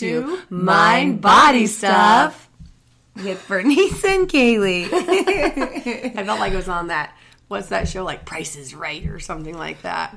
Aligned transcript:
To 0.00 0.40
Mind 0.48 1.20
Body 1.20 1.66
Stuff 1.66 2.48
with 3.16 3.46
Bernice 3.46 4.02
and 4.04 4.26
Kaylee. 4.26 4.88
I 4.92 6.24
felt 6.24 6.40
like 6.40 6.54
it 6.54 6.56
was 6.56 6.70
on 6.70 6.86
that. 6.86 7.14
What's 7.48 7.68
that 7.68 7.86
show 7.86 8.02
like? 8.02 8.24
Price 8.24 8.56
is 8.56 8.74
Right 8.74 9.06
or 9.06 9.20
something 9.20 9.54
like 9.58 9.82
that. 9.82 10.16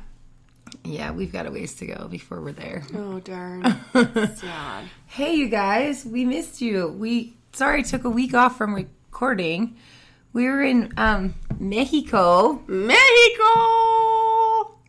yeah, 0.86 1.12
we've 1.12 1.34
got 1.34 1.48
a 1.48 1.52
ways 1.52 1.74
to 1.76 1.86
go 1.86 2.08
before 2.08 2.40
we're 2.40 2.54
there. 2.54 2.84
Oh 2.96 3.20
darn! 3.20 3.64
Sad. 3.94 4.86
Hey, 5.08 5.34
you 5.36 5.50
guys, 5.50 6.06
we 6.06 6.24
missed 6.24 6.62
you. 6.62 6.88
We 6.88 7.34
sorry 7.52 7.84
took 7.84 8.06
a 8.06 8.10
week 8.10 8.34
off 8.34 8.58
from 8.58 8.74
recording. 8.74 9.76
We 10.32 10.46
were 10.48 10.64
in 10.64 10.94
um, 10.96 11.36
Mexico 11.60 12.64
Mexico. 12.68 13.52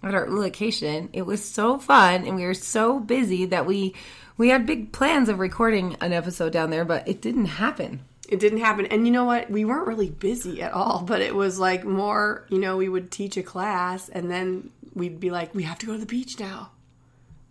at 0.05 0.15
our 0.15 0.31
location. 0.31 1.09
It 1.13 1.23
was 1.23 1.45
so 1.45 1.79
fun, 1.79 2.27
and 2.27 2.37
we 2.37 2.45
were 2.45 2.55
so 2.55 3.01
busy 3.01 3.47
that 3.47 3.67
we 3.67 3.95
we 4.37 4.49
had 4.49 4.67
big 4.67 4.93
plans 4.93 5.29
of 5.29 5.39
recording 5.39 5.97
an 6.01 6.13
episode 6.13 6.53
down 6.53 6.71
there, 6.71 6.85
but 6.85 7.07
it 7.07 7.21
didn't 7.21 7.47
happen. 7.47 8.01
It 8.29 8.41
didn't 8.41 8.61
happen, 8.61 8.87
and 8.87 9.07
you 9.07 9.13
know 9.13 9.25
what? 9.25 9.51
We 9.51 9.65
weren't 9.65 9.87
really 9.87 10.09
busy 10.09 10.63
at 10.63 10.73
all, 10.73 11.03
but 11.07 11.21
it 11.21 11.35
was 11.35 11.59
like 11.59 11.85
more. 11.85 12.47
You 12.49 12.59
know, 12.59 12.77
we 12.77 12.89
would 12.89 13.11
teach 13.11 13.37
a 13.37 13.43
class, 13.43 14.09
and 14.09 14.31
then 14.31 14.71
we'd 14.95 15.21
be 15.21 15.31
like, 15.31 15.55
"We 15.55 15.65
have 15.65 15.79
to 15.81 15.87
go 15.87 15.93
to 15.93 15.99
the 15.99 16.07
beach 16.07 16.41
now. 16.41 16.71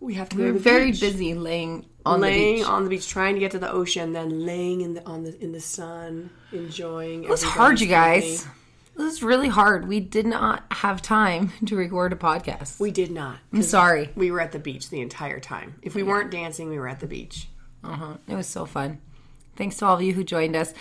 We 0.00 0.14
have 0.14 0.28
to 0.30 0.36
We 0.36 0.42
were 0.42 0.48
to 0.48 0.54
the 0.54 0.58
very 0.58 0.90
beach." 0.90 1.00
busy 1.00 1.34
laying 1.34 1.86
on 2.04 2.20
laying 2.20 2.56
the 2.56 2.60
beach. 2.62 2.66
on 2.66 2.84
the 2.84 2.90
beach, 2.90 3.08
trying 3.08 3.34
to 3.34 3.40
get 3.40 3.52
to 3.52 3.58
the 3.60 3.70
ocean, 3.70 4.12
then 4.12 4.44
laying 4.44 4.80
in 4.80 4.94
the 4.94 5.06
on 5.06 5.22
the 5.22 5.40
in 5.42 5.52
the 5.52 5.60
sun, 5.60 6.30
enjoying. 6.52 7.22
It 7.22 7.30
was 7.30 7.44
hard, 7.44 7.80
you 7.80 7.86
guys. 7.86 8.44
It 8.96 9.02
was 9.02 9.22
really 9.22 9.48
hard. 9.48 9.88
We 9.88 9.98
did 10.00 10.26
not 10.26 10.64
have 10.70 11.02
time 11.02 11.52
to 11.66 11.76
record 11.76 12.12
a 12.12 12.16
podcast. 12.16 12.78
We 12.78 12.90
did 12.90 13.10
not. 13.10 13.38
I'm 13.52 13.62
sorry. 13.62 14.10
We 14.14 14.30
were 14.30 14.40
at 14.40 14.52
the 14.52 14.58
beach 14.58 14.90
the 14.90 15.00
entire 15.00 15.40
time. 15.40 15.74
If 15.82 15.94
we 15.94 16.02
weren't 16.02 16.30
dancing, 16.30 16.68
we 16.70 16.78
were 16.78 16.88
at 16.88 17.00
the 17.00 17.06
beach. 17.06 17.48
Uh-huh. 17.82 18.14
It 18.28 18.34
was 18.34 18.46
so 18.46 18.64
fun. 18.66 19.00
Thanks 19.56 19.76
to 19.78 19.86
all 19.86 19.96
of 19.96 20.02
you 20.02 20.12
who 20.14 20.24
joined 20.24 20.56
us. 20.56 20.72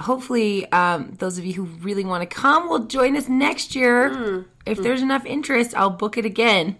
Hopefully, 0.00 0.70
um, 0.72 1.14
those 1.18 1.38
of 1.38 1.46
you 1.46 1.54
who 1.54 1.64
really 1.64 2.04
want 2.04 2.20
to 2.22 2.26
come 2.26 2.68
will 2.68 2.84
join 2.86 3.16
us 3.16 3.28
next 3.28 3.74
year. 3.74 4.44
If 4.66 4.82
there's 4.82 5.00
enough 5.00 5.24
interest, 5.24 5.74
I'll 5.74 5.90
book 5.90 6.18
it 6.18 6.24
again. 6.26 6.76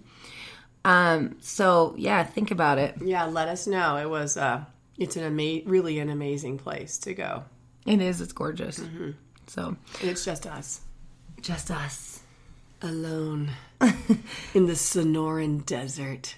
Um, 0.84 1.36
so 1.40 1.94
yeah, 1.98 2.22
think 2.24 2.50
about 2.50 2.78
it. 2.78 2.94
Yeah, 3.02 3.24
let 3.24 3.48
us 3.48 3.66
know. 3.66 3.96
It 3.96 4.08
was 4.08 4.36
uh 4.36 4.64
it's 4.98 5.16
an 5.16 5.24
ama- 5.24 5.62
really 5.64 5.98
an 5.98 6.10
amazing 6.10 6.58
place 6.58 6.98
to 6.98 7.14
go. 7.14 7.44
It 7.86 8.00
is. 8.00 8.20
It's 8.20 8.32
gorgeous. 8.32 8.80
So 9.46 9.76
And 10.00 10.10
it's 10.10 10.24
just 10.24 10.46
us 10.46 10.80
just 11.40 11.70
us. 11.70 12.20
alone 12.82 13.50
in 14.54 14.66
the 14.66 14.72
Sonoran 14.72 15.64
Desert 15.64 16.34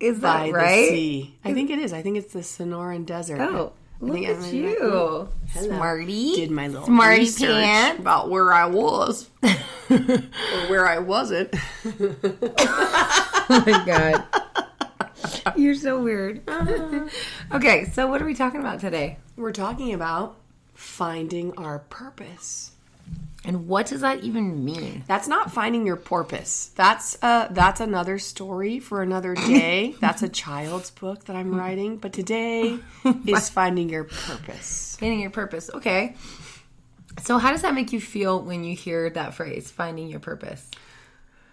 Is 0.00 0.20
that 0.20 0.50
right? 0.52 0.76
the 0.76 0.88
sea. 0.88 1.34
I 1.44 1.52
think 1.52 1.70
it 1.70 1.78
is. 1.78 1.92
I 1.92 2.00
think 2.02 2.16
it's 2.16 2.32
the 2.32 2.40
Sonoran 2.40 3.04
Desert. 3.06 3.40
Oh, 3.40 3.72
look 4.00 4.22
at 4.22 4.36
I- 4.42 4.48
you, 4.50 4.76
Hello. 4.80 5.28
smarty. 5.52 6.36
Did 6.36 6.50
my 6.50 6.68
little 6.68 6.86
Smarty 6.86 7.30
pants. 7.30 8.00
about 8.00 8.30
where 8.30 8.52
I 8.52 8.66
was 8.66 9.28
or 9.90 9.98
where 10.68 10.86
I 10.86 10.98
wasn't. 10.98 11.54
Oh 13.48 13.62
my 13.64 13.84
god. 13.86 14.24
You're 15.56 15.76
so 15.76 16.02
weird. 16.02 16.42
okay, 17.52 17.84
so 17.92 18.08
what 18.08 18.20
are 18.20 18.24
we 18.24 18.34
talking 18.34 18.58
about 18.60 18.80
today? 18.80 19.18
We're 19.36 19.52
talking 19.52 19.94
about 19.94 20.36
finding 20.76 21.56
our 21.58 21.80
purpose. 21.80 22.72
And 23.44 23.68
what 23.68 23.86
does 23.86 24.00
that 24.00 24.24
even 24.24 24.64
mean? 24.64 25.04
That's 25.06 25.28
not 25.28 25.52
finding 25.52 25.86
your 25.86 25.96
purpose. 25.96 26.72
That's 26.74 27.16
uh 27.22 27.48
that's 27.50 27.80
another 27.80 28.18
story 28.18 28.80
for 28.80 29.02
another 29.02 29.34
day. 29.34 29.94
that's 30.00 30.22
a 30.22 30.28
child's 30.28 30.90
book 30.90 31.24
that 31.26 31.36
I'm 31.36 31.54
writing, 31.54 31.96
but 31.98 32.12
today 32.12 32.78
is 33.26 33.48
finding 33.48 33.88
your 33.88 34.04
purpose. 34.04 34.96
Finding 34.98 35.20
your 35.20 35.30
purpose. 35.30 35.70
Okay. 35.72 36.16
So 37.22 37.38
how 37.38 37.52
does 37.52 37.62
that 37.62 37.74
make 37.74 37.92
you 37.92 38.00
feel 38.00 38.42
when 38.42 38.64
you 38.64 38.74
hear 38.74 39.08
that 39.10 39.34
phrase, 39.34 39.70
finding 39.70 40.08
your 40.08 40.20
purpose? 40.20 40.68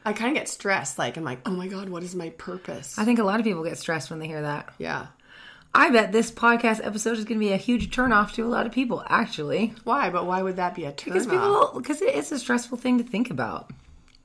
I 0.04 0.12
kind 0.14 0.30
of 0.30 0.36
get 0.36 0.50
stressed 0.50 0.98
like 0.98 1.16
I'm 1.16 1.24
like, 1.24 1.40
"Oh 1.46 1.52
my 1.52 1.68
god, 1.68 1.90
what 1.90 2.04
is 2.04 2.16
my 2.16 2.30
purpose?" 2.32 2.98
I 2.98 3.06
think 3.06 3.20
a 3.20 3.24
lot 3.24 3.40
of 3.40 3.46
people 3.46 3.64
get 3.64 3.78
stressed 3.78 4.10
when 4.10 4.20
they 4.20 4.28
hear 4.28 4.42
that. 4.42 4.74
yeah. 4.78 5.08
I 5.76 5.90
bet 5.90 6.12
this 6.12 6.30
podcast 6.32 6.86
episode 6.86 7.18
is 7.18 7.26
going 7.26 7.40
to 7.40 7.46
be 7.46 7.52
a 7.52 7.58
huge 7.58 7.90
turnoff 7.96 8.34
to 8.34 8.44
a 8.46 8.48
lot 8.48 8.68
of 8.68 8.72
people, 8.72 9.04
actually. 9.08 9.74
Why? 9.84 10.10
But 10.12 10.28
why 10.28 10.42
would 10.42 10.58
that 10.58 10.76
be 10.76 10.86
a 10.86 10.92
turnoff? 10.92 11.06
Because 11.06 11.26
people, 11.28 11.72
because 11.76 12.02
it 12.02 12.14
is 12.14 12.32
a 12.32 12.38
stressful 12.40 12.78
thing 12.78 13.00
to 13.00 13.04
think 13.04 13.32
about. 13.32 13.72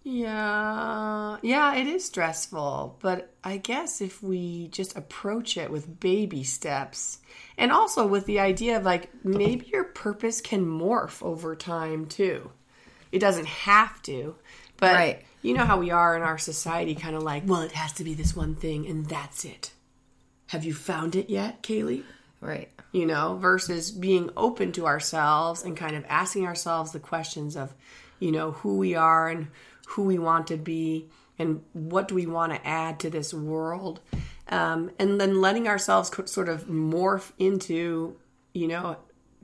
Yeah. 0.04 1.36
Yeah, 1.42 1.74
it 1.74 1.86
is 1.86 2.04
stressful, 2.04 2.98
but 3.00 3.32
I 3.44 3.58
guess 3.58 4.00
if 4.00 4.22
we 4.22 4.68
just 4.68 4.96
approach 4.96 5.56
it 5.56 5.70
with 5.70 6.00
baby 6.00 6.44
steps 6.44 7.18
and 7.56 7.70
also 7.72 8.06
with 8.06 8.24
the 8.26 8.40
idea 8.40 8.76
of 8.78 8.84
like 8.84 9.10
maybe 9.24 9.66
your 9.72 9.84
purpose 9.84 10.40
can 10.40 10.64
morph 10.64 11.22
over 11.22 11.54
time 11.56 12.06
too. 12.06 12.50
It 13.12 13.18
doesn't 13.20 13.46
have 13.46 14.00
to, 14.02 14.36
but 14.78 14.94
Right. 14.94 15.22
you 15.42 15.54
know 15.54 15.64
how 15.64 15.78
we 15.78 15.90
are 15.90 16.16
in 16.16 16.22
our 16.22 16.38
society 16.38 16.94
kind 16.94 17.16
of 17.16 17.22
like, 17.22 17.42
well, 17.46 17.62
it 17.62 17.72
has 17.72 17.92
to 17.94 18.04
be 18.04 18.14
this 18.14 18.34
one 18.36 18.54
thing 18.54 18.86
and 18.86 19.06
that's 19.06 19.44
it. 19.44 19.72
Have 20.48 20.64
you 20.64 20.74
found 20.74 21.16
it 21.16 21.30
yet, 21.30 21.62
Kaylee? 21.62 22.02
Right. 22.40 22.68
you 22.92 23.04
know, 23.04 23.36
versus 23.36 23.90
being 23.90 24.30
open 24.36 24.72
to 24.72 24.86
ourselves 24.86 25.62
and 25.64 25.76
kind 25.76 25.96
of 25.96 26.04
asking 26.08 26.46
ourselves 26.46 26.92
the 26.92 27.00
questions 27.00 27.56
of, 27.56 27.74
you 28.20 28.30
know, 28.32 28.52
who 28.52 28.76
we 28.76 28.94
are 28.94 29.28
and 29.28 29.48
who 29.88 30.04
we 30.04 30.18
want 30.18 30.46
to 30.48 30.56
be 30.56 31.08
and 31.38 31.62
what 31.72 32.08
do 32.08 32.14
we 32.14 32.26
want 32.26 32.52
to 32.52 32.66
add 32.66 32.98
to 33.00 33.10
this 33.10 33.34
world. 33.34 34.00
Um, 34.48 34.90
and 34.98 35.20
then 35.20 35.40
letting 35.40 35.68
ourselves 35.68 36.08
co- 36.10 36.24
sort 36.24 36.48
of 36.48 36.66
morph 36.66 37.32
into, 37.38 38.16
you 38.54 38.68
know, 38.68 38.96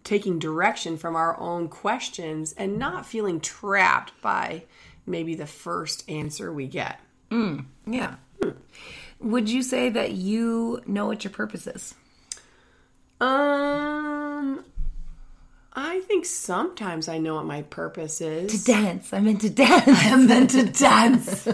taking 0.05 0.39
direction 0.39 0.97
from 0.97 1.17
our 1.17 1.39
own 1.39 1.69
questions 1.69 2.55
and 2.57 2.79
not 2.79 3.05
feeling 3.07 3.41
trapped 3.41 4.13
by 4.23 4.65
maybe 5.07 5.35
the 5.35 5.47
first 5.47 6.09
answer 6.09 6.53
we 6.53 6.67
get. 6.67 7.01
Yeah. 7.87 8.15
Would 9.25 9.49
you 9.49 9.63
say 9.63 9.89
that 9.89 10.13
you 10.13 10.83
know 10.87 11.07
what 11.07 11.25
your 11.25 11.33
purpose 11.33 11.67
is? 11.67 11.95
Um, 13.23 14.63
I 15.73 16.01
think 16.01 16.27
sometimes 16.27 17.09
I 17.09 17.17
know 17.17 17.37
what 17.37 17.47
my 17.47 17.63
purpose 17.63 18.21
is. 18.21 18.65
To 18.65 18.73
dance. 18.73 19.15
I 19.15 19.21
meant 19.21 19.41
to 19.41 19.49
dance. 19.49 19.85
I 19.87 20.17
meant 20.17 20.51
to 20.51 20.65
dance. 20.65 21.47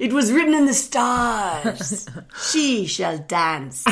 it 0.00 0.12
was 0.12 0.32
written 0.32 0.54
in 0.54 0.66
the 0.66 0.74
stars. 0.74 2.08
She 2.50 2.86
shall 2.86 3.18
dance. 3.18 3.84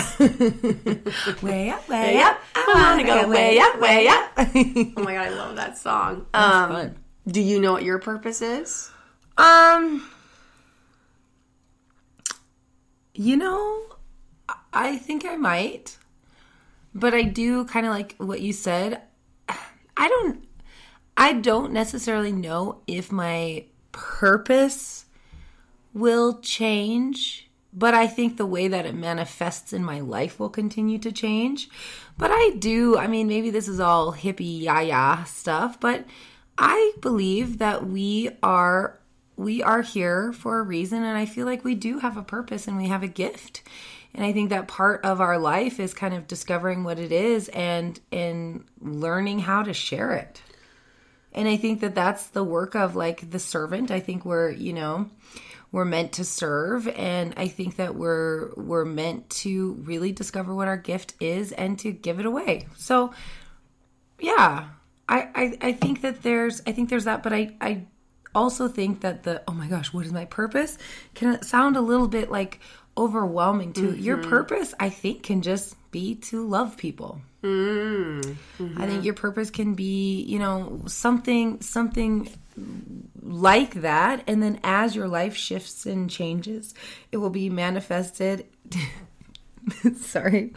way 1.43 1.71
up, 1.71 1.89
way 1.89 2.21
up. 2.21 2.41
I 2.57 2.73
wanna 2.75 3.05
go 3.05 3.29
way 3.29 3.61
up, 3.61 3.81
way 3.81 4.09
up. 4.09 4.33
Oh 4.37 5.03
my 5.05 5.15
god, 5.15 5.27
I 5.27 5.29
love 5.29 5.55
that 5.55 5.79
song. 5.79 6.27
Um, 6.35 6.71
fun. 6.71 6.97
do 7.29 7.41
you 7.41 7.61
know 7.61 7.73
what 7.73 7.85
your 7.85 8.01
purpose 8.01 8.43
is? 8.43 8.91
Um, 9.39 10.05
you 13.15 13.37
know, 13.37 13.83
I 14.73 14.97
think 14.97 15.25
I 15.25 15.37
might, 15.37 15.97
but 16.95 17.15
I 17.15 17.23
do 17.23 17.65
kind 17.65 17.87
of 17.87 17.93
like 17.93 18.17
what 18.19 18.41
you 18.41 18.53
said. 18.53 19.03
I 19.97 20.09
don't, 20.09 20.45
I 21.17 21.35
don't 21.35 21.73
necessarily 21.73 22.33
know 22.33 22.83
if 22.87 23.13
my 23.13 23.67
purpose 23.93 25.07
will 25.93 26.41
change, 26.41 27.49
but 27.73 27.95
I 27.95 28.09
think 28.09 28.37
the 28.37 28.47
way 28.47 28.67
that 28.67 28.87
it 28.87 28.95
manifests 28.95 29.73
in 29.73 29.85
my 29.85 30.01
life 30.01 30.41
will 30.41 30.51
continue 30.51 30.99
to 30.99 31.13
change. 31.13 31.69
But 32.19 32.33
I 32.33 32.57
do, 32.59 32.99
I 32.99 33.07
mean, 33.07 33.29
maybe 33.29 33.51
this 33.51 33.69
is 33.69 33.79
all 33.79 34.13
hippie 34.13 34.63
yaya 34.63 35.25
stuff, 35.27 35.79
but 35.79 36.05
I 36.59 36.93
believe 37.01 37.59
that 37.59 37.87
we 37.87 38.31
are 38.43 39.01
we 39.37 39.63
are 39.63 39.83
here 39.83 40.33
for 40.33 40.59
a 40.59 40.63
reason 40.63 41.03
and 41.03 41.17
I 41.17 41.27
feel 41.27 41.47
like 41.47 41.65
we 41.65 41.75
do 41.75 41.99
have 41.99 42.17
a 42.17 42.23
purpose 42.23 42.69
and 42.69 42.77
we 42.77 42.89
have 42.89 43.03
a 43.03 43.09
gift. 43.09 43.63
And 44.15 44.25
I 44.25 44.33
think 44.33 44.51
that 44.51 44.69
part 44.69 45.05
of 45.05 45.21
our 45.21 45.39
life 45.39 45.81
is 45.81 45.93
kind 45.93 46.15
of 46.15 46.29
discovering 46.29 46.85
what 46.85 47.01
it 47.01 47.11
is 47.11 47.49
and 47.49 47.99
and 48.13 48.65
learning 48.81 49.41
how 49.41 49.65
to 49.65 49.75
share 49.75 50.13
it. 50.13 50.41
And 51.33 51.49
I 51.49 51.57
think 51.57 51.81
that 51.81 51.97
that's 51.97 52.29
the 52.29 52.45
work 52.45 52.77
of 52.77 52.95
like 52.95 53.29
the 53.31 53.41
servant. 53.41 53.91
I 53.91 53.99
think 53.99 54.25
we're, 54.25 54.51
you 54.51 54.73
know, 54.73 55.11
we're 55.73 55.85
meant 55.85 56.13
to 56.13 56.25
serve 56.25 56.87
and 56.87 57.35
I 57.37 57.49
think 57.49 57.77
that 57.77 57.97
we're 57.97 58.53
we're 58.55 58.85
meant 58.85 59.31
to 59.31 59.73
really 59.83 60.13
discover 60.13 60.55
what 60.55 60.69
our 60.69 60.77
gift 60.77 61.15
is 61.19 61.51
and 61.51 61.77
to 61.81 61.91
give 61.91 62.21
it 62.21 62.27
away. 62.27 62.69
So 62.77 63.13
yeah. 64.21 64.69
I, 65.07 65.29
I, 65.35 65.59
I 65.61 65.73
think 65.73 66.01
that 66.01 66.23
there's 66.23 66.63
I 66.67 66.73
think 66.73 66.89
there's 66.89 67.05
that, 67.05 67.23
but 67.23 67.33
I, 67.33 67.57
I 67.61 67.87
also 68.35 68.69
think 68.69 69.01
that 69.01 69.23
the 69.23 69.43
oh 69.49 69.53
my 69.53 69.69
gosh, 69.69 69.93
what 69.93 70.07
is 70.07 70.13
my 70.13 70.25
purpose? 70.25 70.79
Can 71.15 71.43
sound 71.43 71.77
a 71.77 71.81
little 71.81 72.09
bit 72.09 72.31
like 72.31 72.61
overwhelming 72.97 73.73
too. 73.73 73.95
Your 73.97 74.19
mm-hmm. 74.19 74.31
purpose, 74.31 74.75
I 74.79 74.89
think, 74.89 75.25
can 75.25 75.43
just 75.43 75.75
be 75.91 76.15
to 76.17 76.47
love 76.47 76.77
people. 76.77 77.21
Mm-hmm. 77.43 78.31
I 78.81 78.87
think 78.87 78.91
mm-hmm. 78.91 79.01
your 79.03 79.15
purpose 79.15 79.51
can 79.51 79.75
be, 79.75 80.23
you 80.23 80.39
know, 80.39 80.83
something 80.87 81.61
something 81.61 82.29
like 83.21 83.75
that 83.75 84.23
and 84.27 84.43
then 84.43 84.61
as 84.63 84.95
your 84.95 85.09
life 85.09 85.35
shifts 85.35 85.87
and 85.87 86.09
changes 86.09 86.73
it 87.11 87.17
will 87.17 87.31
be 87.31 87.51
manifested 87.51 88.47
sorry 89.97 90.53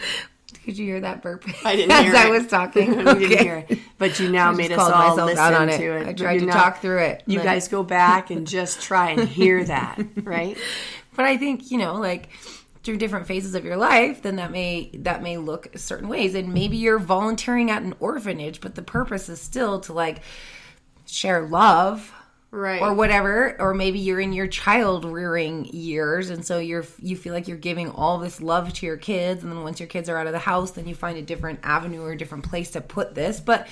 could 0.67 0.77
you 0.77 0.85
hear 0.85 0.99
that 0.99 1.21
burp 1.23 1.45
I 1.65 1.75
didn't 1.75 1.91
as 1.93 2.03
hear 2.05 2.15
i 2.15 2.27
it. 2.27 2.31
was 2.31 2.45
talking 2.47 2.99
I 3.07 3.13
didn't 3.13 3.39
hear 3.39 3.65
it. 3.69 3.79
But 3.97 4.19
you 4.19 4.29
now 4.29 4.51
made 4.51 4.71
us 4.71 4.79
all 4.79 5.15
listen 5.15 5.39
out 5.39 5.53
on 5.53 5.67
to 5.69 5.73
it. 5.73 6.01
it. 6.03 6.07
I 6.09 6.13
tried 6.13 6.41
you 6.41 6.47
to 6.47 6.51
talk 6.51 6.81
through 6.81 6.99
it. 6.99 7.23
You 7.25 7.39
But- 7.39 7.45
guys 7.45 7.67
go 7.69 7.81
back 7.83 8.29
and 8.29 8.45
just 8.57 8.81
try 8.81 9.11
and 9.11 9.27
hear 9.27 9.63
that, 9.63 9.97
right? 10.23 10.57
but 11.15 11.25
i 11.25 11.35
think 11.37 11.71
you 11.71 11.77
know 11.79 11.95
like 11.95 12.29
through 12.83 12.97
different 12.97 13.25
phases 13.25 13.55
of 13.55 13.65
your 13.65 13.75
life 13.77 14.21
then 14.21 14.35
that 14.35 14.51
may 14.51 14.91
that 14.93 15.23
may 15.23 15.37
look 15.37 15.67
certain 15.75 16.07
ways 16.07 16.35
and 16.35 16.53
maybe 16.53 16.77
you're 16.77 16.99
volunteering 16.99 17.71
at 17.71 17.81
an 17.81 17.95
orphanage 17.99 18.61
but 18.61 18.75
the 18.75 18.81
purpose 18.83 19.27
is 19.27 19.41
still 19.41 19.79
to 19.79 19.93
like 19.93 20.21
share 21.07 21.41
love 21.47 22.13
Right. 22.49 22.81
or 22.81 22.93
whatever 22.93 23.59
or 23.59 23.73
maybe 23.73 23.99
you're 23.99 24.21
in 24.21 24.31
your 24.31 24.47
child 24.47 25.03
rearing 25.03 25.65
years 25.65 26.29
and 26.29 26.45
so 26.45 26.59
you're 26.59 26.85
you 26.99 27.17
feel 27.17 27.33
like 27.33 27.47
you're 27.47 27.57
giving 27.57 27.91
all 27.91 28.19
this 28.19 28.41
love 28.41 28.71
to 28.73 28.85
your 28.85 28.95
kids 28.95 29.43
and 29.43 29.51
then 29.51 29.63
once 29.63 29.81
your 29.81 29.87
kids 29.87 30.07
are 30.07 30.17
out 30.17 30.27
of 30.27 30.33
the 30.33 30.39
house 30.39 30.71
then 30.71 30.87
you 30.87 30.95
find 30.95 31.17
a 31.17 31.21
different 31.21 31.59
avenue 31.63 32.01
or 32.01 32.13
a 32.13 32.17
different 32.17 32.45
place 32.45 32.71
to 32.71 32.81
put 32.81 33.13
this. 33.13 33.41
But 33.41 33.67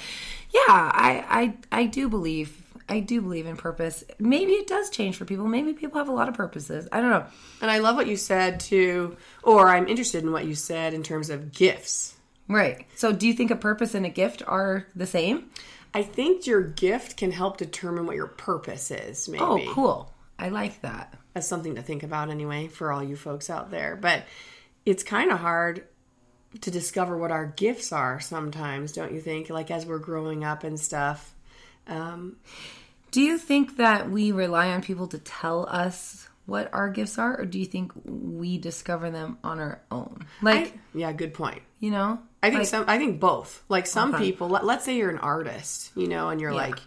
yeah 0.54 0.60
i 0.68 1.54
i 1.72 1.80
i 1.82 1.86
do 1.86 2.10
believe 2.10 2.62
i 2.88 3.00
do 3.00 3.22
believe 3.22 3.46
in 3.48 3.58
purpose. 3.58 4.04
Maybe 4.20 4.52
it 4.54 4.68
does 4.68 4.90
change 4.90 5.16
for 5.16 5.26
people. 5.26 5.48
Maybe 5.48 5.74
people 5.74 5.98
have 5.98 6.10
a 6.10 6.14
lot 6.14 6.30
of 6.30 6.36
purposes. 6.36 6.88
I 6.92 7.02
don't 7.02 7.10
know. 7.10 7.26
And 7.62 7.72
I 7.72 7.80
love 7.80 7.96
what 7.96 8.08
you 8.08 8.16
said 8.18 8.60
too, 8.60 9.18
or 9.42 9.70
I'm 9.70 9.88
interested 9.88 10.24
in 10.24 10.32
what 10.32 10.46
you 10.46 10.54
said 10.54 10.94
in 10.94 11.02
terms 11.02 11.30
of 11.30 11.52
gifts. 11.52 12.16
right. 12.48 12.86
So 12.96 13.12
do 13.12 13.26
you 13.26 13.34
think 13.34 13.50
a 13.52 13.56
purpose 13.56 13.96
and 13.96 14.06
a 14.06 14.10
gift 14.10 14.44
are 14.46 14.86
the 14.96 15.08
same 15.08 15.50
I 15.96 16.04
think 16.04 16.46
your 16.46 16.62
gift 16.62 17.18
can 17.18 17.32
help 17.32 17.58
determine 17.58 18.06
what 18.06 18.16
your 18.16 18.28
purpose 18.28 18.92
is, 18.92 19.28
maybe. 19.30 19.44
oh 19.44 19.60
cool 19.74 20.12
i 20.38 20.50
like 20.50 20.82
that 20.82 21.18
That's 21.34 21.48
something 21.48 21.76
to 21.76 21.82
think 21.82 22.04
about 22.04 22.30
anyway 22.30 22.68
for 22.68 22.92
all 22.92 23.02
you 23.04 23.16
folks 23.16 23.50
out 23.50 23.72
there. 23.72 23.96
But 23.96 24.24
it's 24.86 25.04
kind 25.04 25.32
of 25.32 25.40
hard 25.40 25.84
to 26.62 26.72
discover 26.72 27.18
what 27.18 27.32
our 27.32 27.46
gifts 27.46 27.92
are 27.92 28.20
sometimes, 28.22 28.92
don't 28.94 29.12
you 29.14 29.20
think? 29.20 29.50
Like 29.50 29.70
as 29.72 29.86
we're 29.86 30.00
growing 30.00 30.44
up 30.44 30.64
and 30.64 30.80
stuff. 30.80 31.34
Um, 31.88 32.38
Do 33.12 33.22
you 33.22 33.38
think 33.38 33.78
that 33.78 34.10
we 34.10 34.32
rely 34.32 34.70
on 34.70 34.82
people 34.82 35.08
to 35.08 35.18
tell 35.20 35.68
us 35.70 36.30
what 36.46 36.70
our 36.74 36.90
gifts 36.90 37.18
are, 37.18 37.40
or 37.40 37.46
do 37.46 37.58
you 37.60 37.66
think 37.66 37.92
we 38.06 38.58
discover 38.58 39.10
them 39.10 39.38
on 39.44 39.60
our 39.60 39.82
own? 39.92 40.26
Like, 40.42 40.78
yeah, 40.94 41.12
good 41.12 41.34
point. 41.34 41.62
you 41.80 41.92
know, 41.92 42.20
I 42.42 42.50
think 42.50 42.60
Like- 42.60 42.68
some. 42.68 42.86
I 42.88 42.98
think 42.98 43.20
both. 43.20 43.64
Like 43.70 43.86
some 43.86 44.14
Okay. 44.16 44.24
people. 44.26 44.50
Let, 44.50 44.66
let's 44.66 44.86
say 44.86 44.96
you're 44.98 45.10
an 45.12 45.20
artist, 45.20 45.92
you 45.96 46.08
know, 46.08 46.30
and 46.30 46.40
you're 46.42 46.52
Yeah. 46.52 46.58
like, 46.58 46.80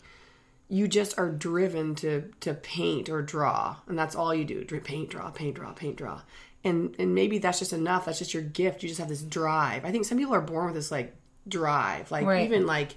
you 0.69 0.87
just 0.89 1.19
are 1.19 1.29
driven 1.31 1.95
to 1.97 2.31
to 2.41 2.55
paint 2.55 3.09
or 3.09 3.23
draw, 3.23 3.77
and 3.87 3.99
that's 3.99 4.15
all 4.17 4.35
you 4.35 4.45
do: 4.45 4.65
paint, 4.81 5.11
draw, 5.11 5.31
paint, 5.31 5.55
draw, 5.57 5.73
paint, 5.73 5.97
draw. 5.97 6.21
And 6.65 6.95
and 6.99 7.15
maybe 7.15 7.39
that's 7.39 7.59
just 7.61 7.73
enough. 7.73 8.05
That's 8.07 8.19
just 8.19 8.35
your 8.35 8.43
gift. 8.43 8.83
You 8.83 8.89
just 8.89 8.99
have 9.01 9.09
this 9.09 9.23
drive. 9.23 9.85
I 9.85 9.91
think 9.93 10.05
some 10.05 10.19
people 10.19 10.35
are 10.35 10.41
born 10.41 10.67
with 10.67 10.75
this 10.75 10.91
like 10.91 11.15
drive. 11.47 12.11
Like 12.11 12.27
Right. 12.27 12.45
even 12.45 12.67
like 12.67 12.97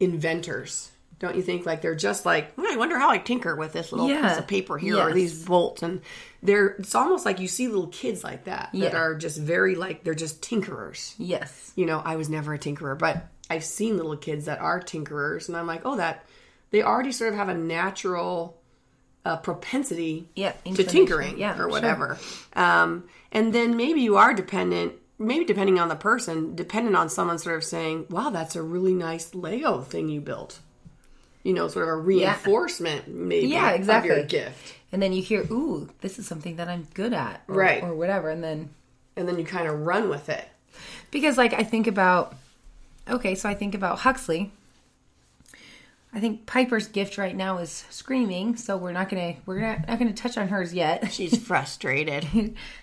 inventors. 0.00 0.90
Don't 1.22 1.36
you 1.36 1.40
think 1.42 1.64
like 1.64 1.80
they're 1.82 1.94
just 1.94 2.26
like 2.26 2.52
"Hmm, 2.56 2.66
I 2.68 2.76
wonder 2.76 2.98
how 2.98 3.08
I 3.08 3.16
tinker 3.18 3.54
with 3.56 3.72
this 3.72 3.92
little 3.92 4.08
Yeah. 4.10 4.28
piece 4.28 4.38
of 4.38 4.46
paper 4.48 4.76
here 4.76 4.98
or 4.98 5.12
these 5.14 5.44
bolts 5.44 5.80
and 5.82 6.02
they're 6.42 6.70
it's 6.80 6.94
almost 6.96 7.24
like 7.24 7.38
you 7.38 7.46
see 7.48 7.68
little 7.68 7.86
kids 7.86 8.24
like 8.24 8.44
that 8.44 8.70
that 8.74 8.94
are 8.94 9.14
just 9.14 9.38
very 9.38 9.76
like 9.76 10.02
they're 10.02 10.14
just 10.14 10.42
tinkerers 10.42 11.14
yes, 11.18 11.72
you 11.76 11.86
know, 11.86 12.02
I 12.04 12.16
was 12.16 12.28
never 12.28 12.52
a 12.52 12.58
tinkerer, 12.58 12.98
but 12.98 13.24
I've 13.48 13.64
seen 13.64 13.96
little 13.96 14.16
kids 14.16 14.46
that 14.46 14.58
are 14.60 14.80
tinkerers, 14.80 15.46
and 15.48 15.56
I'm 15.56 15.66
like, 15.66 15.82
oh, 15.84 15.96
that 15.96 16.24
they 16.70 16.82
already 16.82 17.12
sort 17.12 17.32
of 17.32 17.38
have 17.38 17.48
a 17.48 17.54
natural 17.54 18.58
uh, 19.24 19.36
propensity 19.36 20.28
Yeah, 20.34 20.52
to 20.64 20.82
tinkering 20.82 21.38
Yeah, 21.38 21.52
or 21.54 21.56
sure. 21.58 21.68
whatever. 21.68 22.18
Um, 22.54 23.04
and 23.30 23.52
then 23.54 23.76
maybe 23.76 24.00
you 24.00 24.16
are 24.16 24.34
dependent, 24.34 24.94
maybe 25.18 25.44
depending 25.44 25.78
on 25.78 25.88
the 25.88 25.94
person, 25.96 26.56
dependent 26.56 26.96
on 26.96 27.08
someone 27.08 27.38
sort 27.38 27.56
of 27.56 27.62
saying, 27.62 28.06
wow, 28.10 28.30
that's 28.30 28.56
a 28.56 28.62
really 28.62 28.94
nice 28.94 29.34
Lego 29.34 29.82
thing 29.82 30.08
you 30.08 30.20
built. 30.20 30.58
You 31.44 31.52
know, 31.54 31.66
sort 31.68 31.88
of 31.88 31.94
a 31.94 31.96
reinforcement, 31.96 33.08
maybe, 33.08 33.48
Yeah, 33.48 33.70
of 33.70 33.76
exactly. 33.80 34.10
your 34.14 34.24
gift. 34.24 34.74
and 34.92 35.02
then 35.02 35.12
you 35.12 35.22
hear, 35.22 35.42
"Ooh, 35.50 35.88
this 36.02 36.18
is 36.18 36.26
something 36.26 36.56
that 36.56 36.68
I'm 36.68 36.86
good 36.94 37.12
at," 37.12 37.42
or, 37.48 37.54
Right. 37.56 37.82
or 37.82 37.94
whatever, 37.94 38.28
and 38.30 38.42
then 38.44 38.70
And 39.16 39.26
then 39.28 39.38
you 39.38 39.44
kind 39.44 39.66
of 39.68 39.80
run 39.80 40.08
with 40.08 40.28
it. 40.28 40.48
because 41.10 41.36
like 41.36 41.52
I 41.52 41.62
think 41.64 41.86
about, 41.86 42.34
okay, 43.08 43.34
so 43.34 43.48
I 43.48 43.54
think 43.54 43.74
about 43.74 44.00
Huxley. 44.00 44.52
I 46.14 46.20
think 46.20 46.44
Piper's 46.44 46.88
gift 46.88 47.16
right 47.16 47.34
now 47.34 47.56
is 47.58 47.84
screaming, 47.88 48.56
so 48.56 48.76
we're 48.76 48.92
not 48.92 49.08
gonna 49.08 49.34
we're 49.46 49.60
not, 49.60 49.88
not 49.88 49.98
gonna 49.98 50.12
touch 50.12 50.36
on 50.36 50.48
hers 50.48 50.74
yet. 50.74 51.10
She's 51.12 51.36
frustrated. 51.38 52.26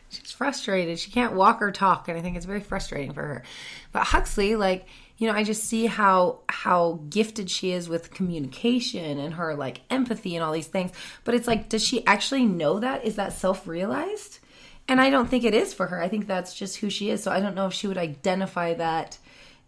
she's 0.09 0.31
frustrated. 0.31 0.97
She 1.00 1.11
can't 1.11 1.33
walk 1.33 1.61
or 1.61 1.71
talk, 1.71 2.07
and 2.07 2.17
I 2.17 2.21
think 2.21 2.35
it's 2.38 2.45
very 2.47 2.59
frustrating 2.59 3.13
for 3.13 3.21
her. 3.21 3.44
But 3.91 4.06
Huxley, 4.06 4.56
like, 4.56 4.88
you 5.19 5.27
know, 5.27 5.33
I 5.36 5.44
just 5.44 5.66
see 5.66 5.86
how 5.86 6.39
how 6.48 7.01
gifted 7.10 7.51
she 7.51 7.71
is 7.71 7.88
with 7.89 8.12
communication 8.12 9.19
and 9.19 9.33
her 9.36 9.54
like 9.54 9.81
empathy 9.89 10.36
and 10.36 10.44
all 10.44 10.54
these 10.54 10.68
things. 10.68 10.92
But 11.25 11.36
it's 11.36 11.45
like, 11.48 11.69
does 11.69 11.86
she 11.86 12.06
actually 12.07 12.45
know 12.45 12.80
that? 12.80 13.04
Is 13.06 13.18
that 13.18 13.33
self 13.33 13.68
realized? 13.68 14.39
And 14.88 15.00
I 15.00 15.12
don't 15.12 15.30
think 15.30 15.44
it 15.44 15.54
is 15.54 15.74
for 15.74 15.88
her. 15.88 16.01
I 16.01 16.07
think 16.07 16.25
that's 16.25 16.56
just 16.56 16.77
who 16.77 16.89
she 16.89 17.12
is. 17.12 17.21
So 17.21 17.31
I 17.31 17.42
don't 17.42 17.54
know 17.54 17.68
if 17.68 17.74
she 17.74 17.86
would 17.86 17.98
identify 17.98 18.74
that 18.75 19.19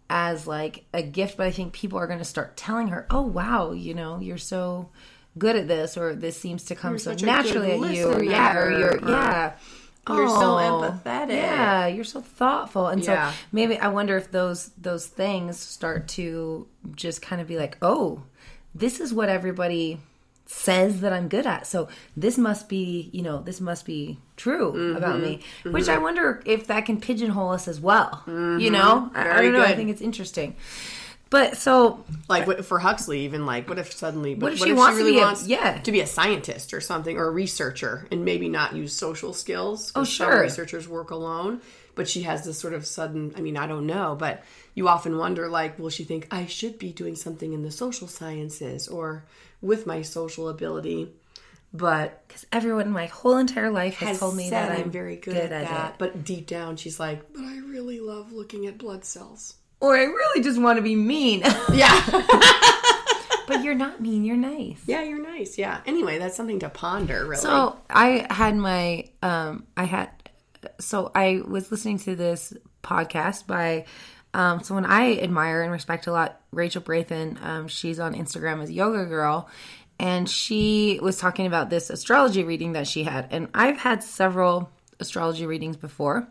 as 0.08 0.46
like 0.46 0.84
a 0.92 1.02
gift, 1.02 1.36
but 1.36 1.46
I 1.46 1.50
think 1.52 1.74
people 1.74 1.98
are 1.98 2.06
going 2.06 2.18
to 2.18 2.24
start 2.24 2.56
telling 2.56 2.88
her, 2.88 3.06
"Oh 3.10 3.22
wow, 3.22 3.72
you 3.72 3.94
know, 3.94 4.20
you're 4.20 4.38
so 4.38 4.88
good 5.36 5.54
at 5.54 5.68
this," 5.68 5.98
or 5.98 6.14
"This 6.14 6.40
seems 6.40 6.64
to 6.64 6.74
come 6.74 6.98
so 6.98 7.12
such 7.12 7.22
a 7.22 7.26
naturally 7.26 7.72
at 7.72 7.94
you," 7.94 8.08
or 8.08 8.22
yeah, 8.22 8.56
or 8.56 8.78
you're 8.78 8.96
or- 8.96 9.10
yeah. 9.10 9.52
You're 10.08 10.28
so 10.28 10.58
Oh, 10.58 10.80
empathetic. 11.04 11.36
Yeah, 11.36 11.86
you're 11.86 12.02
so 12.04 12.20
thoughtful. 12.20 12.88
And 12.88 13.02
Yeah. 13.04 13.30
so 13.30 13.36
maybe 13.52 13.78
I 13.78 13.88
wonder 13.88 14.16
if 14.16 14.32
those 14.32 14.70
those 14.80 15.06
things 15.06 15.58
start 15.58 16.08
to 16.08 16.66
just 16.96 17.22
kind 17.22 17.40
of 17.40 17.46
be 17.46 17.56
like, 17.56 17.78
"Oh, 17.80 18.22
this 18.74 18.98
is 19.00 19.14
what 19.14 19.28
everybody 19.28 20.00
says 20.44 21.00
that 21.02 21.12
I'm 21.12 21.28
good 21.28 21.46
at. 21.46 21.66
So 21.68 21.88
this 22.16 22.36
must 22.36 22.68
be, 22.68 23.10
you 23.12 23.22
know, 23.22 23.42
this 23.42 23.60
must 23.60 23.86
be 23.86 24.18
true 24.36 24.72
Mm-hmm. 24.72 24.96
about 24.96 25.20
me." 25.20 25.40
Which 25.64 25.88
I 25.88 25.98
wonder 25.98 26.42
if 26.44 26.66
that 26.66 26.84
can 26.84 27.00
pigeonhole 27.00 27.50
us 27.52 27.68
as 27.68 27.78
well. 27.80 28.24
You 28.26 28.70
know? 28.70 29.10
I, 29.14 29.20
I 29.20 29.24
Mm-hmm. 29.24 29.42
Don't 29.42 29.52
know. 29.52 29.62
I 29.64 29.76
think 29.76 29.88
it's 29.90 30.02
interesting. 30.02 30.56
But 31.32 31.56
so 31.56 32.04
like 32.28 32.46
what, 32.46 32.62
for 32.66 32.78
Huxley, 32.78 33.20
even 33.20 33.46
like 33.46 33.66
what 33.66 33.78
if 33.78 33.90
suddenly, 33.90 34.34
What 34.34 34.52
if 34.52 34.58
she 34.58 34.74
wants 34.74 34.98
to 34.98 35.04
be 35.04 35.18
a- 35.18 35.34
yeah. 35.46 35.78
to 35.80 35.90
be 35.90 36.00
a 36.00 36.06
scientist 36.06 36.74
or 36.74 36.80
something 36.82 37.16
or 37.16 37.24
a 37.24 37.30
researcher 37.30 38.06
and 38.12 38.22
maybe 38.22 38.50
not 38.50 38.76
use 38.76 38.92
social 38.92 39.32
skills? 39.32 39.92
Oh, 39.94 40.04
some 40.04 40.28
sure. 40.28 40.42
researchers 40.42 40.86
work 40.86 41.10
alone, 41.10 41.62
but 41.94 42.06
she 42.06 42.22
has 42.24 42.44
this 42.44 42.58
sort 42.58 42.74
of 42.74 42.86
sudden. 42.86 43.32
I 43.34 43.40
mean, 43.40 43.56
I 43.56 43.66
don't 43.66 43.86
know, 43.86 44.14
but 44.14 44.44
you 44.74 44.88
often 44.88 45.16
wonder, 45.16 45.48
like, 45.48 45.78
will 45.78 45.88
she 45.88 46.04
think 46.04 46.28
I 46.30 46.44
should 46.44 46.78
be 46.78 46.92
doing 46.92 47.16
something 47.16 47.54
in 47.54 47.62
the 47.62 47.70
social 47.70 48.08
sciences 48.08 48.86
or 48.86 49.24
with 49.62 49.86
my 49.86 50.02
social 50.02 50.50
ability? 50.50 51.14
But 51.72 52.28
because 52.28 52.44
everyone 52.52 52.90
my 52.90 53.06
whole 53.06 53.38
entire 53.38 53.70
life 53.70 53.94
has, 53.94 54.08
has 54.10 54.20
told 54.20 54.36
me 54.36 54.50
that 54.50 54.70
I'm 54.70 54.82
I'm 54.82 54.90
very 54.90 55.16
good, 55.16 55.34
at, 55.34 55.48
that. 55.48 55.94
But 55.98 56.24
deep 56.24 56.46
down, 56.46 56.76
she's 56.76 57.00
like, 57.00 57.32
but 57.32 57.42
I 57.42 57.56
really 57.56 58.00
love 58.00 58.32
looking 58.32 58.66
at 58.66 58.76
blood 58.76 59.06
cells. 59.06 59.54
Or 59.82 59.96
I 59.96 60.04
really 60.04 60.42
just 60.44 60.60
want 60.60 60.76
to 60.76 60.82
be 60.82 60.94
mean. 60.94 61.42
Yeah. 61.72 62.00
but 63.48 63.64
you're 63.64 63.74
not 63.74 64.00
mean, 64.00 64.24
you're 64.24 64.36
nice. 64.36 64.80
Yeah, 64.86 65.02
you're 65.02 65.20
nice. 65.22 65.58
Yeah. 65.58 65.80
Anyway, 65.86 66.18
that's 66.18 66.36
something 66.36 66.60
to 66.60 66.68
ponder, 66.68 67.24
really. 67.26 67.42
So 67.42 67.76
I 67.90 68.26
had 68.30 68.54
my 68.56 69.06
um 69.22 69.66
I 69.76 69.84
had 69.84 70.10
so 70.78 71.10
I 71.16 71.42
was 71.44 71.72
listening 71.72 71.98
to 72.00 72.14
this 72.14 72.52
podcast 72.84 73.48
by 73.48 73.86
um 74.34 74.62
someone 74.62 74.86
I 74.86 75.16
admire 75.18 75.62
and 75.62 75.72
respect 75.72 76.06
a 76.06 76.12
lot, 76.12 76.40
Rachel 76.52 76.80
Brathen. 76.82 77.42
Um 77.42 77.66
she's 77.66 77.98
on 77.98 78.14
Instagram 78.14 78.62
as 78.62 78.70
Yoga 78.70 79.04
Girl 79.06 79.48
and 79.98 80.28
she 80.30 81.00
was 81.02 81.16
talking 81.18 81.46
about 81.46 81.70
this 81.70 81.90
astrology 81.90 82.44
reading 82.44 82.72
that 82.74 82.86
she 82.86 83.02
had. 83.02 83.26
And 83.32 83.48
I've 83.52 83.78
had 83.78 84.04
several 84.04 84.70
astrology 85.00 85.44
readings 85.44 85.76
before. 85.76 86.28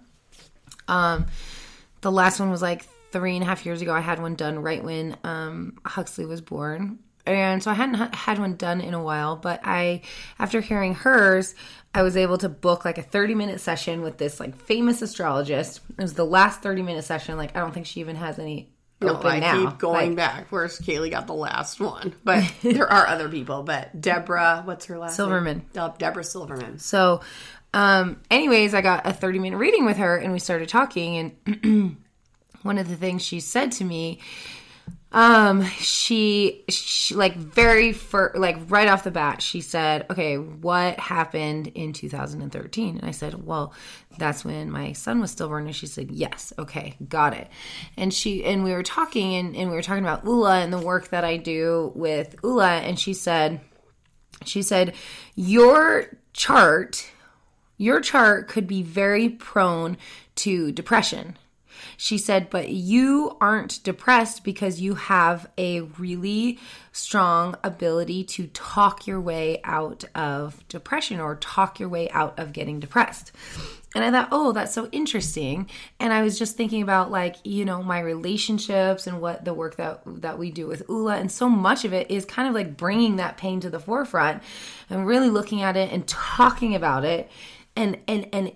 Um 0.87 1.25
the 1.99 2.11
last 2.11 2.39
one 2.39 2.49
was 2.49 2.61
like 2.61 2.87
three 3.11 3.35
and 3.35 3.43
a 3.43 3.45
half 3.45 3.65
years 3.65 3.81
ago. 3.81 3.93
I 3.93 3.99
had 3.99 4.21
one 4.21 4.35
done 4.35 4.59
right 4.59 4.83
when 4.83 5.17
um, 5.23 5.77
Huxley 5.85 6.25
was 6.25 6.41
born. 6.41 6.99
And 7.25 7.61
so 7.61 7.69
I 7.69 7.75
hadn't 7.75 7.95
ha- 7.95 8.09
had 8.13 8.39
one 8.39 8.55
done 8.55 8.81
in 8.81 8.95
a 8.95 9.03
while, 9.03 9.35
but 9.35 9.59
I, 9.63 10.01
after 10.39 10.59
hearing 10.59 10.95
hers, 10.95 11.53
I 11.93 12.01
was 12.01 12.17
able 12.17 12.39
to 12.39 12.49
book 12.49 12.83
like 12.83 12.97
a 12.97 13.03
30 13.03 13.35
minute 13.35 13.61
session 13.61 14.01
with 14.01 14.17
this 14.17 14.39
like 14.39 14.55
famous 14.55 15.03
astrologist. 15.03 15.81
It 15.91 16.01
was 16.01 16.15
the 16.15 16.25
last 16.25 16.61
30 16.63 16.81
minute 16.81 17.03
session. 17.03 17.37
Like, 17.37 17.55
I 17.55 17.59
don't 17.59 17.73
think 17.73 17.85
she 17.85 17.99
even 17.99 18.15
has 18.15 18.39
any 18.39 18.73
No, 19.01 19.09
open 19.17 19.27
I 19.29 19.39
now. 19.39 19.69
keep 19.69 19.77
going 19.77 20.09
Like, 20.09 20.15
back. 20.15 20.47
Where's 20.51 20.79
Kaylee 20.79 21.11
got 21.11 21.27
the 21.27 21.33
last 21.35 21.79
one? 21.79 22.15
But 22.23 22.43
there 22.63 22.91
are 22.91 23.05
other 23.05 23.29
people. 23.29 23.61
But 23.61 24.01
Deborah, 24.01 24.63
what's 24.65 24.85
her 24.85 24.97
last 24.97 25.15
Silverman. 25.15 25.57
name? 25.57 25.65
Oh, 25.77 25.93
Deborah 25.99 26.23
Silverman. 26.23 26.79
So, 26.79 27.21
um, 27.71 28.19
anyways, 28.31 28.73
I 28.73 28.81
got 28.81 29.05
a 29.05 29.13
30 29.13 29.37
minute 29.37 29.57
reading 29.57 29.85
with 29.85 29.97
her 29.97 30.17
and 30.17 30.33
we 30.33 30.39
started 30.39 30.69
talking. 30.69 31.35
And 31.45 31.97
one 32.63 32.77
of 32.77 32.89
the 32.89 32.95
things 32.95 33.21
she 33.21 33.39
said 33.39 33.71
to 33.73 33.83
me, 33.83 34.19
um 35.13 35.65
she, 35.65 36.63
she 36.69 37.15
like 37.15 37.35
very 37.35 37.91
fir- 37.91 38.31
like 38.33 38.57
right 38.69 38.87
off 38.87 39.03
the 39.03 39.11
bat 39.11 39.41
she 39.41 39.59
said 39.59 40.05
okay 40.09 40.37
what 40.37 40.97
happened 41.01 41.67
in 41.67 41.91
2013 41.91 42.97
and 42.97 43.05
i 43.05 43.11
said 43.11 43.45
well 43.45 43.73
that's 44.17 44.43
when 44.43 44.69
my 44.69 44.93
son 44.93 45.19
was 45.19 45.31
stillborn. 45.31 45.65
And 45.67 45.75
she 45.75 45.87
said 45.87 46.11
yes 46.11 46.53
okay 46.59 46.95
got 47.07 47.33
it. 47.33 47.49
And 47.97 48.13
she 48.13 48.43
and 48.43 48.63
we 48.63 48.73
were 48.73 48.83
talking 48.83 49.35
and, 49.35 49.55
and 49.55 49.69
we 49.69 49.75
were 49.75 49.81
talking 49.81 50.03
about 50.03 50.25
ula 50.25 50.59
and 50.59 50.71
the 50.71 50.79
work 50.79 51.09
that 51.09 51.23
i 51.23 51.37
do 51.37 51.91
with 51.95 52.35
ula. 52.43 52.77
And 52.77 52.99
she 52.99 53.13
said 53.13 53.61
she 54.45 54.61
said 54.61 54.93
your 55.35 56.17
chart 56.33 57.09
your 57.77 57.99
chart 57.99 58.47
could 58.47 58.67
be 58.67 58.83
very 58.83 59.29
prone 59.29 59.97
to 60.35 60.71
depression 60.71 61.37
she 61.97 62.17
said, 62.17 62.49
but 62.49 62.69
you 62.69 63.37
aren't 63.41 63.83
depressed 63.83 64.43
because 64.43 64.81
you 64.81 64.95
have 64.95 65.49
a 65.57 65.81
really 65.81 66.59
strong 66.91 67.55
ability 67.63 68.23
to 68.23 68.47
talk 68.47 69.07
your 69.07 69.21
way 69.21 69.61
out 69.63 70.03
of 70.15 70.67
depression 70.67 71.19
or 71.19 71.35
talk 71.35 71.79
your 71.79 71.89
way 71.89 72.09
out 72.11 72.37
of 72.37 72.53
getting 72.53 72.79
depressed. 72.79 73.31
And 73.93 74.05
I 74.05 74.11
thought, 74.11 74.29
oh, 74.31 74.53
that's 74.53 74.73
so 74.73 74.87
interesting. 74.93 75.69
And 75.99 76.13
I 76.13 76.21
was 76.21 76.39
just 76.39 76.55
thinking 76.55 76.81
about 76.81 77.11
like, 77.11 77.35
you 77.43 77.65
know, 77.65 77.83
my 77.83 77.99
relationships 77.99 79.05
and 79.05 79.19
what 79.19 79.43
the 79.43 79.53
work 79.53 79.75
that 79.75 80.01
that 80.05 80.39
we 80.39 80.49
do 80.49 80.65
with 80.65 80.83
Ula 80.87 81.17
and 81.17 81.31
so 81.31 81.49
much 81.49 81.83
of 81.83 81.91
it 81.93 82.09
is 82.09 82.23
kind 82.23 82.47
of 82.47 82.53
like 82.53 82.77
bringing 82.77 83.17
that 83.17 83.37
pain 83.37 83.59
to 83.61 83.69
the 83.69 83.79
forefront 83.79 84.43
and 84.89 85.05
really 85.05 85.29
looking 85.29 85.61
at 85.61 85.75
it 85.75 85.91
and 85.91 86.07
talking 86.07 86.73
about 86.73 87.03
it 87.03 87.29
and 87.75 87.97
and 88.07 88.27
and 88.33 88.51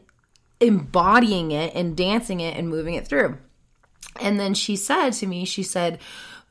embodying 0.59 1.51
it 1.51 1.73
and 1.75 1.97
dancing 1.97 2.39
it 2.39 2.57
and 2.57 2.69
moving 2.69 2.95
it 2.95 3.07
through. 3.07 3.37
And 4.21 4.39
then 4.39 4.53
she 4.53 4.75
said 4.75 5.11
to 5.13 5.27
me, 5.27 5.45
she 5.45 5.63
said, 5.63 5.99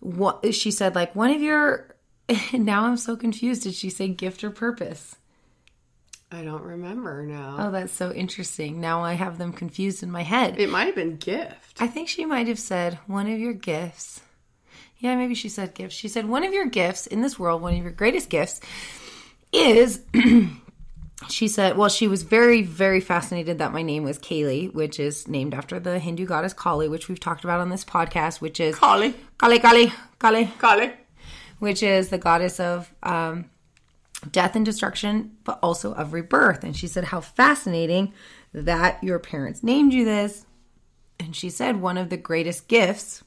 what 0.01 0.55
she 0.55 0.71
said, 0.71 0.95
like 0.95 1.17
one 1.17 1.31
of 1.31 1.41
your 1.41 1.95
now 2.53 2.85
I'm 2.85 2.97
so 2.97 3.17
confused. 3.17 3.63
Did 3.63 3.75
she 3.75 3.91
say 3.91 4.09
gift 4.09 4.45
or 4.45 4.51
purpose? 4.51 5.17
I 6.31 6.43
don't 6.43 6.63
remember 6.63 7.25
now. 7.25 7.57
Oh, 7.61 7.71
that's 7.71 7.93
so 7.93 8.11
interesting. 8.13 8.81
Now 8.81 9.05
I 9.05 9.13
have 9.13 9.39
them 9.39 9.53
confused 9.53 10.03
in 10.03 10.11
my 10.11 10.23
head. 10.23 10.59
It 10.59 10.71
might 10.71 10.87
have 10.87 10.95
been 10.95 11.17
gift. 11.17 11.81
I 11.81 11.87
think 11.87 12.09
she 12.09 12.25
might 12.25 12.49
have 12.49 12.59
said 12.59 12.99
one 13.07 13.31
of 13.31 13.39
your 13.39 13.53
gifts. 13.53 14.21
Yeah, 14.99 15.15
maybe 15.17 15.35
she 15.35 15.49
said 15.49 15.75
gifts. 15.75 15.95
She 15.95 16.09
said 16.09 16.27
one 16.27 16.45
of 16.45 16.53
your 16.53 16.67
gifts 16.67 17.07
in 17.07 17.21
this 17.21 17.39
world, 17.39 17.63
one 17.63 17.75
of 17.75 17.83
your 17.83 17.93
greatest 17.93 18.31
gifts 18.31 18.61
is 19.53 20.01
she 21.29 21.49
said, 21.49 21.77
well, 21.77 21.89
she 21.89 22.09
was 22.09 22.23
very, 22.23 22.63
very 22.63 23.01
fascinated 23.01 23.59
that 23.59 23.73
my 23.73 23.83
name 23.83 24.03
was 24.03 24.19
Kali, 24.19 24.67
which 24.69 24.99
is 24.99 25.29
named 25.29 25.55
after 25.55 25.79
the 25.79 25.99
Hindu 25.99 26.27
goddess 26.27 26.53
Kali, 26.53 26.89
which 26.89 27.09
we've 27.09 27.21
talked 27.21 27.45
about 27.45 27.61
on 27.61 27.69
this 27.69 27.85
podcast, 27.85 28.41
which 28.41 28.61
is 28.61 28.75
Kali. 28.77 29.15
Kali, 29.39 29.59
Kali, 29.59 29.93
Kali, 30.19 30.47
Kali. 30.59 30.93
which 31.61 31.83
is 31.83 32.09
the 32.09 32.19
goddess 32.19 32.59
of 32.59 32.93
um, 33.03 33.49
death 34.31 34.57
and 34.57 34.67
destruction, 34.67 35.37
but 35.45 35.59
also 35.63 35.95
of 35.95 36.13
rebirth. 36.13 36.65
And 36.65 36.77
she 36.77 36.89
said, 36.89 37.05
how 37.05 37.21
fascinating 37.21 38.13
that 38.53 39.03
your 39.03 39.19
parents 39.19 39.63
named 39.63 39.93
you 39.93 40.05
this. 40.05 40.47
And 41.21 41.35
she 41.35 41.49
said, 41.49 41.81
one 41.81 41.97
of 41.97 42.11
the 42.11 42.17
greatest 42.17 42.67
gifts 42.67 43.23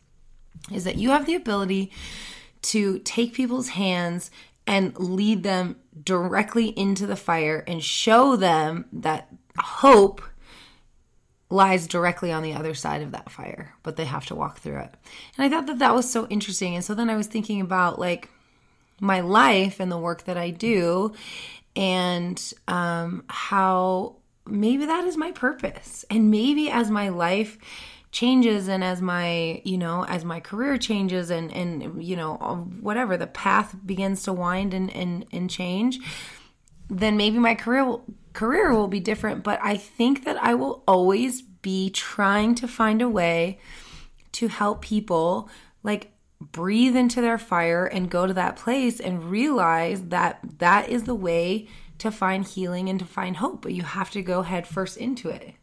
is 0.73 0.83
that 0.83 0.97
you 0.97 1.09
have 1.09 1.25
the 1.25 1.35
ability 1.35 1.91
to 2.63 2.99
take 2.99 3.33
people's 3.33 3.69
hands 3.69 4.29
and 4.67 4.97
lead 4.99 5.43
them 5.43 5.77
directly 6.03 6.67
into 6.67 7.07
the 7.07 7.15
fire 7.15 7.63
and 7.67 7.83
show 7.83 8.35
them 8.35 8.85
that 8.91 9.29
hope 9.57 10.21
lies 11.49 11.87
directly 11.87 12.31
on 12.31 12.43
the 12.43 12.53
other 12.53 12.73
side 12.73 13.01
of 13.01 13.13
that 13.13 13.31
fire, 13.31 13.73
but 13.81 13.95
they 13.95 14.05
have 14.05 14.25
to 14.25 14.35
walk 14.35 14.59
through 14.59 14.79
it. 14.79 14.93
And 15.37 15.45
I 15.45 15.49
thought 15.49 15.67
that 15.67 15.79
that 15.79 15.95
was 15.95 16.09
so 16.09 16.27
interesting. 16.27 16.75
And 16.75 16.83
so 16.83 16.93
then 16.93 17.09
I 17.09 17.15
was 17.15 17.27
thinking 17.27 17.61
about 17.61 17.99
like 17.99 18.29
my 18.99 19.21
life 19.21 19.79
and 19.79 19.91
the 19.91 19.97
work 19.97 20.25
that 20.25 20.37
I 20.37 20.49
do 20.49 21.13
and 21.75 22.53
um, 22.67 23.23
how 23.29 24.17
maybe 24.45 24.85
that 24.85 25.05
is 25.05 25.15
my 25.15 25.31
purpose. 25.31 26.03
And 26.09 26.31
maybe 26.31 26.69
as 26.69 26.91
my 26.91 27.09
life 27.09 27.57
changes 28.17 28.67
and 28.67 28.83
as 28.83 28.99
my 28.99 29.61
you 29.63 29.77
know 29.77 30.03
as 30.05 30.25
my 30.25 30.39
career 30.39 30.75
changes 30.75 31.29
and 31.29 31.53
and 31.53 32.03
you 32.03 32.15
know 32.15 32.33
whatever 32.81 33.15
the 33.15 33.27
path 33.27 33.75
begins 33.85 34.23
to 34.23 34.33
wind 34.33 34.73
and 34.73 34.89
and, 34.95 35.23
and 35.31 35.51
change 35.51 35.99
then 36.89 37.17
maybe 37.17 37.37
my 37.37 37.53
career 37.53 37.85
will, 37.85 38.05
career 38.31 38.73
will 38.73 38.87
be 38.87 38.99
different. 38.99 39.43
But 39.43 39.59
i 39.61 39.77
think 39.77 40.23
that 40.25 40.41
i 40.41 40.55
will 40.55 40.83
always 40.87 41.43
be 41.43 41.91
trying 41.91 42.55
to 42.55 42.67
find 42.67 43.03
a 43.03 43.09
way 43.09 43.59
to 44.31 44.47
help 44.47 44.81
people 44.81 45.47
like 45.83 46.11
breathe 46.41 46.95
into 46.95 47.21
their 47.21 47.37
fire 47.37 47.85
and 47.85 48.09
go 48.09 48.25
to 48.25 48.33
that 48.33 48.55
place 48.55 48.99
and 48.99 49.29
realize 49.29 50.01
that 50.05 50.39
that 50.57 50.89
is 50.89 51.03
the 51.03 51.15
way 51.29 51.67
to 51.99 52.09
find 52.09 52.45
healing 52.45 52.89
and 52.89 52.99
to 52.99 53.05
find 53.05 53.37
hope. 53.37 53.61
But 53.61 53.73
you 53.73 53.83
have 53.83 54.09
to 54.11 54.21
go 54.21 54.41
head 54.43 54.67
first 54.67 54.97
into 54.97 55.29
it 55.29 55.56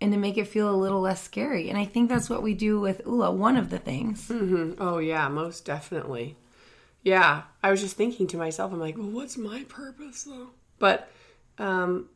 and 0.00 0.12
to 0.12 0.18
make 0.18 0.36
it 0.36 0.48
feel 0.48 0.70
a 0.70 0.76
little 0.76 1.00
less 1.00 1.22
scary. 1.22 1.68
And 1.68 1.78
I 1.78 1.84
think 1.84 2.08
that's 2.08 2.28
what 2.28 2.42
we 2.42 2.54
do 2.54 2.80
with 2.80 3.02
Ula, 3.06 3.30
one 3.32 3.56
of 3.56 3.70
the 3.70 3.78
things. 3.78 4.28
Mm-hmm. 4.28 4.82
Oh, 4.82 4.98
yeah, 4.98 5.28
most 5.28 5.64
definitely. 5.64 6.36
Yeah, 7.02 7.42
I 7.62 7.70
was 7.70 7.80
just 7.80 7.96
thinking 7.96 8.26
to 8.28 8.36
myself, 8.36 8.72
I'm 8.72 8.80
like, 8.80 8.96
well, 8.96 9.10
what's 9.10 9.36
my 9.36 9.64
purpose 9.68 10.24
though? 10.24 10.50
But 10.78 11.08
um, 11.58 12.08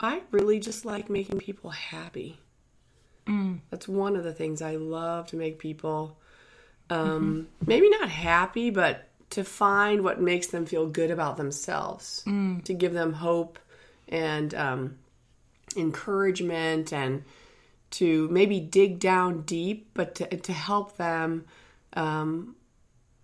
I 0.00 0.22
really 0.30 0.60
just 0.60 0.84
like 0.84 1.10
making 1.10 1.38
people 1.38 1.70
happy. 1.70 2.38
Mm. 3.26 3.60
That's 3.70 3.86
one 3.86 4.16
of 4.16 4.24
the 4.24 4.32
things 4.32 4.62
I 4.62 4.76
love 4.76 5.26
to 5.28 5.36
make 5.36 5.58
people 5.58 6.18
um, 6.90 7.48
mm-hmm. 7.60 7.68
maybe 7.68 7.90
not 7.90 8.08
happy, 8.08 8.70
but 8.70 9.08
to 9.30 9.44
find 9.44 10.02
what 10.02 10.20
makes 10.20 10.48
them 10.48 10.64
feel 10.64 10.86
good 10.86 11.10
about 11.10 11.36
themselves, 11.36 12.22
mm. 12.26 12.64
to 12.64 12.72
give 12.72 12.94
them 12.94 13.12
hope 13.12 13.58
and 14.08 14.54
um, 14.54 14.98
encouragement 15.76 16.92
and 16.92 17.24
to 17.90 18.28
maybe 18.28 18.60
dig 18.60 18.98
down 18.98 19.42
deep, 19.42 19.90
but 19.94 20.14
to, 20.16 20.26
to 20.26 20.52
help 20.52 20.96
them 20.96 21.44
um, 21.94 22.54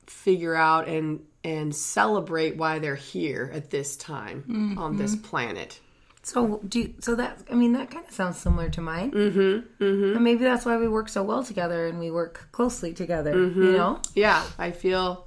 figure 0.07 0.55
out 0.55 0.89
and 0.89 1.21
and 1.43 1.77
celebrate 1.77 2.57
why 2.57 2.79
they're 2.79 2.95
here 2.95 3.51
at 3.53 3.69
this 3.69 3.97
time 3.97 4.43
mm-hmm. 4.49 4.79
on 4.79 4.97
this 4.97 5.15
planet. 5.15 5.79
So 6.23 6.63
do 6.67 6.81
you, 6.81 6.95
so 7.01 7.15
that 7.17 7.39
I 7.51 7.55
mean 7.55 7.75
that 7.75 7.91
kind 7.91 8.07
of 8.07 8.13
sounds 8.13 8.39
similar 8.39 8.71
to 8.71 8.81
mine. 8.81 9.11
Mm-hmm, 9.11 9.85
mm-hmm. 9.85 10.17
And 10.17 10.25
maybe 10.25 10.43
that's 10.43 10.65
why 10.65 10.79
we 10.79 10.89
work 10.89 11.11
so 11.11 11.23
well 11.23 11.45
together 11.45 11.87
and 11.87 11.99
we 11.99 12.11
work 12.11 12.49
closely 12.51 12.95
together. 12.95 13.35
Mm-hmm. 13.35 13.63
You 13.63 13.73
know? 13.73 14.01
Yeah, 14.15 14.43
I 14.59 14.71
feel, 14.71 15.27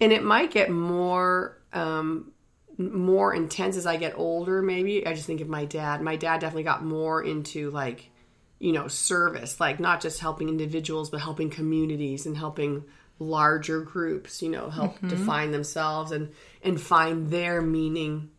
and 0.00 0.12
it 0.12 0.24
might 0.24 0.50
get 0.50 0.68
more 0.68 1.58
um, 1.72 2.32
more 2.80 3.34
intense 3.34 3.76
as 3.76 3.86
I 3.86 3.96
get 3.96 4.14
older, 4.16 4.62
maybe. 4.62 5.06
I 5.06 5.12
just 5.12 5.26
think 5.26 5.40
of 5.40 5.48
my 5.48 5.64
dad. 5.64 6.00
My 6.00 6.16
dad 6.16 6.40
definitely 6.40 6.64
got 6.64 6.84
more 6.84 7.22
into 7.22 7.70
like, 7.70 8.10
you 8.58 8.72
know, 8.72 8.88
service, 8.88 9.60
like 9.60 9.78
not 9.80 10.00
just 10.00 10.20
helping 10.20 10.48
individuals, 10.48 11.10
but 11.10 11.20
helping 11.20 11.50
communities 11.50 12.26
and 12.26 12.36
helping 12.36 12.84
larger 13.18 13.82
groups, 13.82 14.42
you 14.42 14.48
know, 14.48 14.70
help 14.70 14.96
mm-hmm. 14.96 15.08
define 15.08 15.52
themselves 15.52 16.10
and 16.10 16.32
and 16.62 16.80
find 16.80 17.30
their 17.30 17.60
meaning 17.60 18.30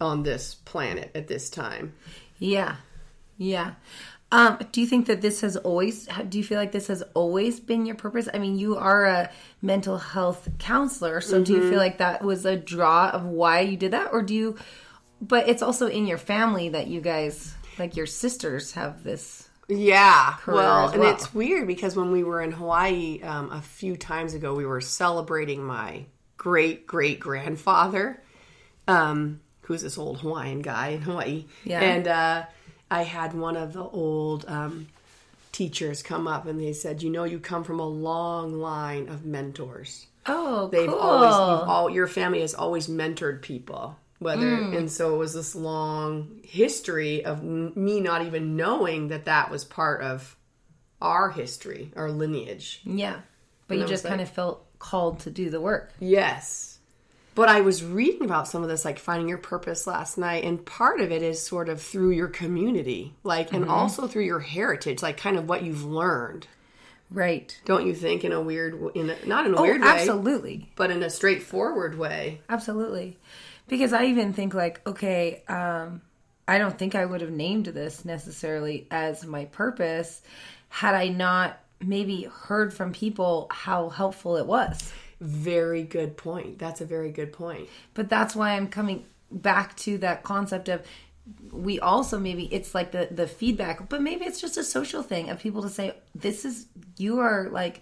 on 0.00 0.22
this 0.22 0.54
planet 0.54 1.10
at 1.14 1.28
this 1.28 1.50
time. 1.50 1.94
Yeah. 2.38 2.76
Yeah. 3.36 3.74
Um, 4.34 4.58
do 4.72 4.80
you 4.80 4.86
think 4.88 5.06
that 5.06 5.20
this 5.20 5.42
has 5.42 5.56
always, 5.56 6.08
do 6.28 6.38
you 6.38 6.42
feel 6.42 6.58
like 6.58 6.72
this 6.72 6.88
has 6.88 7.04
always 7.14 7.60
been 7.60 7.86
your 7.86 7.94
purpose? 7.94 8.28
I 8.34 8.38
mean, 8.38 8.58
you 8.58 8.76
are 8.76 9.04
a 9.04 9.30
mental 9.62 9.96
health 9.96 10.48
counselor, 10.58 11.20
so 11.20 11.34
mm-hmm. 11.34 11.44
do 11.44 11.52
you 11.52 11.60
feel 11.60 11.68
mm-hmm. 11.70 11.78
like 11.78 11.98
that 11.98 12.24
was 12.24 12.44
a 12.44 12.56
draw 12.56 13.10
of 13.10 13.24
why 13.24 13.60
you 13.60 13.76
did 13.76 13.92
that? 13.92 14.12
Or 14.12 14.22
do 14.22 14.34
you, 14.34 14.56
but 15.20 15.48
it's 15.48 15.62
also 15.62 15.86
in 15.86 16.08
your 16.08 16.18
family 16.18 16.68
that 16.70 16.88
you 16.88 17.00
guys, 17.00 17.54
like 17.78 17.94
your 17.94 18.06
sisters, 18.06 18.72
have 18.72 19.04
this. 19.04 19.48
Yeah, 19.68 20.34
well, 20.48 20.56
well, 20.56 20.88
and 20.88 21.04
it's 21.04 21.32
weird 21.32 21.68
because 21.68 21.94
when 21.94 22.10
we 22.10 22.24
were 22.24 22.42
in 22.42 22.50
Hawaii 22.50 23.22
um, 23.22 23.52
a 23.52 23.62
few 23.62 23.96
times 23.96 24.34
ago, 24.34 24.52
we 24.52 24.66
were 24.66 24.80
celebrating 24.80 25.62
my 25.62 26.06
great 26.36 26.88
great 26.88 27.20
grandfather, 27.20 28.20
um, 28.88 29.40
who's 29.60 29.82
this 29.82 29.96
old 29.96 30.18
Hawaiian 30.18 30.60
guy 30.60 30.88
in 30.88 31.02
Hawaii. 31.02 31.44
Yeah. 31.62 31.80
And 31.80 32.08
uh, 32.08 32.44
I 32.94 33.02
had 33.02 33.34
one 33.34 33.56
of 33.56 33.72
the 33.72 33.82
old 33.82 34.44
um, 34.46 34.86
teachers 35.50 36.00
come 36.00 36.28
up 36.28 36.46
and 36.46 36.60
they 36.60 36.72
said, 36.72 37.02
"You 37.02 37.10
know, 37.10 37.24
you 37.24 37.40
come 37.40 37.64
from 37.64 37.80
a 37.80 37.86
long 37.86 38.54
line 38.54 39.08
of 39.08 39.24
mentors. 39.24 40.06
Oh, 40.26 40.68
they've 40.68 40.88
cool. 40.88 40.98
always, 40.98 41.34
all 41.68 41.90
your 41.90 42.06
family 42.06 42.40
has 42.42 42.54
always 42.54 42.86
mentored 42.86 43.42
people." 43.42 43.96
Whether 44.20 44.46
mm. 44.46 44.78
and 44.78 44.90
so 44.90 45.16
it 45.16 45.18
was 45.18 45.34
this 45.34 45.56
long 45.56 46.40
history 46.44 47.24
of 47.24 47.42
me 47.42 48.00
not 48.00 48.24
even 48.24 48.56
knowing 48.56 49.08
that 49.08 49.24
that 49.24 49.50
was 49.50 49.64
part 49.64 50.00
of 50.00 50.36
our 51.02 51.30
history, 51.30 51.90
our 51.96 52.12
lineage. 52.12 52.80
Yeah, 52.84 53.16
but 53.66 53.74
and 53.74 53.82
you 53.82 53.88
just 53.88 54.04
kind 54.04 54.20
of 54.20 54.28
felt 54.28 54.64
called 54.78 55.18
to 55.20 55.30
do 55.30 55.50
the 55.50 55.60
work. 55.60 55.92
Yes, 55.98 56.73
but 57.34 57.48
I 57.48 57.60
was 57.60 57.82
reading 57.84 58.24
about 58.24 58.48
some 58.48 58.62
of 58.62 58.68
this, 58.68 58.84
like 58.84 58.98
finding 58.98 59.28
your 59.28 59.38
purpose 59.38 59.86
last 59.86 60.18
night, 60.18 60.44
and 60.44 60.64
part 60.64 61.00
of 61.00 61.10
it 61.10 61.22
is 61.22 61.40
sort 61.42 61.68
of 61.68 61.82
through 61.82 62.10
your 62.10 62.28
community, 62.28 63.14
like, 63.24 63.52
and 63.52 63.62
mm-hmm. 63.62 63.72
also 63.72 64.06
through 64.06 64.24
your 64.24 64.40
heritage, 64.40 65.02
like 65.02 65.16
kind 65.16 65.36
of 65.36 65.48
what 65.48 65.62
you've 65.62 65.84
learned. 65.84 66.46
Right. 67.10 67.60
Don't 67.64 67.86
you 67.86 67.94
think? 67.94 68.24
In 68.24 68.32
a 68.32 68.40
weird, 68.40 68.74
in 68.96 69.10
a, 69.10 69.26
not 69.26 69.46
in 69.46 69.54
a 69.54 69.58
Oh, 69.58 69.62
weird 69.62 69.82
way, 69.82 69.88
absolutely. 69.88 70.70
but 70.74 70.90
in 70.90 71.02
a 71.02 71.10
straightforward 71.10 71.96
way. 71.98 72.40
Absolutely. 72.48 73.18
Because 73.68 73.92
I 73.92 74.06
even 74.06 74.32
think 74.32 74.54
like, 74.54 74.80
okay, 74.86 75.42
um, 75.48 76.02
I 76.46 76.58
don't 76.58 76.76
think 76.78 76.94
I 76.94 77.04
would 77.04 77.20
have 77.20 77.30
named 77.30 77.66
this 77.66 78.04
necessarily 78.04 78.86
as 78.90 79.24
my 79.24 79.46
purpose 79.46 80.22
had 80.68 80.94
I 80.94 81.08
not 81.08 81.58
maybe 81.80 82.24
heard 82.24 82.74
from 82.74 82.92
people 82.92 83.46
how 83.50 83.88
helpful 83.88 84.36
it 84.36 84.46
was. 84.46 84.92
Very 85.24 85.82
good 85.82 86.16
point. 86.18 86.58
That's 86.58 86.80
a 86.82 86.84
very 86.84 87.10
good 87.10 87.32
point. 87.32 87.68
But 87.94 88.10
that's 88.10 88.36
why 88.36 88.50
I'm 88.50 88.68
coming 88.68 89.04
back 89.30 89.74
to 89.78 89.96
that 89.98 90.22
concept 90.22 90.68
of 90.68 90.82
we 91.50 91.80
also 91.80 92.18
maybe 92.18 92.44
it's 92.52 92.74
like 92.74 92.92
the 92.92 93.08
the 93.10 93.26
feedback, 93.26 93.88
but 93.88 94.02
maybe 94.02 94.26
it's 94.26 94.38
just 94.40 94.58
a 94.58 94.62
social 94.64 95.02
thing 95.02 95.30
of 95.30 95.38
people 95.40 95.62
to 95.62 95.70
say 95.70 95.94
this 96.14 96.44
is 96.44 96.66
you 96.98 97.20
are 97.20 97.48
like 97.50 97.80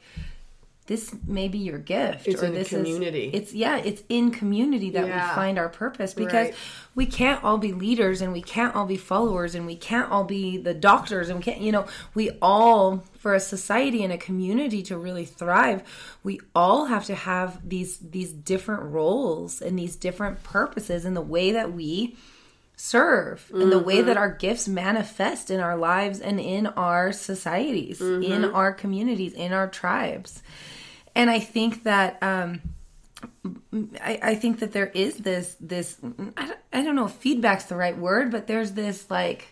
this 0.87 1.15
may 1.27 1.47
be 1.49 1.59
your 1.59 1.79
gift 1.79 2.27
It's 2.29 2.43
or 2.43 2.47
in 2.47 2.55
this 2.55 2.69
community. 2.69 3.25
is 3.27 3.35
it's 3.43 3.53
yeah 3.55 3.79
it's 3.79 4.03
in 4.09 4.31
community 4.31 4.91
that 4.91 5.07
Yeah. 5.07 5.29
we 5.31 5.35
find 5.35 5.59
our 5.59 5.69
purpose 5.69 6.13
because 6.15 6.49
Right. 6.49 6.55
we 6.95 7.07
can't 7.07 7.43
all 7.43 7.59
be 7.59 7.73
leaders 7.73 8.21
and 8.21 8.33
we 8.33 8.43
can't 8.43 8.75
all 8.77 8.87
be 8.87 8.97
followers 8.97 9.55
and 9.57 9.65
we 9.67 9.77
can't 9.77 10.11
all 10.11 10.25
be 10.25 10.59
the 10.59 10.75
doctors 10.75 11.29
and 11.29 11.39
we 11.39 11.43
can't 11.45 11.61
you 11.61 11.73
know 11.73 11.87
we 12.15 12.31
all 12.43 13.03
for 13.23 13.35
a 13.35 13.41
society 13.41 14.02
and 14.02 14.12
a 14.12 14.19
community 14.19 14.83
to 14.83 14.99
really 14.99 15.25
thrive 15.25 15.83
we 16.25 16.41
all 16.57 16.87
have 16.87 17.05
to 17.05 17.14
have 17.14 17.67
these 17.67 17.99
these 17.99 18.33
different 18.33 18.83
roles 18.83 19.62
and 19.62 19.79
these 19.79 19.95
different 19.95 20.43
purposes 20.43 21.05
in 21.05 21.14
the 21.14 21.21
way 21.21 21.52
that 21.52 21.73
we 21.73 22.17
serve 22.75 23.49
and 23.55 23.71
the 23.71 23.79
way 23.79 24.02
that 24.02 24.17
our 24.17 24.31
gifts 24.31 24.67
manifest 24.67 25.50
in 25.52 25.61
our 25.61 25.76
lives 25.76 26.19
and 26.19 26.41
in 26.41 26.67
our 26.67 27.12
societies 27.12 28.00
in 28.00 28.45
our 28.45 28.73
communities 28.73 29.35
in 29.35 29.52
our 29.52 29.69
tribes. 29.69 30.43
And 31.14 31.31
i 31.31 31.38
think 31.38 31.85
that 31.85 32.21
um 32.23 32.61
I, 34.00 34.19
I 34.23 34.35
think 34.35 34.59
that 34.61 34.73
there 34.73 34.88
is 34.88 35.17
this 35.19 35.57
this 35.61 35.97
I 36.37 36.47
don't, 36.49 36.59
I 36.73 36.83
don't 36.83 36.97
know 36.97 37.07
if 37.07 37.12
feedback's 37.12 37.67
the 37.67 37.76
right 37.76 37.97
word 37.97 38.33
but 38.33 38.49
there's 38.49 38.73
this 38.73 39.09
like 39.09 39.51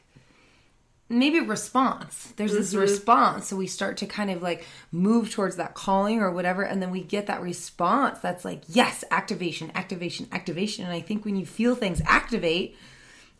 maybe 1.10 1.40
response. 1.40 2.32
There's 2.36 2.52
this 2.52 2.70
mm-hmm. 2.70 2.80
response 2.80 3.48
so 3.48 3.56
we 3.56 3.66
start 3.66 3.98
to 3.98 4.06
kind 4.06 4.30
of 4.30 4.42
like 4.42 4.64
move 4.92 5.30
towards 5.30 5.56
that 5.56 5.74
calling 5.74 6.20
or 6.20 6.30
whatever 6.30 6.62
and 6.62 6.80
then 6.80 6.90
we 6.90 7.02
get 7.02 7.26
that 7.26 7.42
response 7.42 8.18
that's 8.20 8.44
like 8.44 8.62
yes 8.68 9.04
activation 9.10 9.70
activation 9.74 10.28
activation. 10.32 10.84
And 10.84 10.94
i 10.94 11.00
think 11.00 11.24
when 11.24 11.36
you 11.36 11.44
feel 11.44 11.74
things 11.74 12.00
activate 12.06 12.76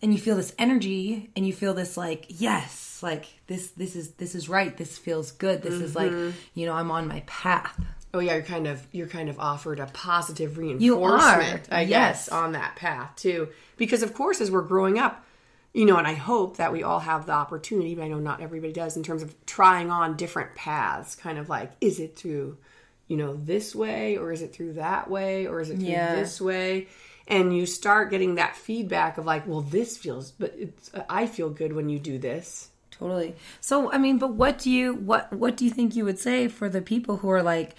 and 0.02 0.12
you 0.12 0.18
feel 0.18 0.36
this 0.36 0.54
energy 0.58 1.30
and 1.36 1.46
you 1.46 1.52
feel 1.52 1.74
this 1.74 1.96
like 1.96 2.26
yes 2.28 2.90
like 3.02 3.26
this 3.46 3.70
this 3.72 3.96
is 3.96 4.12
this 4.12 4.34
is 4.34 4.48
right. 4.48 4.76
This 4.76 4.98
feels 4.98 5.32
good. 5.32 5.62
This 5.62 5.74
is 5.74 5.94
like 5.94 6.10
mm-hmm. 6.10 6.36
you 6.54 6.66
know 6.66 6.74
i'm 6.74 6.90
on 6.90 7.08
my 7.08 7.22
path. 7.26 7.80
Oh 8.12 8.18
yeah, 8.18 8.34
you're 8.34 8.42
kind 8.42 8.66
of 8.66 8.84
you're 8.92 9.06
kind 9.06 9.28
of 9.28 9.38
offered 9.38 9.78
a 9.78 9.86
positive 9.86 10.58
reinforcement, 10.58 11.68
I 11.70 11.84
guess, 11.84 12.26
yes. 12.26 12.28
on 12.28 12.52
that 12.52 12.76
path 12.76 13.14
too. 13.16 13.48
Because 13.76 14.02
of 14.02 14.14
course, 14.14 14.40
as 14.40 14.50
we're 14.50 14.62
growing 14.62 14.98
up, 14.98 15.24
you 15.72 15.84
know, 15.86 15.96
and 15.96 16.06
I 16.06 16.14
hope 16.14 16.56
that 16.56 16.72
we 16.72 16.82
all 16.82 16.98
have 17.00 17.26
the 17.26 17.32
opportunity, 17.32 17.94
but 17.94 18.02
I 18.02 18.08
know 18.08 18.18
not 18.18 18.40
everybody 18.40 18.72
does, 18.72 18.96
in 18.96 19.02
terms 19.02 19.22
of 19.22 19.34
trying 19.46 19.90
on 19.90 20.16
different 20.16 20.54
paths. 20.54 21.14
Kind 21.14 21.38
of 21.38 21.48
like, 21.48 21.70
is 21.80 22.00
it 22.00 22.16
through, 22.16 22.58
you 23.06 23.16
know, 23.16 23.34
this 23.36 23.74
way, 23.74 24.16
or 24.16 24.32
is 24.32 24.42
it 24.42 24.52
through 24.52 24.72
that 24.74 25.08
way, 25.10 25.46
or 25.46 25.60
is 25.60 25.70
it 25.70 25.76
through 25.78 25.86
Yeah. 25.86 26.14
this 26.16 26.40
way? 26.40 26.88
And 27.28 27.56
you 27.56 27.66
start 27.66 28.10
getting 28.10 28.34
that 28.34 28.56
feedback 28.56 29.16
of 29.16 29.24
like, 29.26 29.46
well, 29.46 29.60
this 29.60 29.96
feels, 29.96 30.32
but 30.32 30.52
it's, 30.58 30.90
I 31.08 31.26
feel 31.26 31.50
good 31.50 31.72
when 31.72 31.88
you 31.88 31.98
do 32.00 32.18
this. 32.18 32.68
totally 32.90 33.34
so 33.60 33.90
i 33.92 33.96
mean 33.98 34.18
but 34.18 34.34
what 34.34 34.58
do 34.58 34.70
you 34.70 34.92
what 34.94 35.32
what 35.32 35.56
do 35.56 35.64
you 35.64 35.70
think 35.70 35.94
you 35.96 36.04
would 36.04 36.18
say 36.18 36.48
for 36.48 36.68
the 36.68 36.82
people 36.82 37.16
who 37.18 37.30
are 37.30 37.42
like 37.42 37.74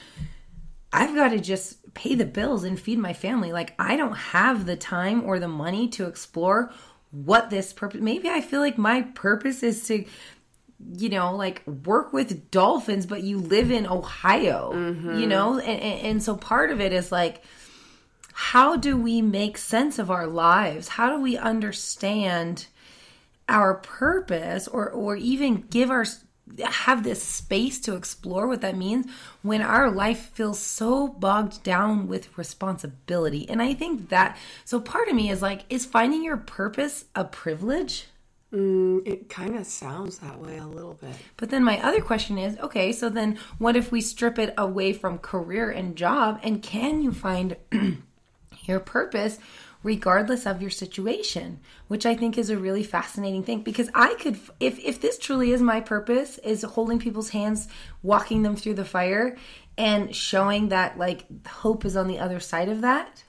i've 0.94 1.14
got 1.14 1.30
to 1.30 1.40
just 1.40 1.94
pay 1.94 2.16
the 2.16 2.26
bills 2.26 2.64
and 2.64 2.80
feed 2.80 2.98
my 2.98 3.14
family 3.14 3.52
like 3.52 3.74
i 3.78 3.96
don't 3.96 4.16
have 4.16 4.66
the 4.66 4.76
time 4.76 5.24
or 5.24 5.38
the 5.38 5.48
money 5.48 5.88
to 5.88 6.08
explore 6.08 6.72
what 7.12 7.50
this 7.50 7.74
purpose 7.74 8.02
maybe 8.02 8.30
i 8.30 8.42
feel 8.42 8.60
like 8.62 8.78
my 8.78 9.02
purpose 9.02 9.64
is 9.64 9.86
to 9.86 10.06
you 10.96 11.10
know 11.10 11.36
like 11.36 11.66
work 11.86 12.12
with 12.14 12.50
dolphins 12.50 13.06
but 13.06 13.22
you 13.22 13.38
live 13.38 13.70
in 13.70 13.86
ohio 13.86 14.72
you 14.74 14.78
mm-hmm. 14.78 15.28
know? 15.28 15.60
And, 15.60 15.82
and, 15.82 16.06
and 16.08 16.24
so 16.24 16.36
part 16.36 16.72
of 16.72 16.80
it 16.82 16.92
is 16.92 17.12
like 17.12 17.44
how 18.34 18.76
do 18.76 18.98
we 18.98 19.22
make 19.22 19.58
sense 19.58 20.00
of 20.00 20.10
our 20.10 20.26
lives? 20.26 20.88
How 20.88 21.16
do 21.16 21.22
we 21.22 21.38
understand 21.38 22.68
our 23.48 23.76
purpose 23.76 24.68
or 24.68 24.90
or 24.90 25.16
even 25.16 25.62
give 25.70 25.92
our 25.92 26.06
have 26.64 27.04
this 27.04 27.22
space 27.24 27.80
to 27.80 27.96
explore 27.96 28.48
what 28.48 28.62
that 28.62 28.76
means 28.76 29.06
when 29.42 29.62
our 29.62 29.90
life 29.90 30.32
feels 30.34 30.60
so 30.60 31.08
bogged 31.08 31.64
down 31.64 32.08
with 32.08 32.38
responsibility. 32.38 33.48
And 33.50 33.62
i 33.62 33.74
think 33.74 34.10
that 34.10 34.38
so 34.66 34.80
part 34.80 35.08
of 35.08 35.16
me 35.16 35.30
is 35.30 35.42
like 35.42 35.66
is 35.70 35.86
finding 35.86 36.24
your 36.24 36.38
purpose 36.38 37.06
a 37.16 37.24
privilege? 37.24 38.08
Mm, 38.54 39.08
it 39.08 39.30
kind 39.30 39.56
of 39.56 39.66
sounds 39.66 40.18
that 40.18 40.40
way 40.40 40.58
a 40.58 40.68
little 40.68 40.96
bit. 40.96 41.16
but 41.38 41.50
then 41.50 41.64
my 41.64 41.82
other 41.82 42.02
question 42.02 42.38
is 42.38 42.58
okay 42.60 42.92
so 42.92 43.08
then 43.10 43.40
what 43.60 43.78
if 43.78 43.92
we 43.92 44.02
strip 44.02 44.38
it 44.38 44.54
away 44.58 44.94
from 44.94 45.18
career 45.20 45.70
and 45.70 45.96
job? 45.96 46.40
And 46.44 46.62
can 46.62 47.02
you 47.02 47.12
find 47.12 47.56
your 48.64 48.80
purpose 48.80 49.40
regardless 49.84 50.46
of 50.46 50.62
your 50.62 50.72
situation 50.72 51.60
which 51.88 52.06
i 52.06 52.16
think 52.16 52.38
is 52.38 52.50
a 52.50 52.58
really 52.58 52.84
fascinating 52.84 53.44
thing 53.44 53.62
because 53.62 53.90
i 53.96 54.14
could 54.16 54.38
if 54.60 54.80
if 54.80 55.02
this 55.02 55.18
truly 55.18 55.52
is 55.52 55.62
my 55.62 55.80
purpose 55.80 56.38
is 56.40 56.64
holding 56.64 57.00
people's 57.00 57.30
hands 57.30 57.68
walking 58.04 58.44
them 58.44 58.56
through 58.56 58.74
the 58.74 58.86
fire 58.86 59.36
and 59.78 60.16
showing 60.16 60.70
that 60.70 60.98
like 60.98 61.26
hope 61.48 61.86
is 61.86 61.96
on 61.98 62.08
the 62.08 62.20
other 62.20 62.40
side 62.40 62.70
of 62.70 62.82
that 62.82 63.24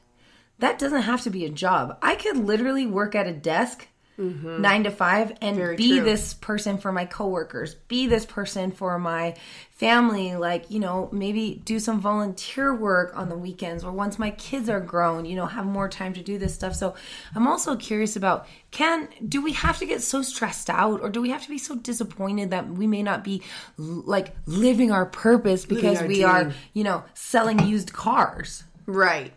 that 0.62 0.78
doesn't 0.78 1.02
have 1.02 1.22
to 1.22 1.30
be 1.30 1.44
a 1.44 1.50
job. 1.50 1.98
I 2.02 2.14
could 2.14 2.36
literally 2.36 2.86
work 2.86 3.16
at 3.16 3.26
a 3.26 3.32
desk 3.32 3.88
Mm-hmm. 4.18 4.60
nine 4.60 4.84
to 4.84 4.90
five 4.90 5.32
and 5.40 5.56
Very 5.56 5.76
be 5.76 5.96
true. 5.96 6.04
this 6.04 6.34
person 6.34 6.76
for 6.76 6.92
my 6.92 7.06
coworkers. 7.06 7.74
Be 7.74 8.06
this 8.06 8.26
person 8.26 8.70
for 8.70 8.98
my 8.98 9.34
family. 9.70 10.36
Like 10.36 10.70
you 10.70 10.80
know 10.80 11.08
maybe 11.12 11.62
do 11.64 11.78
some 11.78 12.00
volunteer 12.00 12.74
work 12.74 13.16
on 13.16 13.28
the 13.28 13.36
weekends 13.38 13.84
or 13.84 13.90
once 13.90 14.18
my 14.18 14.30
kids 14.30 14.68
are 14.68 14.80
grown 14.80 15.24
you 15.24 15.34
know 15.34 15.46
have 15.46 15.64
more 15.64 15.88
time 15.88 16.12
to 16.14 16.22
do 16.22 16.38
this 16.38 16.54
stuff. 16.54 16.74
So 16.74 16.94
i'm 17.34 17.46
also 17.46 17.74
curious 17.76 18.16
about 18.16 18.46
can 18.70 19.08
do 19.26 19.42
we 19.42 19.52
have 19.52 19.78
to 19.78 19.86
get 19.86 20.02
so 20.02 20.22
stressed 20.22 20.68
out 20.70 21.00
or 21.00 21.08
do 21.08 21.20
we 21.20 21.30
have 21.30 21.42
to 21.42 21.48
be 21.48 21.58
so 21.58 21.74
disappointed 21.74 22.50
that 22.50 22.68
we 22.68 22.86
may 22.86 23.02
not 23.02 23.24
be 23.24 23.42
like 23.76 24.34
living 24.46 24.90
our 24.90 25.06
purpose 25.06 25.64
because 25.64 26.00
our 26.00 26.06
we 26.06 26.22
are 26.22 26.52
you 26.74 26.84
know 26.84 27.02
selling 27.14 27.58
used 27.66 27.92
cars? 27.92 28.64
Right. 28.86 29.32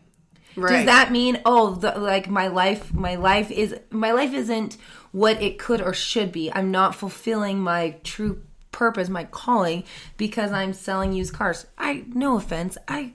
Right. 0.56 0.78
does 0.78 0.86
that 0.86 1.12
mean 1.12 1.42
oh 1.46 1.76
the, 1.76 1.92
like 1.98 2.30
my 2.30 2.48
life 2.48 2.94
my 2.94 3.16
life 3.16 3.52
is 3.52 3.76
my 3.92 4.12
life 4.12 4.34
isn't 4.34 4.78
what 5.12 5.42
it 5.42 5.60
could 5.60 5.82
or 5.82 5.94
should 5.94 6.32
be 6.32 6.52
i'm 6.54 6.72
not 6.72 6.96
fulfilling 6.96 7.60
my 7.60 7.96
true 8.04 8.42
purpose 8.72 9.10
my 9.10 9.24
calling 9.26 9.84
because 10.18 10.52
i'm 10.52 10.74
selling 10.74 11.14
used 11.14 11.34
cars 11.34 11.66
i 11.78 12.04
no 12.14 12.38
offense 12.38 12.78
i 12.88 13.12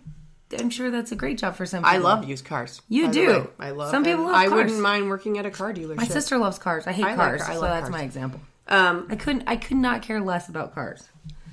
i'm 0.58 0.70
sure 0.70 0.90
that's 0.90 1.12
a 1.12 1.16
great 1.16 1.38
job 1.38 1.54
for 1.54 1.64
some 1.66 1.82
people 1.82 1.94
I 1.94 1.98
love 1.98 2.24
used 2.28 2.44
cars. 2.44 2.82
You 2.88 3.10
do. 3.12 3.26
way. 3.28 3.46
I 3.60 3.70
love. 3.70 3.90
Some 3.90 4.02
people 4.04 4.24
love 4.24 4.34
I 4.34 4.46
cars. 4.48 4.52
wouldn't 4.56 4.80
mind 4.80 5.08
working 5.08 5.38
at 5.38 5.46
a 5.46 5.50
car 5.50 5.72
dealership. 5.72 5.96
my 5.96 6.04
sister 6.06 6.38
loves 6.38 6.58
cars 6.58 6.86
i 6.86 6.92
hate 6.92 7.04
I 7.04 7.14
cars 7.14 7.42
car- 7.42 7.50
I 7.52 7.54
so 7.54 7.60
that's 7.62 7.80
cars. 7.82 7.90
my 7.92 8.02
example 8.02 8.40
Um, 8.68 9.06
i 9.10 9.16
couldn't 9.16 9.44
i 9.46 9.56
could 9.56 9.76
not 9.76 10.02
care 10.02 10.20
less 10.20 10.48
about 10.48 10.74
cars 10.74 11.08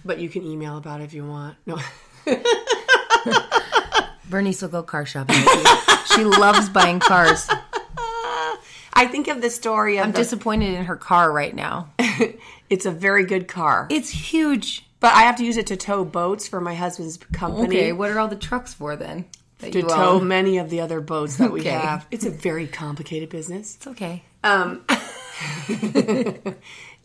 but 0.05 0.19
you 0.19 0.29
can 0.29 0.43
email 0.45 0.77
about 0.77 1.01
it 1.01 1.03
if 1.03 1.13
you 1.13 1.25
want. 1.27 1.57
No. 1.65 1.77
bernice 4.29 4.61
will 4.61 4.69
go 4.69 4.83
car 4.83 5.05
shopping 5.05 5.35
she 6.15 6.23
loves 6.23 6.69
buying 6.69 6.99
cars 6.99 7.47
I 8.99 9.05
think 9.05 9.27
of 9.27 9.41
the 9.41 9.49
story 9.49 9.97
of 9.97 10.05
i'm 10.05 10.11
the, 10.11 10.17
disappointed 10.17 10.73
in 10.73 10.85
her 10.85 10.95
car 10.95 11.31
right 11.31 11.53
now 11.55 11.89
it's 12.69 12.85
a 12.85 12.91
very 12.91 13.25
good 13.25 13.47
car, 13.47 13.87
it's 13.89 14.09
huge 14.09 14.83
but 14.99 15.13
I 15.13 15.21
have 15.21 15.35
to 15.35 15.45
use 15.45 15.57
it 15.57 15.67
to 15.67 15.77
tow 15.77 16.03
boats 16.03 16.47
for 16.47 16.59
my 16.59 16.73
husband's 16.73 17.17
company. 17.17 17.67
okay 17.67 17.91
what 17.91 18.09
are 18.09 18.19
all 18.19 18.27
the 18.27 18.35
trucks 18.35 18.73
for 18.73 18.95
then 18.95 19.25
that 19.59 19.71
to 19.73 19.79
you 19.79 19.87
tow 19.87 20.19
own? 20.19 20.27
many 20.27 20.57
of 20.57 20.69
the 20.71 20.81
other 20.81 20.99
boats 21.01 21.37
that 21.37 21.51
we 21.51 21.59
Okay. 21.61 21.69
have. 21.69 22.05
It's 22.11 22.25
a 22.25 22.29
very 22.31 22.67
complicated 22.67 23.29
business. 23.29 23.75
It's 23.75 23.87
okay. 23.87 24.23
Um, 24.43 24.83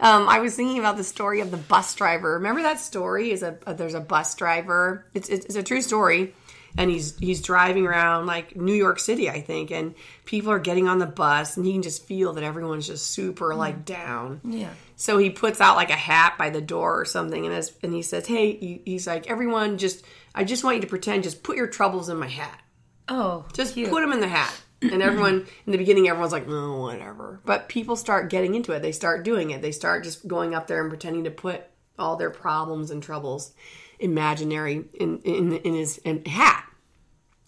um, 0.00 0.28
I 0.28 0.38
was 0.40 0.54
thinking 0.54 0.78
about 0.78 0.96
the 0.96 1.04
story 1.04 1.40
of 1.40 1.50
the 1.50 1.56
bus 1.56 1.94
driver. 1.94 2.34
Remember 2.34 2.62
that 2.62 2.78
story? 2.80 3.30
Is 3.30 3.42
a, 3.42 3.56
there's 3.66 3.94
a 3.94 4.00
bus 4.00 4.34
driver. 4.34 5.06
It's, 5.14 5.28
it's 5.28 5.46
it's 5.46 5.54
a 5.56 5.62
true 5.62 5.80
story, 5.82 6.34
and 6.76 6.90
he's 6.90 7.18
he's 7.18 7.40
driving 7.42 7.86
around 7.86 8.26
like 8.26 8.56
New 8.56 8.74
York 8.74 8.98
City, 8.98 9.28
I 9.28 9.40
think, 9.40 9.70
and 9.70 9.94
people 10.24 10.50
are 10.50 10.58
getting 10.58 10.88
on 10.88 10.98
the 10.98 11.06
bus, 11.06 11.56
and 11.56 11.66
he 11.66 11.72
can 11.72 11.82
just 11.82 12.06
feel 12.06 12.32
that 12.34 12.44
everyone's 12.44 12.86
just 12.86 13.10
super 13.10 13.50
mm. 13.50 13.56
like 13.56 13.84
down. 13.84 14.40
Yeah. 14.44 14.70
So 14.96 15.18
he 15.18 15.30
puts 15.30 15.60
out 15.60 15.76
like 15.76 15.90
a 15.90 15.94
hat 15.94 16.36
by 16.38 16.50
the 16.50 16.60
door 16.60 17.00
or 17.00 17.04
something, 17.04 17.44
and 17.44 17.54
as, 17.54 17.72
and 17.82 17.92
he 17.92 18.02
says, 18.02 18.26
"Hey," 18.26 18.56
he, 18.56 18.82
he's 18.84 19.06
like, 19.06 19.28
"Everyone, 19.28 19.78
just 19.78 20.04
I 20.34 20.44
just 20.44 20.64
want 20.64 20.76
you 20.76 20.82
to 20.82 20.88
pretend, 20.88 21.24
just 21.24 21.42
put 21.42 21.56
your 21.56 21.66
troubles 21.66 22.08
in 22.08 22.18
my 22.18 22.28
hat." 22.28 22.60
Oh, 23.08 23.44
Just 23.52 23.74
cute. 23.74 23.90
put 23.90 24.00
them 24.00 24.12
in 24.12 24.20
the 24.20 24.28
hat. 24.28 24.54
And 24.80 25.02
everyone, 25.02 25.46
in 25.66 25.72
the 25.72 25.78
beginning, 25.78 26.08
everyone's 26.08 26.32
like, 26.32 26.48
oh, 26.48 26.82
whatever. 26.82 27.40
But 27.44 27.68
people 27.68 27.94
start 27.94 28.30
getting 28.30 28.54
into 28.54 28.72
it. 28.72 28.80
They 28.80 28.92
start 28.92 29.24
doing 29.24 29.50
it. 29.50 29.62
They 29.62 29.70
start 29.70 30.02
just 30.02 30.26
going 30.26 30.54
up 30.54 30.66
there 30.66 30.80
and 30.80 30.90
pretending 30.90 31.24
to 31.24 31.30
put 31.30 31.62
all 31.98 32.16
their 32.16 32.30
problems 32.30 32.90
and 32.90 33.02
troubles. 33.02 33.52
Imaginary 33.98 34.84
in 34.94 35.18
in, 35.20 35.52
in 35.52 35.74
his 35.74 35.98
in 35.98 36.24
hat. 36.24 36.66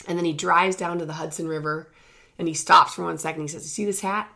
And 0.07 0.19
then 0.19 0.25
he 0.25 0.33
drives 0.33 0.77
down 0.77 0.99
to 0.99 1.07
the 1.07 1.15
Hudson 1.15 1.49
River 1.49 1.91
and 2.39 2.49
he 2.49 2.55
stops 2.55 2.95
for 2.95 3.05
one 3.05 3.19
second. 3.19 3.43
He 3.43 3.49
says, 3.49 3.65
You 3.65 3.69
see 3.69 3.85
this 3.85 4.01
hat? 4.01 4.31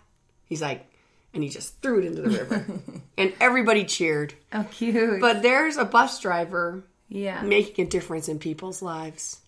He's 0.44 0.62
like, 0.62 0.86
and 1.34 1.42
he 1.42 1.48
just 1.48 1.80
threw 1.82 1.98
it 1.98 2.06
into 2.06 2.22
the 2.22 2.30
river. 2.30 2.66
and 3.18 3.32
everybody 3.40 3.84
cheered. 3.84 4.34
Oh, 4.52 4.66
cute. 4.70 5.20
But 5.20 5.42
there's 5.42 5.76
a 5.76 5.84
bus 5.84 6.20
driver 6.20 6.84
yeah. 7.08 7.42
making 7.42 7.86
a 7.86 7.88
difference 7.88 8.28
in 8.28 8.38
people's 8.38 8.82
lives. 8.82 9.40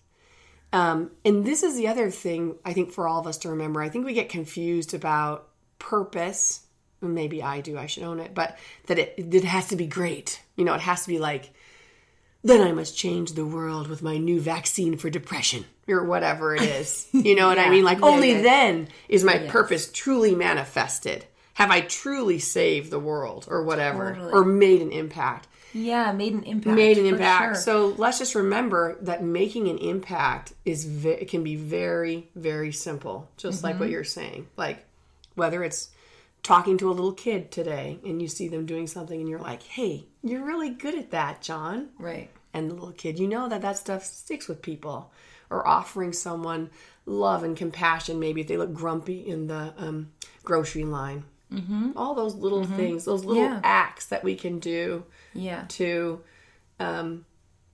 Um, 0.73 1.11
and 1.25 1.45
this 1.45 1.63
is 1.63 1.75
the 1.75 1.87
other 1.87 2.09
thing 2.11 2.55
I 2.63 2.73
think 2.73 2.91
for 2.91 3.07
all 3.07 3.19
of 3.19 3.27
us 3.27 3.39
to 3.39 3.49
remember. 3.49 3.81
I 3.81 3.89
think 3.89 4.05
we 4.05 4.13
get 4.13 4.29
confused 4.29 4.93
about 4.93 5.49
purpose. 5.79 6.65
Maybe 7.01 7.41
I 7.41 7.61
do, 7.61 7.77
I 7.77 7.87
should 7.87 8.03
own 8.03 8.19
it, 8.19 8.35
but 8.35 8.57
that 8.85 8.99
it, 8.99 9.15
it 9.33 9.43
has 9.43 9.69
to 9.69 9.75
be 9.75 9.87
great. 9.87 10.39
You 10.55 10.65
know, 10.65 10.75
it 10.75 10.81
has 10.81 11.01
to 11.01 11.07
be 11.07 11.19
like, 11.19 11.51
then 12.43 12.61
I 12.61 12.71
must 12.71 12.97
change 12.97 13.33
the 13.33 13.45
world 13.45 13.87
with 13.87 14.01
my 14.01 14.17
new 14.17 14.39
vaccine 14.39 14.97
for 14.97 15.09
depression 15.09 15.65
or 15.87 16.03
whatever 16.05 16.55
it 16.55 16.61
is. 16.63 17.07
You 17.13 17.35
know 17.35 17.47
what 17.47 17.59
I 17.59 17.69
mean? 17.69 17.83
Like, 17.83 17.99
Yeah, 17.99 18.05
only 18.05 18.31
yeah. 18.33 18.41
then 18.41 18.87
is 19.09 19.23
my 19.23 19.37
purpose 19.47 19.91
truly 19.91 20.33
manifested. 20.35 21.25
Have 21.55 21.69
I 21.69 21.81
truly 21.81 22.39
saved 22.39 22.89
the 22.91 22.99
world 22.99 23.45
or 23.49 23.63
whatever, 23.63 24.13
Totally. 24.13 24.31
or 24.33 24.43
made 24.45 24.81
an 24.81 24.91
impact? 24.91 25.47
yeah, 25.73 26.11
made 26.11 26.33
an 26.33 26.43
impact. 26.43 26.75
made 26.75 26.97
an 26.97 27.05
impact. 27.05 27.55
sure. 27.55 27.61
So 27.63 27.87
let's 27.97 28.19
just 28.19 28.35
remember 28.35 28.97
that 29.01 29.23
making 29.23 29.69
an 29.69 29.77
impact 29.77 30.51
is 30.65 30.83
ve- 30.83 31.09
it 31.21 31.29
can 31.29 31.43
be 31.43 31.55
very 31.55 32.27
very 32.35 32.71
simple, 32.73 33.29
just 33.37 33.63
like 33.63 33.75
what 33.79 33.85
Mm-hmm. 33.85 33.91
you're 33.93 34.03
saying. 34.03 34.47
Like 34.57 34.85
whether 35.35 35.63
it's 35.63 35.89
talking 36.43 36.77
to 36.79 36.89
a 36.89 36.93
little 36.93 37.13
kid 37.13 37.51
today 37.51 37.99
and 38.05 38.21
you 38.21 38.27
see 38.27 38.47
them 38.49 38.65
doing 38.65 38.87
something 38.87 39.17
and 39.19 39.29
you're 39.29 39.39
like, 39.39 39.63
"Hey, 39.63 40.07
you're 40.23 40.45
really 40.45 40.69
good 40.69 40.95
at 40.95 41.11
that, 41.11 41.41
John." 41.41 41.89
right. 41.99 42.29
And 42.53 42.69
the 42.69 42.73
little 42.73 42.91
kid, 42.91 43.17
you 43.17 43.27
know 43.29 43.47
that 43.47 43.61
that 43.61 43.77
stuff 43.77 44.03
sticks 44.03 44.47
with 44.49 44.61
people. 44.61 45.11
Or 45.49 45.65
offering 45.67 46.11
someone 46.13 46.69
love 47.05 47.43
and 47.43 47.55
compassion, 47.57 48.19
maybe 48.19 48.41
if 48.41 48.47
they 48.47 48.57
look 48.57 48.73
grumpy 48.73 49.19
in 49.27 49.47
the 49.47 49.73
um, 49.77 50.11
grocery 50.43 50.83
line. 50.85 51.23
Mm-hmm. 51.51 51.91
All 51.97 52.13
those 52.15 52.35
little 52.35 52.63
things, 52.65 53.03
those 53.05 53.25
little 53.25 53.43
Yeah. 53.43 53.59
acts 53.63 54.07
that 54.07 54.23
we 54.23 54.35
can 54.35 54.59
do 54.59 55.03
Yeah. 55.33 55.65
to 55.69 56.21
um, 56.79 57.25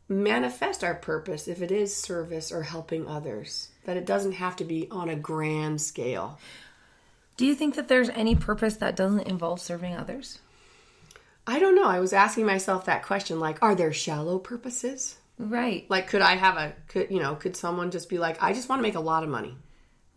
manifest 0.10 0.84
our 0.84 0.96
purpose 0.96 1.48
if 1.48 1.62
it 1.62 1.72
is 1.72 1.96
service 1.96 2.52
or 2.52 2.64
helping 2.64 3.08
others. 3.08 3.70
That 3.86 3.98
it 3.98 4.06
doesn't 4.06 4.34
have 4.34 4.56
to 4.58 4.64
be 4.64 4.88
on 4.90 5.10
a 5.10 5.16
grand 5.16 5.82
scale. 5.82 6.40
Do 7.36 7.46
you 7.46 7.54
think 7.54 7.76
that 7.76 7.88
there's 7.88 8.10
any 8.10 8.36
purpose 8.36 8.78
that 8.78 8.96
doesn't 8.96 9.28
involve 9.28 9.62
serving 9.62 9.96
others? 9.96 10.40
I 11.48 11.60
don't 11.60 11.76
know. 11.76 11.88
I 11.88 12.00
was 12.00 12.12
asking 12.12 12.46
myself 12.46 12.86
that 12.86 13.04
question 13.04 13.40
like, 13.40 13.64
are 13.64 13.74
there 13.74 13.94
shallow 13.94 14.38
purposes? 14.38 15.16
Right. 15.40 15.86
Like, 15.90 16.08
could 16.08 16.22
I 16.22 16.36
have 16.36 16.58
a, 16.58 16.76
could, 16.90 17.10
you 17.10 17.20
know, 17.20 17.36
could 17.36 17.56
someone 17.56 17.90
just 17.90 18.10
be 18.10 18.18
like, 18.18 18.44
I 18.44 18.54
just 18.54 18.68
want 18.68 18.80
to 18.80 18.84
make 18.84 18.96
a 18.96 19.00
lot 19.00 19.24
of 19.24 19.30
money? 19.30 19.56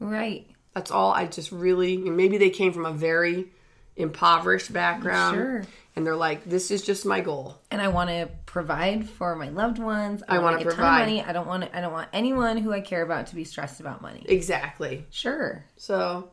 Right. 0.01 0.49
That's 0.75 0.91
all. 0.91 1.13
I 1.13 1.27
just 1.27 1.53
really, 1.53 1.97
maybe 1.97 2.37
they 2.39 2.51
came 2.51 2.73
from 2.73 2.85
a 2.85 2.93
very 2.93 3.49
impoverished 3.97 4.73
background. 4.73 5.37
Sure. 5.37 5.65
And 5.95 6.07
they're 6.07 6.17
like, 6.17 6.45
this 6.45 6.71
is 6.71 6.83
just 6.83 7.05
my 7.05 7.21
goal. 7.21 7.61
And 7.71 7.83
I 7.83 7.89
want 7.89 8.11
to 8.11 8.29
provide 8.47 9.09
for 9.09 9.37
my 9.37 9.51
loved 9.51 9.79
ones. 9.79 10.23
I, 10.29 10.37
I 10.37 10.39
want 10.39 10.59
to 10.59 10.65
get 10.65 10.73
a 10.73 10.77
ton 10.77 10.85
provide. 10.85 11.03
of 11.03 11.09
money. 11.09 11.23
I 11.23 11.33
don't 11.33 11.47
want 11.47 11.65
to, 11.65 11.77
I 11.77 11.81
don't 11.81 11.93
want 11.93 12.09
anyone 12.13 12.57
who 12.57 12.73
I 12.73 12.81
care 12.81 13.03
about 13.03 13.27
to 13.29 13.35
be 13.35 13.45
stressed 13.45 13.81
about 13.81 14.01
money. 14.01 14.25
Exactly. 14.27 15.05
Sure. 15.11 15.65
So, 15.77 16.31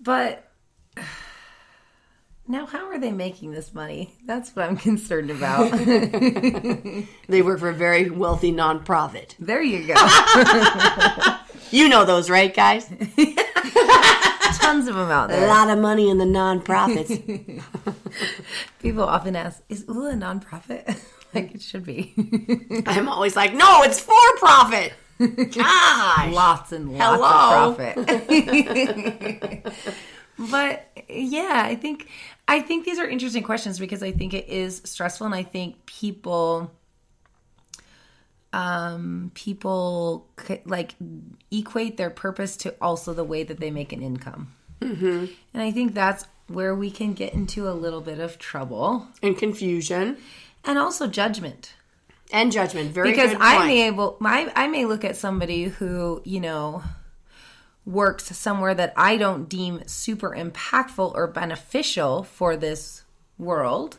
But 0.00 0.50
now 2.48 2.66
how 2.66 2.88
are 2.88 2.98
they 2.98 3.12
making 3.12 3.52
this 3.52 3.72
money? 3.74 4.14
That's 4.26 4.54
what 4.56 4.64
I'm 4.66 4.76
concerned 4.76 5.30
about. 5.30 5.70
they 7.28 7.42
work 7.42 7.60
for 7.60 7.68
a 7.68 7.74
very 7.74 8.10
wealthy 8.10 8.52
nonprofit. 8.52 9.34
there 9.38 9.62
you 9.62 9.86
go. 9.86 9.94
You 11.70 11.88
know 11.88 12.04
those, 12.04 12.30
right, 12.30 12.54
guys? 12.54 12.88
Tons 14.58 14.88
of 14.88 14.94
them 14.94 15.10
out 15.10 15.28
there. 15.28 15.44
A 15.44 15.48
lot 15.48 15.68
of 15.68 15.78
money 15.78 16.08
in 16.08 16.18
the 16.18 16.24
nonprofits. 16.24 17.62
People 18.80 19.04
often 19.04 19.36
ask, 19.36 19.62
is 19.68 19.84
ULA 19.86 20.12
a 20.12 20.14
nonprofit? 20.14 20.98
like 21.34 21.54
it 21.54 21.60
should 21.62 21.84
be. 21.84 22.14
I'm 22.86 23.08
always 23.08 23.36
like, 23.36 23.52
no, 23.54 23.82
it's 23.82 24.00
for 24.00 24.14
profit. 24.38 24.94
Gosh. 25.18 26.32
lots 26.32 26.72
and 26.72 26.96
lots 26.96 27.22
Hello. 27.22 27.70
of 27.70 27.76
profit. 27.76 29.74
but 30.50 30.86
yeah, 31.08 31.62
I 31.64 31.74
think 31.74 32.08
I 32.48 32.60
think 32.60 32.84
these 32.84 32.98
are 32.98 33.06
interesting 33.06 33.42
questions 33.42 33.78
because 33.78 34.02
I 34.02 34.10
think 34.10 34.34
it 34.34 34.48
is 34.48 34.82
stressful, 34.84 35.26
and 35.26 35.34
I 35.34 35.42
think 35.42 35.86
people 35.86 36.72
um 38.54 39.30
people 39.34 40.26
like 40.64 40.94
equate 41.50 41.98
their 41.98 42.08
purpose 42.08 42.56
to 42.56 42.74
also 42.80 43.12
the 43.12 43.22
way 43.22 43.42
that 43.42 43.60
they 43.60 43.70
make 43.70 43.92
an 43.92 44.00
income. 44.00 44.54
Mm-hmm. 44.80 45.26
and 45.52 45.62
i 45.62 45.72
think 45.72 45.92
that's 45.92 46.24
where 46.48 46.74
we 46.74 46.90
can 46.90 47.12
get 47.12 47.34
into 47.34 47.68
a 47.68 47.72
little 47.72 48.00
bit 48.00 48.18
of 48.18 48.38
trouble. 48.38 49.06
And 49.22 49.36
confusion. 49.36 50.16
And 50.64 50.78
also 50.78 51.06
judgment. 51.06 51.74
And 52.32 52.50
judgment. 52.50 52.90
Very 52.92 53.10
because 53.10 53.32
good 53.32 53.40
I 53.40 53.66
may 53.66 53.86
able 53.86 54.16
my 54.18 54.50
I 54.56 54.68
may 54.68 54.84
look 54.84 55.04
at 55.04 55.16
somebody 55.16 55.64
who 55.64 56.20
you 56.24 56.40
know 56.40 56.82
works 57.88 58.36
somewhere 58.36 58.74
that 58.74 58.92
I 58.96 59.16
don't 59.16 59.48
deem 59.48 59.82
super 59.86 60.30
impactful 60.36 61.14
or 61.14 61.26
beneficial 61.26 62.22
for 62.22 62.56
this 62.56 63.04
world, 63.38 63.98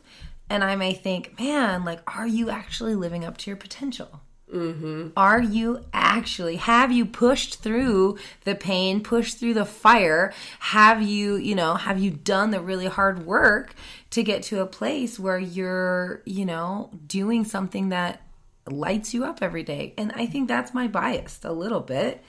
and 0.49 0.63
I 0.63 0.75
may 0.75 0.93
think, 0.93 1.39
man, 1.39 1.83
like, 1.83 2.01
are 2.15 2.27
you 2.27 2.49
actually 2.49 2.95
living 2.95 3.25
up 3.25 3.37
to 3.37 3.49
your 3.49 3.57
potential? 3.57 4.21
Mm-hmm. 4.53 5.09
Are 5.15 5.41
you 5.41 5.85
actually 5.93 6.55
have 6.55 6.91
you 6.91 7.05
pushed 7.05 7.61
through 7.61 8.17
the 8.45 8.55
pain, 8.55 9.01
pushed 9.01 9.37
through 9.37 9.53
the 9.53 9.65
fire? 9.65 10.33
Have 10.59 11.03
you, 11.03 11.35
you 11.35 11.53
know, 11.53 11.75
have 11.75 11.99
you 11.99 12.09
done 12.09 12.49
the 12.49 12.59
really 12.59 12.87
hard 12.87 13.27
work 13.27 13.75
to 14.09 14.23
get 14.23 14.41
to 14.43 14.61
a 14.61 14.65
place 14.65 15.19
where 15.19 15.37
you're, 15.37 16.23
you 16.25 16.45
know, 16.45 16.89
doing 17.05 17.45
something 17.45 17.89
that 17.89 18.23
lights 18.67 19.13
you 19.13 19.23
up 19.23 19.43
every 19.43 19.61
day? 19.61 19.93
And 19.99 20.11
I 20.15 20.25
think 20.25 20.47
that's 20.47 20.73
my 20.73 20.87
bias 20.87 21.39
a 21.43 21.53
little 21.53 21.81
bit 21.81 22.23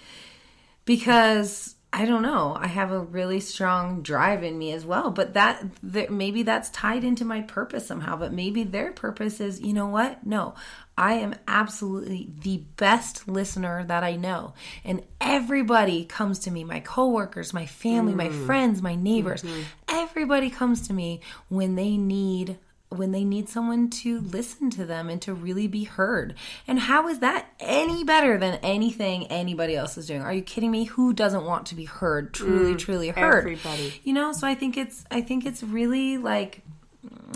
because 0.90 1.76
I 1.92 2.04
don't 2.04 2.22
know. 2.22 2.56
I 2.58 2.66
have 2.66 2.90
a 2.90 2.98
really 2.98 3.38
strong 3.38 4.02
drive 4.02 4.42
in 4.42 4.58
me 4.58 4.72
as 4.72 4.84
well, 4.84 5.12
but 5.12 5.34
that, 5.34 5.64
that 5.84 6.10
maybe 6.10 6.42
that's 6.42 6.68
tied 6.70 7.04
into 7.04 7.24
my 7.24 7.42
purpose 7.42 7.86
somehow. 7.86 8.16
But 8.16 8.32
maybe 8.32 8.64
their 8.64 8.90
purpose 8.90 9.38
is, 9.38 9.60
you 9.60 9.72
know 9.72 9.86
what? 9.86 10.26
No, 10.26 10.56
I 10.98 11.12
am 11.14 11.36
absolutely 11.46 12.30
the 12.42 12.64
best 12.76 13.28
listener 13.28 13.84
that 13.84 14.02
I 14.02 14.16
know, 14.16 14.54
and 14.82 15.04
everybody 15.20 16.06
comes 16.06 16.40
to 16.40 16.50
me. 16.50 16.64
My 16.64 16.80
coworkers, 16.80 17.54
my 17.54 17.66
family, 17.66 18.12
my 18.12 18.30
mm. 18.30 18.46
friends, 18.46 18.82
my 18.82 18.96
neighbors. 18.96 19.44
Mm-hmm. 19.44 19.62
Everybody 19.90 20.50
comes 20.50 20.88
to 20.88 20.92
me 20.92 21.20
when 21.50 21.76
they 21.76 21.96
need 21.96 22.58
when 22.90 23.12
they 23.12 23.24
need 23.24 23.48
someone 23.48 23.88
to 23.88 24.20
listen 24.20 24.68
to 24.70 24.84
them 24.84 25.08
and 25.08 25.22
to 25.22 25.32
really 25.32 25.68
be 25.68 25.84
heard. 25.84 26.34
And 26.66 26.78
how 26.78 27.06
is 27.08 27.20
that 27.20 27.46
any 27.60 28.02
better 28.04 28.36
than 28.36 28.58
anything 28.62 29.26
anybody 29.28 29.76
else 29.76 29.96
is 29.96 30.06
doing? 30.08 30.22
Are 30.22 30.32
you 30.32 30.42
kidding 30.42 30.70
me? 30.72 30.84
Who 30.84 31.12
doesn't 31.12 31.44
want 31.44 31.66
to 31.66 31.74
be 31.76 31.84
heard? 31.84 32.34
Truly, 32.34 32.74
mm, 32.74 32.78
truly 32.78 33.08
heard. 33.10 33.38
everybody. 33.38 33.94
You 34.02 34.12
know, 34.12 34.32
so 34.32 34.46
I 34.46 34.54
think 34.56 34.76
it's 34.76 35.04
I 35.10 35.20
think 35.20 35.46
it's 35.46 35.62
really 35.62 36.18
like 36.18 36.62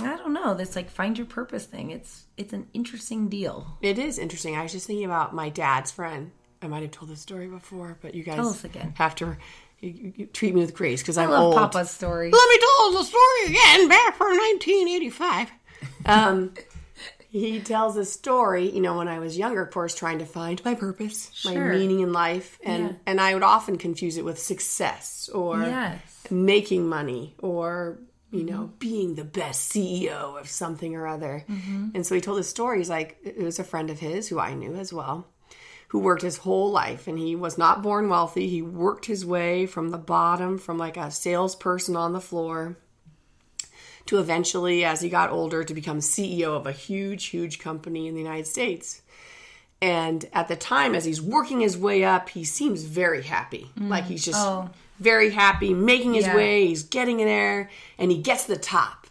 I 0.02 0.16
don't 0.16 0.32
know, 0.34 0.54
this 0.54 0.74
like 0.76 0.90
find 0.90 1.16
your 1.16 1.26
purpose 1.26 1.64
thing. 1.66 1.90
It's 1.90 2.24
it's 2.36 2.52
an 2.52 2.66
interesting 2.74 3.28
deal. 3.28 3.78
It 3.80 3.98
is 3.98 4.18
interesting. 4.18 4.56
I 4.56 4.62
was 4.62 4.72
just 4.72 4.86
thinking 4.88 5.04
about 5.06 5.34
my 5.34 5.50
dad's 5.50 5.90
friend. 5.92 6.32
I 6.60 6.66
might 6.66 6.82
have 6.82 6.90
told 6.92 7.10
this 7.10 7.20
story 7.20 7.46
before, 7.46 7.98
but 8.00 8.14
you 8.14 8.24
guys 8.24 8.36
Tell 8.36 8.48
us 8.48 8.64
again. 8.64 8.94
have 8.96 9.14
to 9.16 9.36
you, 9.84 9.92
you- 9.92 10.12
you 10.16 10.26
treat 10.26 10.54
me 10.54 10.60
with 10.60 10.74
grace 10.74 11.02
because 11.02 11.18
I'm 11.18 11.28
I 11.30 11.32
love 11.32 11.42
old. 11.42 11.56
Papa's 11.56 11.90
story. 11.90 12.30
Let 12.30 12.48
me 12.48 12.58
tell 12.58 12.92
the 12.92 13.04
story 13.04 13.46
again, 13.48 13.88
back 13.88 14.16
from 14.16 14.28
1985. 14.36 15.50
Um, 16.06 16.54
he 17.28 17.60
tells 17.60 17.96
a 17.96 18.04
story, 18.04 18.70
you 18.70 18.80
know, 18.80 18.96
when 18.98 19.08
I 19.08 19.18
was 19.18 19.36
younger, 19.36 19.62
of 19.62 19.70
course, 19.72 19.94
trying 19.94 20.18
to 20.20 20.26
find 20.26 20.64
my 20.64 20.74
purpose, 20.74 21.42
my 21.44 21.54
meaning 21.56 22.00
in 22.00 22.12
life, 22.12 22.58
and 22.64 22.90
Yeah. 22.90 22.92
and 23.06 23.20
I 23.20 23.34
would 23.34 23.42
often 23.42 23.76
confuse 23.78 24.16
it 24.16 24.24
with 24.24 24.38
success 24.38 25.28
or 25.34 25.60
Yes. 25.62 26.00
making 26.30 26.88
money 26.88 27.34
or 27.38 27.98
you 28.30 28.42
know 28.44 28.72
being 28.78 29.14
the 29.14 29.24
best 29.24 29.72
CEO 29.72 30.38
of 30.40 30.48
something 30.48 30.94
or 30.96 31.06
other. 31.06 31.44
And 31.94 32.06
so 32.06 32.14
he 32.14 32.20
told 32.20 32.38
his 32.38 32.48
story. 32.48 32.78
He's 32.78 32.90
like, 32.90 33.16
it 33.24 33.38
was 33.38 33.58
a 33.58 33.64
friend 33.64 33.90
of 33.90 33.98
his 34.00 34.28
who 34.28 34.38
I 34.38 34.54
knew 34.54 34.74
as 34.74 34.92
well 34.92 35.26
who 35.88 35.98
worked 36.00 36.22
his 36.22 36.38
whole 36.38 36.70
life 36.70 37.06
and 37.06 37.18
he 37.18 37.36
was 37.36 37.56
not 37.58 37.82
born 37.82 38.08
wealthy. 38.08 38.48
He 38.48 38.62
worked 38.62 39.06
his 39.06 39.24
way 39.24 39.66
from 39.66 39.90
the 39.90 39.98
bottom, 39.98 40.58
from 40.58 40.76
like 40.78 40.96
a 40.96 41.10
salesperson 41.10 41.96
on 41.96 42.12
the 42.12 42.20
floor, 42.20 42.76
to 44.06 44.18
eventually, 44.18 44.84
as 44.84 45.00
he 45.00 45.08
got 45.08 45.30
older, 45.30 45.64
to 45.64 45.72
become 45.74 45.98
CEO 46.00 46.56
of 46.56 46.66
a 46.66 46.72
huge, 46.72 47.26
huge 47.26 47.58
company 47.58 48.06
in 48.06 48.14
the 48.14 48.20
United 48.20 48.46
States. 48.46 49.02
And 49.80 50.24
at 50.32 50.48
the 50.48 50.56
time, 50.56 50.94
as 50.94 51.04
he's 51.04 51.20
working 51.22 51.60
his 51.60 51.76
way 51.76 52.04
up, 52.04 52.28
he 52.30 52.44
seems 52.44 52.84
very 52.84 53.22
happy. 53.22 53.70
Mm. 53.78 53.88
Like 53.88 54.04
he's 54.04 54.24
just 54.24 54.38
Oh. 54.40 54.70
very 54.98 55.30
happy, 55.30 55.74
making 55.74 56.14
his 56.14 56.26
Yeah. 56.26 56.36
way, 56.36 56.66
he's 56.66 56.82
getting 56.82 57.20
in 57.20 57.26
there, 57.26 57.70
and 57.98 58.10
he 58.10 58.18
gets 58.18 58.44
to 58.44 58.54
the 58.54 58.58
top. 58.60 59.03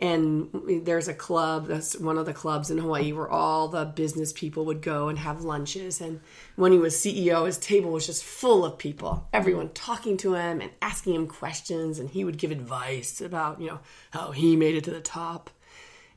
And 0.00 0.48
there's 0.84 1.08
a 1.08 1.14
club 1.14 1.66
that's 1.66 1.98
one 1.98 2.18
of 2.18 2.26
the 2.26 2.32
clubs 2.32 2.70
in 2.70 2.78
hawaii 2.78 3.12
where 3.12 3.28
all 3.28 3.66
the 3.66 3.84
business 3.84 4.32
people 4.32 4.64
would 4.64 4.80
go 4.80 5.08
and 5.08 5.18
have 5.18 5.42
lunches. 5.42 6.00
And 6.00 6.20
when 6.56 6.72
he 6.72 6.78
was 6.78 6.94
ceo 6.94 7.46
his 7.46 7.58
table 7.58 7.90
was 7.90 8.06
just 8.06 8.24
full 8.24 8.64
of 8.64 8.78
people 8.78 9.28
everyone 9.32 9.70
talking 9.70 10.16
to 10.18 10.34
him 10.34 10.60
and 10.60 10.70
asking 10.80 11.14
him 11.14 11.26
questions. 11.26 11.98
And 11.98 12.10
he 12.10 12.24
would 12.24 12.38
give 12.38 12.50
advice 12.52 13.20
about 13.20 13.60
you 13.60 13.68
know 13.68 13.80
how 14.12 14.30
he 14.30 14.56
made 14.56 14.76
it 14.76 14.84
to 14.84 14.90
the 14.90 15.00
top. 15.00 15.50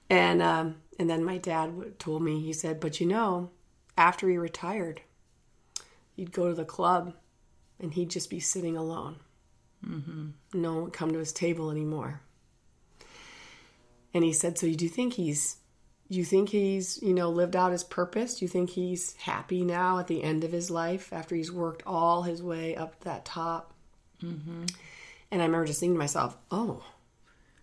And 0.09 0.41
um, 0.41 0.75
and 0.99 1.09
then 1.09 1.23
my 1.23 1.37
dad 1.37 1.97
told 1.97 2.21
me 2.21 2.39
he 2.39 2.53
said 2.53 2.79
but 2.79 2.99
you 2.99 3.07
know 3.07 3.49
after 3.97 4.29
he 4.29 4.37
retired 4.37 5.01
he'd 6.15 6.31
go 6.31 6.47
to 6.49 6.53
the 6.53 6.65
club 6.65 7.13
and 7.79 7.93
he'd 7.93 8.11
just 8.11 8.29
be 8.29 8.39
sitting 8.39 8.77
alone. 8.77 9.15
No 10.53 10.73
one 10.73 10.83
would 10.83 10.93
come 10.93 11.11
to 11.11 11.17
his 11.17 11.33
table 11.33 11.71
anymore 11.71 12.21
and 14.13 14.23
he 14.23 14.33
said, 14.33 14.57
"So 14.57 14.65
you 14.67 14.75
do 14.75 14.87
think 14.87 15.13
he's 15.13 15.57
you 16.09 16.25
think 16.25 16.49
he's, 16.49 17.01
you 17.01 17.13
know, 17.13 17.29
lived 17.29 17.55
out 17.55 17.71
his 17.71 17.83
purpose? 17.85 18.39
Do 18.39 18.45
you 18.45 18.49
think 18.49 18.71
he's 18.71 19.15
happy 19.15 19.63
now 19.63 19.97
at 19.99 20.07
the 20.07 20.23
end 20.23 20.43
of 20.43 20.51
his 20.51 20.69
life 20.69 21.13
after 21.13 21.35
he's 21.35 21.51
worked 21.51 21.83
all 21.85 22.23
his 22.23 22.41
way 22.43 22.75
up 22.75 22.99
that 23.01 23.23
top?" 23.25 23.73
Mm-hmm. 24.21 24.65
And 25.31 25.41
I 25.41 25.45
remember 25.45 25.65
just 25.65 25.79
thinking 25.79 25.95
to 25.95 25.99
myself, 25.99 26.37
"Oh, 26.51 26.83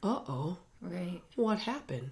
uh-oh, 0.02 0.56
Right. 0.80 1.20
what 1.37 1.58
happened?" 1.61 2.11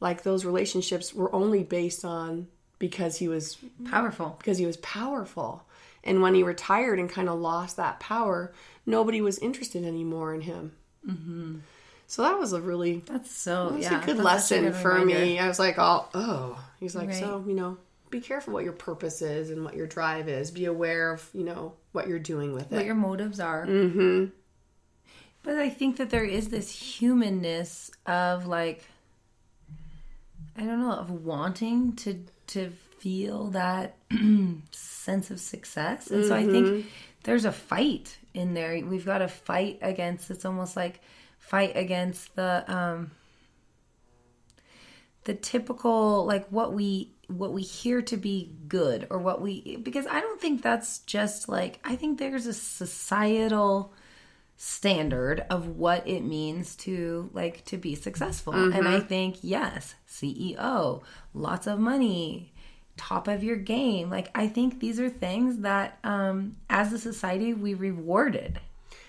Like 0.00 0.22
those 0.22 0.44
relationships 0.44 1.12
were 1.14 1.34
only 1.34 1.62
based 1.62 2.04
on 2.04 2.48
because 2.78 3.16
he 3.16 3.28
was 3.28 3.56
Powerful. 3.84 4.36
because 4.38 4.58
he 4.58 4.66
was 4.66 4.76
powerful. 4.78 5.64
And 6.04 6.22
when 6.22 6.34
he 6.34 6.42
retired 6.44 6.98
and 7.00 7.10
kind 7.10 7.28
of 7.28 7.38
lost 7.40 7.76
that 7.76 7.98
power, 8.00 8.52
nobody 8.86 9.20
was 9.20 9.38
interested 9.40 9.84
anymore 9.84 10.32
in 10.34 10.42
him. 10.42 10.72
Mm-hmm. 11.06 11.56
So 12.08 12.22
that 12.22 12.38
was 12.38 12.54
a 12.54 12.60
really 12.60 13.02
That's 13.06 13.30
so 13.30 13.74
it's 13.76 13.84
yeah. 13.84 14.02
a 14.02 14.06
good 14.06 14.16
a 14.16 14.22
lesson 14.22 14.64
good 14.64 14.74
for 14.74 15.04
me. 15.04 15.38
I 15.38 15.46
was 15.46 15.58
like, 15.58 15.78
oh, 15.78 16.08
oh. 16.14 16.64
He's 16.80 16.96
like, 16.96 17.08
Right. 17.08 17.20
so 17.20 17.44
you 17.46 17.54
know, 17.54 17.76
be 18.10 18.20
careful 18.20 18.54
what 18.54 18.64
your 18.64 18.72
purpose 18.72 19.20
is 19.20 19.50
and 19.50 19.62
what 19.62 19.76
your 19.76 19.86
drive 19.86 20.26
is. 20.26 20.50
Be 20.50 20.64
aware 20.64 21.12
of 21.12 21.28
you 21.34 21.44
know 21.44 21.74
what 21.92 22.08
you're 22.08 22.18
doing 22.18 22.54
with 22.54 22.72
it, 22.72 22.76
What 22.76 22.86
your 22.86 22.94
motives 22.94 23.40
are. 23.40 23.66
Mm-hmm. 23.66 24.24
But 25.42 25.56
I 25.56 25.68
think 25.68 25.98
that 25.98 26.08
there 26.08 26.24
is 26.24 26.48
this 26.48 26.70
humanness 26.72 27.90
of 28.06 28.46
like 28.46 28.84
I 30.56 30.62
don't 30.62 30.80
know, 30.80 30.92
of 30.92 31.10
wanting 31.10 31.94
to 31.96 32.24
to 32.48 32.70
feel 32.98 33.48
that 33.48 33.96
sense 34.72 35.30
of 35.30 35.40
success. 35.40 36.10
And 36.10 36.24
so 36.24 36.34
I 36.34 36.46
think 36.46 36.86
there's 37.24 37.44
a 37.44 37.52
fight 37.52 38.16
in 38.32 38.54
there. 38.54 38.82
We've 38.84 39.04
got 39.04 39.18
to 39.18 39.28
fight 39.28 39.78
against 39.82 40.30
it's 40.30 40.46
almost 40.46 40.74
like 40.74 41.00
fight 41.38 41.72
against 41.76 42.34
the 42.36 42.64
um 42.66 43.10
the 45.24 45.34
typical 45.34 46.24
like 46.24 46.46
what 46.48 46.72
we 46.72 47.10
what 47.28 47.52
we 47.52 47.62
hear 47.62 48.00
to 48.00 48.16
be 48.16 48.50
good 48.66 49.06
or 49.10 49.18
what 49.18 49.40
we 49.40 49.76
because 49.76 50.06
I 50.06 50.20
don't 50.20 50.40
think 50.40 50.62
that's 50.62 51.00
just 51.00 51.48
like 51.48 51.78
I 51.84 51.96
think 51.96 52.18
there's 52.18 52.46
a 52.46 52.54
societal 52.54 53.92
standard 54.56 55.44
of 55.50 55.68
what 55.68 56.06
it 56.08 56.22
means 56.22 56.74
to 56.74 57.30
like 57.32 57.64
to 57.66 57.76
be 57.76 57.94
successful. 57.94 58.54
And 58.72 58.88
I 58.88 59.00
think 59.00 59.36
yes, 59.42 59.94
CEO, 60.08 61.02
lots 61.32 61.66
of 61.68 61.78
money, 61.78 62.52
top 62.96 63.28
of 63.28 63.44
your 63.44 63.56
game. 63.56 64.10
Like 64.10 64.30
I 64.34 64.48
think 64.48 64.80
these 64.80 64.98
are 64.98 65.10
things 65.10 65.58
that 65.60 65.98
um 66.02 66.56
as 66.68 66.92
a 66.92 66.98
society 66.98 67.54
we 67.54 67.74
rewarded. 67.74 68.60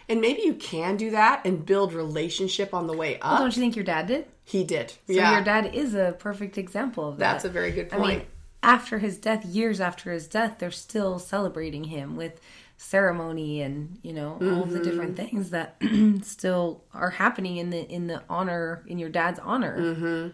And 0.09 0.19
maybe 0.21 0.41
you 0.41 0.55
can 0.55 0.97
do 0.97 1.11
that 1.11 1.41
and 1.45 1.63
build 1.65 1.93
relationship 1.93 2.73
on 2.73 2.87
the 2.87 2.97
way 2.97 3.19
up. 3.21 3.39
Don't 3.39 3.55
you 3.55 3.61
think 3.61 3.75
your 3.75 3.85
dad 3.85 4.07
did? 4.07 4.25
he 4.43 4.63
did. 4.63 4.89
So 4.89 4.97
yeah, 5.13 5.33
your 5.35 5.43
dad 5.43 5.75
is 5.75 5.93
a 5.93 6.15
perfect 6.17 6.57
example 6.57 7.07
of 7.07 7.17
that. 7.17 7.33
that's 7.33 7.45
a 7.45 7.49
very 7.49 7.71
good 7.71 7.89
point. 7.91 8.03
I 8.03 8.07
mean, 8.07 8.25
after 8.63 8.97
his 8.97 9.17
death, 9.19 9.45
years 9.45 9.79
after 9.79 10.11
his 10.11 10.27
death, 10.27 10.55
they're 10.57 10.71
still 10.71 11.19
celebrating 11.19 11.83
him 11.85 12.15
with 12.15 12.41
ceremony 12.75 13.61
and 13.61 13.99
you 14.03 14.13
know 14.13 14.37
all 14.41 14.63
of 14.63 14.71
the 14.71 14.79
different 14.79 15.15
Mm-hmm. 15.15 15.25
things 15.29 15.49
that 15.51 15.75
still 16.25 16.81
are 16.93 17.09
happening 17.11 17.57
in 17.57 17.69
the 17.69 17.85
in 17.87 18.07
the 18.07 18.23
honor 18.29 18.83
in 18.87 18.97
your 18.97 19.09
dad's 19.09 19.39
honor. 19.39 19.77
Mm-hmm. 19.77 20.29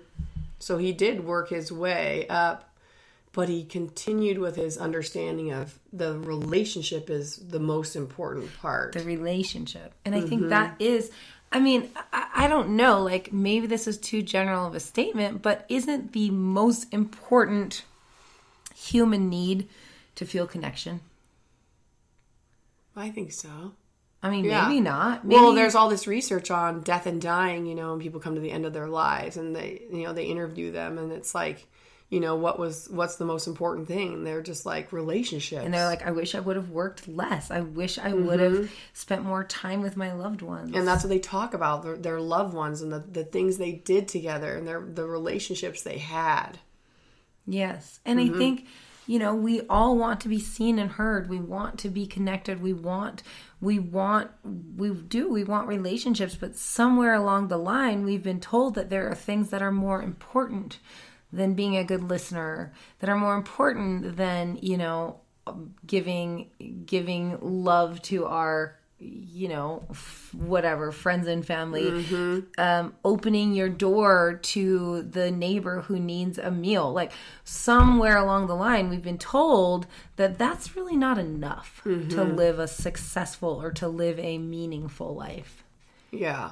so 0.59 0.77
he 0.77 0.93
did 0.93 1.25
work 1.25 1.49
his 1.49 1.71
way 1.71 2.25
up, 2.29 2.69
but 3.35 3.49
he 3.49 3.65
continued 3.65 4.37
with 4.39 4.55
his 4.55 4.77
understanding 4.77 5.51
of 5.51 5.77
the 5.91 6.17
relationship 6.19 7.09
is 7.09 7.35
the 7.35 7.59
most 7.59 7.95
important 7.95 8.49
part. 8.61 8.93
the 8.93 9.03
relationship. 9.03 9.93
And 10.05 10.15
I 10.15 10.19
Mm-hmm. 10.19 10.29
think 10.29 10.49
that 10.49 10.75
is, 10.79 11.11
I 11.51 11.59
mean, 11.59 11.89
I, 12.13 12.27
I 12.35 12.47
don't 12.47 12.69
know, 12.77 13.01
like 13.03 13.33
maybe 13.33 13.67
this 13.67 13.87
is 13.87 13.97
too 13.97 14.21
general 14.21 14.65
of 14.65 14.73
a 14.73 14.79
statement, 14.79 15.41
but 15.41 15.65
isn't 15.67 16.13
the 16.13 16.29
most 16.31 16.93
important 16.93 17.83
human 18.73 19.29
need 19.29 19.67
to 20.15 20.25
feel 20.25 20.47
connection? 20.47 21.01
I 22.95 23.09
think 23.09 23.31
so. 23.33 23.73
I 24.23 24.29
mean, 24.29 24.45
Yeah. 24.47 24.67
maybe 24.67 24.79
not. 24.81 25.25
Maybe, 25.25 25.39
Well, 25.39 25.53
there's 25.53 25.75
all 25.75 25.89
this 25.89 26.07
research 26.07 26.49
on 26.49 26.81
death 26.81 27.05
and 27.05 27.21
dying, 27.21 27.65
you 27.65 27.75
know, 27.75 27.93
and 27.93 28.01
people 28.01 28.19
come 28.19 28.35
to 28.35 28.41
the 28.41 28.51
end 28.51 28.65
of 28.65 28.73
their 28.73 28.87
lives 28.87 29.37
and 29.37 29.55
they, 29.55 29.81
you 29.91 30.03
know, 30.03 30.13
they 30.13 30.25
interview 30.25 30.71
them 30.71 30.97
and 30.97 31.11
it's 31.11 31.35
like, 31.35 31.67
you 32.09 32.19
know, 32.19 32.35
what 32.35 32.59
was, 32.59 32.87
what's 32.89 33.15
the 33.15 33.25
most 33.25 33.47
important 33.47 33.87
thing? 33.87 34.13
And 34.13 34.27
they're 34.27 34.43
just 34.43 34.65
like 34.65 34.93
relationships. 34.93 35.63
and 35.65 35.73
they're 35.73 35.85
like, 35.85 36.05
I 36.05 36.11
wish 36.11 36.35
I 36.35 36.39
would 36.39 36.55
have 36.55 36.69
worked 36.69 37.07
less. 37.07 37.49
I 37.49 37.61
wish 37.61 37.97
I 37.97 38.13
would 38.13 38.39
have 38.39 38.71
spent 38.93 39.23
more 39.23 39.43
time 39.43 39.81
with 39.81 39.97
my 39.97 40.13
loved 40.13 40.41
ones. 40.43 40.69
Mm-hmm. 40.69 40.77
and 40.77 40.87
that's 40.87 41.03
what 41.03 41.09
they 41.09 41.19
talk 41.19 41.53
about 41.55 41.83
their, 41.83 41.97
their 41.97 42.21
loved 42.21 42.53
ones 42.53 42.81
and 42.81 42.91
the, 42.91 42.99
the 42.99 43.23
things 43.23 43.57
they 43.57 43.71
did 43.71 44.07
together 44.07 44.55
and 44.55 44.67
their, 44.67 44.81
the 44.81 45.07
relationships 45.07 45.81
they 45.81 45.97
had. 45.97 46.59
Yes. 47.47 47.99
And 48.05 48.19
Mm-hmm. 48.19 48.35
I 48.35 48.37
think, 48.37 48.67
you 49.07 49.19
know, 49.19 49.35
we 49.35 49.61
all 49.61 49.97
want 49.97 50.21
to 50.21 50.29
be 50.29 50.39
seen 50.39 50.79
and 50.79 50.91
heard. 50.91 51.29
We 51.29 51.39
want 51.39 51.79
to 51.79 51.89
be 51.89 52.07
connected. 52.07 52.61
We 52.61 52.73
want, 52.73 53.21
we 53.61 53.77
want, 53.79 54.31
we 54.77 54.91
do, 54.91 55.29
we 55.31 55.43
want 55.43 55.67
relationships. 55.67 56.35
But 56.35 56.55
somewhere 56.55 57.13
along 57.13 57.47
the 57.47 57.57
line, 57.57 58.03
we've 58.03 58.23
been 58.23 58.39
told 58.39 58.75
that 58.75 58.89
there 58.89 59.07
are 59.09 59.15
things 59.15 59.49
that 59.49 59.61
are 59.61 59.71
more 59.71 60.01
important 60.01 60.79
than 61.35 61.53
being 61.53 61.77
a 61.77 61.83
good 61.83 62.03
listener, 62.03 62.71
that 62.99 63.09
are 63.09 63.17
more 63.17 63.35
important 63.35 64.17
than, 64.17 64.57
you 64.61 64.77
know, 64.77 65.19
giving, 65.85 66.49
giving 66.85 67.37
love 67.41 68.01
to 68.03 68.25
our, 68.25 68.79
you 68.97 69.49
know, 69.49 69.83
f- 69.91 70.33
whatever, 70.33 70.91
friends 70.91 71.27
and 71.27 71.45
family 71.45 71.91
um, 72.57 72.95
opening 73.03 73.53
your 73.53 73.67
door 73.69 74.39
to 74.41 75.01
the 75.03 75.29
neighbor 75.29 75.81
who 75.81 75.99
needs 75.99 76.37
a 76.37 76.49
meal. 76.49 76.91
Like 76.93 77.11
somewhere 77.43 78.17
along 78.17 78.47
the 78.47 78.55
line, 78.55 78.89
we've 78.89 79.03
been 79.03 79.17
told 79.17 79.85
that 80.15 80.37
that's 80.39 80.75
really 80.75 80.95
not 80.95 81.17
enough 81.17 81.81
to 81.83 82.23
live 82.23 82.57
a 82.57 82.67
successful 82.67 83.61
or 83.61 83.71
to 83.73 83.87
live 83.87 84.17
a 84.19 84.37
meaningful 84.37 85.13
life, 85.13 85.63
Yeah, 86.11 86.51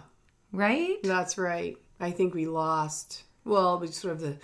right? 0.51 0.97
that's 1.03 1.37
right. 1.37 1.77
I 1.99 2.11
think 2.11 2.33
we 2.33 2.45
lost, 2.47 3.23
well, 3.45 3.79
we 3.79 3.87
sort 3.87 4.13
of 4.13 4.19
the, 4.19 4.37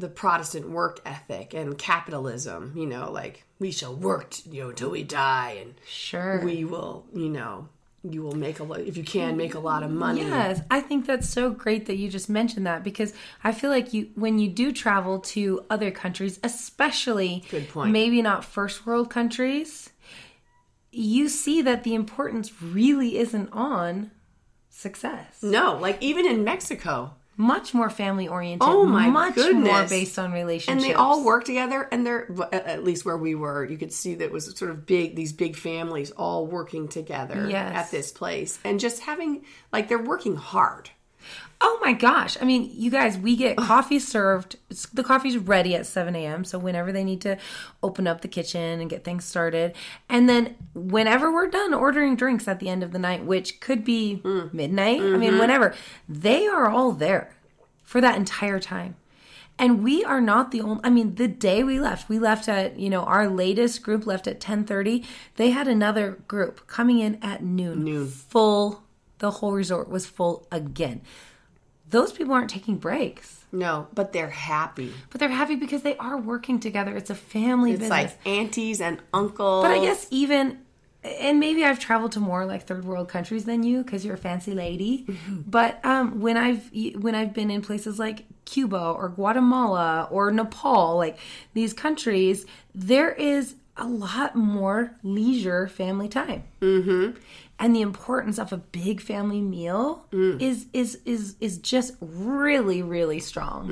the 0.00 0.08
Protestant 0.08 0.70
work 0.70 1.00
ethic 1.04 1.52
and 1.54 1.76
capitalism, 1.78 2.72
you 2.76 2.86
know, 2.86 3.10
like 3.10 3.44
we 3.58 3.70
shall 3.70 3.94
work, 3.94 4.34
you 4.46 4.64
know, 4.64 4.72
till 4.72 4.90
we 4.90 5.02
die 5.02 5.58
and 5.60 5.74
Sure. 5.86 6.40
we 6.44 6.64
will, 6.64 7.04
you 7.14 7.28
know, 7.28 7.68
you 8.02 8.22
will 8.22 8.34
make 8.34 8.60
a 8.60 8.64
lot, 8.64 8.80
if 8.80 8.96
you 8.96 9.04
can 9.04 9.36
make 9.36 9.54
a 9.54 9.58
lot 9.58 9.82
of 9.82 9.90
money. 9.90 10.22
Yes, 10.22 10.62
I 10.70 10.80
think 10.80 11.06
that's 11.06 11.28
so 11.28 11.50
great 11.50 11.84
that 11.86 11.96
you 11.96 12.08
just 12.08 12.30
mentioned 12.30 12.66
that 12.66 12.82
because 12.82 13.12
I 13.44 13.52
feel 13.52 13.68
like 13.70 13.92
you 13.92 14.08
when 14.14 14.38
you 14.38 14.48
do 14.48 14.72
travel 14.72 15.18
to 15.34 15.64
other 15.68 15.90
countries, 15.90 16.40
especially 16.42 17.44
Good 17.50 17.68
point. 17.68 17.92
maybe 17.92 18.22
not 18.22 18.42
first 18.44 18.86
world 18.86 19.10
countries, 19.10 19.90
you 20.92 21.28
see 21.28 21.60
that 21.62 21.84
the 21.84 21.94
importance 21.94 22.62
really 22.62 23.18
isn't 23.18 23.50
on 23.52 24.10
success. 24.70 25.42
No, 25.42 25.76
like 25.76 25.98
even 26.02 26.26
in 26.26 26.42
Mexico, 26.42 27.14
Much 27.36 27.72
more 27.72 27.88
family 27.88 28.28
oriented. 28.28 28.68
Oh, 28.68 28.84
my 28.84 29.08
much 29.08 29.36
more 29.52 29.86
based 29.86 30.18
on 30.18 30.30
relationships. 30.32 30.68
and 30.68 30.80
they 30.82 30.92
all 30.94 31.24
work 31.24 31.44
together 31.44 31.88
and 31.90 32.04
they're 32.06 32.28
at 32.52 32.66
at 32.66 32.84
least 32.84 33.04
where 33.06 33.16
we 33.16 33.34
were 33.34 33.64
you 33.64 33.78
could 33.78 33.92
see 33.92 34.14
that 34.16 34.24
it 34.26 34.32
was 34.32 34.54
sort 34.58 34.70
of 34.70 34.84
big 34.84 35.16
these 35.16 35.32
big 35.32 35.56
families 35.56 36.10
all 36.10 36.46
working 36.46 36.86
together 36.86 37.48
Yes. 37.48 37.74
at 37.74 37.90
this 37.90 38.12
place 38.12 38.58
and 38.64 38.78
just 38.78 39.00
having 39.00 39.44
like 39.72 39.88
they're 39.88 40.02
working 40.02 40.36
hard 40.36 40.90
Oh 41.62 41.78
my 41.82 41.92
gosh. 41.92 42.38
I 42.40 42.44
mean, 42.44 42.70
you 42.72 42.90
guys, 42.90 43.18
we 43.18 43.36
get 43.36 43.56
coffee 43.58 43.98
served. 43.98 44.54
It's- 44.70 44.86
The 44.86 45.04
coffee's 45.04 45.36
ready 45.36 45.74
at 45.74 45.86
7 45.86 46.16
a.m. 46.16 46.44
So 46.44 46.58
whenever 46.58 46.90
they 46.90 47.04
need 47.04 47.20
to 47.22 47.36
open 47.82 48.06
up 48.06 48.22
the 48.22 48.28
kitchen 48.28 48.80
and 48.80 48.88
get 48.88 49.04
things 49.04 49.26
started. 49.26 49.74
And 50.08 50.28
then 50.28 50.56
whenever 50.74 51.30
we're 51.30 51.48
done 51.50 51.74
ordering 51.74 52.16
drinks 52.16 52.48
at 52.48 52.60
the 52.60 52.70
end 52.70 52.82
of 52.82 52.92
the 52.92 52.98
night, 52.98 53.24
which 53.24 53.60
could 53.60 53.84
be 53.84 54.22
mm. 54.24 54.52
midnight, 54.54 55.00
I 55.00 55.16
mean, 55.16 55.32
mm-hmm. 55.32 55.38
whenever, 55.38 55.74
they 56.08 56.46
are 56.46 56.70
all 56.70 56.92
there 56.92 57.30
for 57.82 58.00
that 58.00 58.16
entire 58.16 58.58
time. 58.58 58.96
And 59.58 59.84
we 59.84 60.02
are 60.02 60.22
not 60.22 60.52
the 60.52 60.62
only 60.62 60.80
I 60.82 60.88
mean, 60.88 61.16
the 61.16 61.28
day 61.28 61.62
we 61.62 61.78
left, 61.78 62.08
we 62.08 62.18
left 62.18 62.48
at, 62.48 62.78
you 62.78 62.88
know, 62.88 63.02
our 63.02 63.28
latest 63.28 63.82
group 63.82 64.06
left 64.06 64.26
at 64.26 64.40
10:30. 64.40 65.04
They 65.36 65.50
had 65.50 65.68
another 65.68 66.12
group 66.26 66.66
coming 66.66 67.00
in 67.00 67.18
at 67.20 67.44
noon. 67.44 67.84
Noon. 67.84 68.08
Full 68.08 68.82
the 69.20 69.30
whole 69.30 69.52
resort 69.52 69.88
was 69.88 70.04
full 70.06 70.46
again 70.52 71.00
those 71.88 72.12
people 72.12 72.32
aren't 72.32 72.50
taking 72.50 72.76
breaks. 72.76 73.44
No, 73.52 73.88
but 73.94 74.12
they're 74.12 74.30
happy. 74.30 74.92
But 75.10 75.18
they're 75.18 75.28
happy 75.28 75.56
because 75.56 75.82
they 75.82 75.96
are 75.96 76.16
working 76.16 76.60
together. 76.60 76.96
It's 76.96 77.10
a 77.10 77.16
family 77.16 77.72
It's 77.72 77.80
business. 77.80 78.14
like 78.14 78.26
aunties 78.26 78.80
and 78.80 79.00
uncles. 79.12 79.64
But 79.64 79.72
I 79.72 79.80
guess 79.80 80.06
even, 80.12 80.60
and 81.02 81.40
maybe 81.40 81.64
I've 81.64 81.80
traveled 81.80 82.12
to 82.12 82.20
more 82.20 82.46
like 82.46 82.68
third 82.68 82.84
world 82.84 83.08
countries 83.08 83.44
than 83.46 83.64
you 83.64 83.82
because 83.82 84.04
you're 84.04 84.14
a 84.14 84.18
fancy 84.18 84.54
lady. 84.54 85.04
But 85.28 85.84
um, 85.84 86.20
when 86.20 86.36
I've 86.36 86.70
when 86.94 87.16
I've 87.16 87.34
been 87.34 87.50
in 87.50 87.60
places 87.60 87.98
like 87.98 88.24
Cuba 88.44 88.78
or 88.78 89.08
Guatemala 89.08 90.06
or 90.12 90.30
Nepal, 90.30 90.96
like 90.96 91.18
these 91.54 91.72
countries, 91.72 92.46
there 92.72 93.10
is 93.10 93.56
a 93.80 93.88
lot 93.88 94.36
more 94.36 94.92
leisure 95.02 95.66
family 95.66 96.08
time. 96.08 96.44
Mm-hmm. 96.60 97.18
And 97.58 97.76
the 97.76 97.82
importance 97.82 98.38
of 98.38 98.52
a 98.52 98.56
big 98.56 99.00
family 99.00 99.40
meal 99.40 100.06
is 100.12 100.66
is 100.72 100.98
is 101.04 101.36
is 101.40 101.58
just 101.58 101.94
really 102.00 102.82
really 102.82 103.20
strong. 103.20 103.68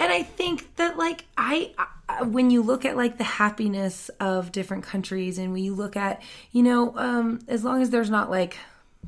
And 0.00 0.12
I 0.12 0.22
think 0.22 0.76
that 0.76 0.96
like 0.96 1.24
I, 1.36 1.72
I 2.08 2.22
when 2.22 2.50
you 2.50 2.62
look 2.62 2.84
at 2.84 2.96
like 2.96 3.18
the 3.18 3.24
happiness 3.24 4.08
of 4.20 4.52
different 4.52 4.84
countries 4.84 5.38
and 5.38 5.52
when 5.52 5.62
you 5.62 5.74
look 5.74 5.96
at, 5.96 6.22
you 6.52 6.62
know, 6.62 6.92
um 6.96 7.40
as 7.48 7.62
long 7.64 7.82
as 7.82 7.90
there's 7.90 8.10
not 8.10 8.30
like 8.30 8.56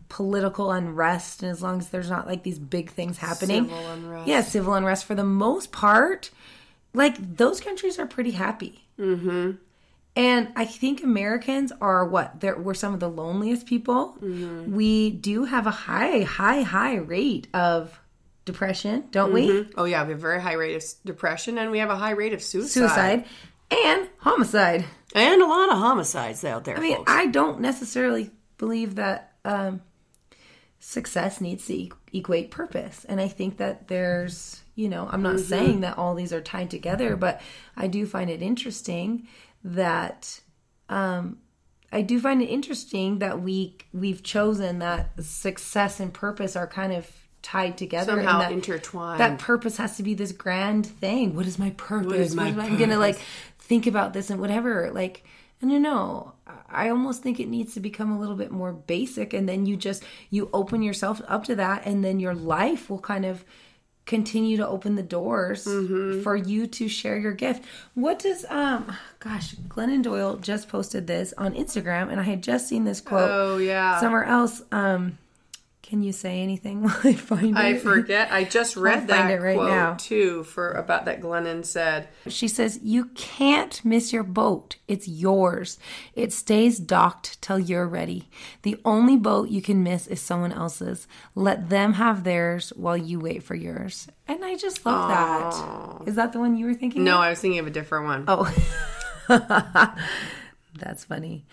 political 0.09 0.70
unrest 0.70 1.42
and 1.42 1.51
as 1.51 1.62
long 1.62 1.79
as 1.79 1.88
there's 1.88 2.11
not 2.11 2.27
like 2.27 2.42
these 2.42 2.59
big 2.59 2.90
things 2.90 3.18
happening. 3.18 3.64
Civil 3.64 3.88
unrest. 3.90 4.29
Yeah, 4.29 4.42
civil 4.42 4.75
unrest 4.75 5.05
for 5.05 5.14
the 5.14 5.25
most 5.25 5.73
part, 5.73 6.31
like 6.94 7.37
those 7.37 7.61
countries 7.61 7.99
are 7.99 8.07
pretty 8.07 8.33
happy. 8.33 8.85
Mhm. 8.99 9.59
And 10.16 10.49
I 10.57 10.64
think 10.64 11.03
Americans 11.03 11.73
are 11.81 12.05
what? 12.05 12.40
They're, 12.40 12.59
we're 12.59 12.75
some 12.75 12.94
of 12.94 13.01
the 13.01 13.09
loneliest 13.09 13.66
people. 13.66 14.16
Mm-hmm. 14.20 14.75
We 14.75 15.11
do 15.11 15.44
have 15.44 15.66
a 15.66 15.70
high, 15.70 16.23
high, 16.23 16.62
high 16.62 16.96
rate 16.96 17.46
of 17.55 17.99
depression, 18.44 19.05
don't 19.12 19.33
we? 19.33 19.49
Mm-hmm. 19.49 19.70
Oh 19.77 19.85
yeah, 19.85 20.03
we 20.05 20.11
have 20.11 20.18
a 20.18 20.20
very 20.20 20.40
high 20.40 20.55
rate 20.55 20.75
of 20.75 20.85
depression, 21.05 21.59
and 21.59 21.70
we 21.70 21.79
have 21.79 21.90
a 21.90 21.96
high 21.96 22.11
rate 22.11 22.33
of 22.33 22.42
suicide, 22.42 22.70
suicide 22.70 23.25
and 23.70 24.09
homicide. 24.18 24.85
and 25.14 25.42
a 25.42 25.46
lot 25.46 25.70
of 25.70 25.79
homicides 25.79 26.44
out 26.44 26.64
there. 26.64 26.77
I 26.77 26.81
mean, 26.81 26.96
folks. 26.96 27.12
I 27.12 27.27
don't 27.27 27.61
necessarily 27.61 28.31
believe 28.59 28.96
that 28.96 29.33
um, 29.44 29.81
success 30.81 31.40
needs 31.40 31.66
to 31.66 31.75
e- 31.75 31.92
equate 32.12 32.51
purpose. 32.51 33.05
And 33.09 33.20
I 33.20 33.29
think 33.29 33.59
that 33.59 33.88
there's, 33.88 34.61
you 34.75 34.88
know, 34.88 35.09
I'm 35.11 35.23
not 35.23 35.37
mm-hmm. 35.37 35.44
saying 35.44 35.81
that 35.81 35.99
all 35.99 36.14
these 36.14 36.33
are 36.33 36.40
tied 36.40 36.70
together, 36.70 37.16
but 37.16 37.40
I 37.77 37.87
do 37.87 38.07
find 38.07 38.29
it 38.29 38.42
interesting 38.42 39.29
that. 39.64 40.40
Um, 40.88 41.38
I 41.92 42.03
do 42.03 42.20
find 42.20 42.40
it 42.40 42.46
interesting 42.46 43.18
that 43.18 43.40
we 43.42 43.77
we've 43.92 44.23
chosen 44.23 44.79
that 44.79 45.11
success 45.23 45.99
and 45.99 46.12
purpose 46.14 46.55
are 46.57 46.66
kind 46.66 46.92
of 46.92 47.11
tied 47.42 47.79
together 47.79 48.12
and 48.12 48.23
somehow 48.23 48.40
that, 48.40 48.53
intertwined. 48.53 49.20
that 49.20 49.38
purpose 49.38 49.77
has 49.79 49.96
to 49.96 50.03
be 50.03 50.14
this 50.14 50.33
grand 50.33 50.87
thing. 50.87 51.35
What 51.35 51.46
is 51.46 51.59
my 51.59 51.70
purpose? 51.70 52.29
is 52.29 52.35
my 52.35 52.49
am 52.49 52.61
I 52.61 52.77
gonna 52.77 52.99
like 52.99 53.18
think 53.59 53.87
about 53.87 54.12
this 54.12 54.31
and 54.31 54.40
whatever? 54.40 54.90
Like, 54.92 55.25
I 55.62 55.66
don't 55.66 55.83
know. 55.83 56.35
I 56.68 56.90
almost 56.90 57.23
think 57.23 57.40
it 57.40 57.49
needs 57.49 57.75
to 57.75 57.81
become 57.81 58.12
a 58.12 58.18
little 58.18 58.37
bit 58.37 58.51
more 58.51 58.73
basic, 58.73 59.33
and 59.33 59.49
then 59.49 59.66
you 59.66 59.77
just 59.77 60.05
you 60.31 60.49
open 60.53 60.83
yourself 60.83 61.20
up 61.27 61.44
to 61.44 61.57
that, 61.57 61.87
and 61.87 62.05
then 62.05 62.20
your 62.20 62.35
life 62.35 62.88
will 62.88 63.01
kind 63.01 63.25
of 63.25 63.44
continue 64.11 64.57
to 64.57 64.66
open 64.66 64.96
the 64.96 65.03
doors 65.05 65.64
Mm-hmm. 65.64 66.23
for 66.23 66.35
you 66.35 66.66
to 66.66 66.88
share 66.88 67.16
your 67.16 67.33
gift. 67.33 67.64
What 67.94 68.18
does 68.18 68.44
um 68.51 68.83
gosh, 69.20 69.55
Glennon 69.68 70.03
Doyle 70.03 70.37
just 70.37 70.68
posted 70.68 71.07
this 71.07 71.33
on 71.38 71.55
Instagram 71.55 72.11
and 72.11 72.18
I 72.20 72.25
had 72.25 72.42
just 72.42 72.68
seen 72.68 72.83
this 72.85 73.01
quote 73.01 73.31
oh 73.31 73.57
yeah, 73.59 74.01
somewhere 74.01 74.25
else. 74.25 74.62
Um 74.73 75.16
can 75.90 76.05
you 76.05 76.12
say 76.12 76.40
anything 76.40 76.83
while 76.85 76.96
I 77.03 77.14
find 77.14 77.59
I 77.59 77.70
it? 77.70 77.81
forget. 77.81 78.31
I 78.31 78.44
just 78.44 78.76
read 78.76 79.09
that 79.09 79.29
it 79.29 79.40
right 79.42 79.57
quote 79.57 79.70
now. 79.70 79.94
too 79.94 80.44
for 80.44 80.70
about 80.70 81.05
that 81.07 81.20
Glennon 81.20 81.66
said. 81.66 82.09
She 82.29 82.46
says, 82.46 82.79
You 82.81 83.07
can't 83.16 83.85
miss 83.85 84.12
your 84.12 84.22
boat. 84.22 84.76
It's 84.87 85.09
yours. 85.09 85.81
It 86.14 86.33
stays 86.33 86.79
docked 86.79 87.42
till 87.42 87.59
you're 87.59 87.88
ready. 87.88 88.31
The 88.62 88.81
only 88.85 89.16
boat 89.16 89.48
you 89.48 89.61
can 89.61 89.83
miss 89.83 90.07
is 90.07 90.20
someone 90.22 90.53
else's. 90.53 91.09
Let 91.35 91.70
them 91.70 91.94
have 91.94 92.22
theirs 92.22 92.72
while 92.76 92.96
you 92.96 93.18
wait 93.18 93.42
for 93.42 93.57
yours. 93.57 94.07
And 94.29 94.44
I 94.44 94.55
just 94.57 94.87
love 94.87 95.09
that. 95.09 96.09
Is 96.09 96.14
that 96.14 96.33
the 96.33 96.38
one 96.38 96.57
you 96.57 96.66
were 96.66 96.74
thinking? 96.74 97.03
No, 97.03 97.16
of? 97.16 97.20
I 97.22 97.31
was 97.31 97.40
thinking 97.40 97.59
of 97.59 97.66
a 97.66 97.70
different 97.70 98.05
one. 98.05 98.24
Oh. 98.29 98.46
That's 100.79 101.05
funny. 101.05 101.46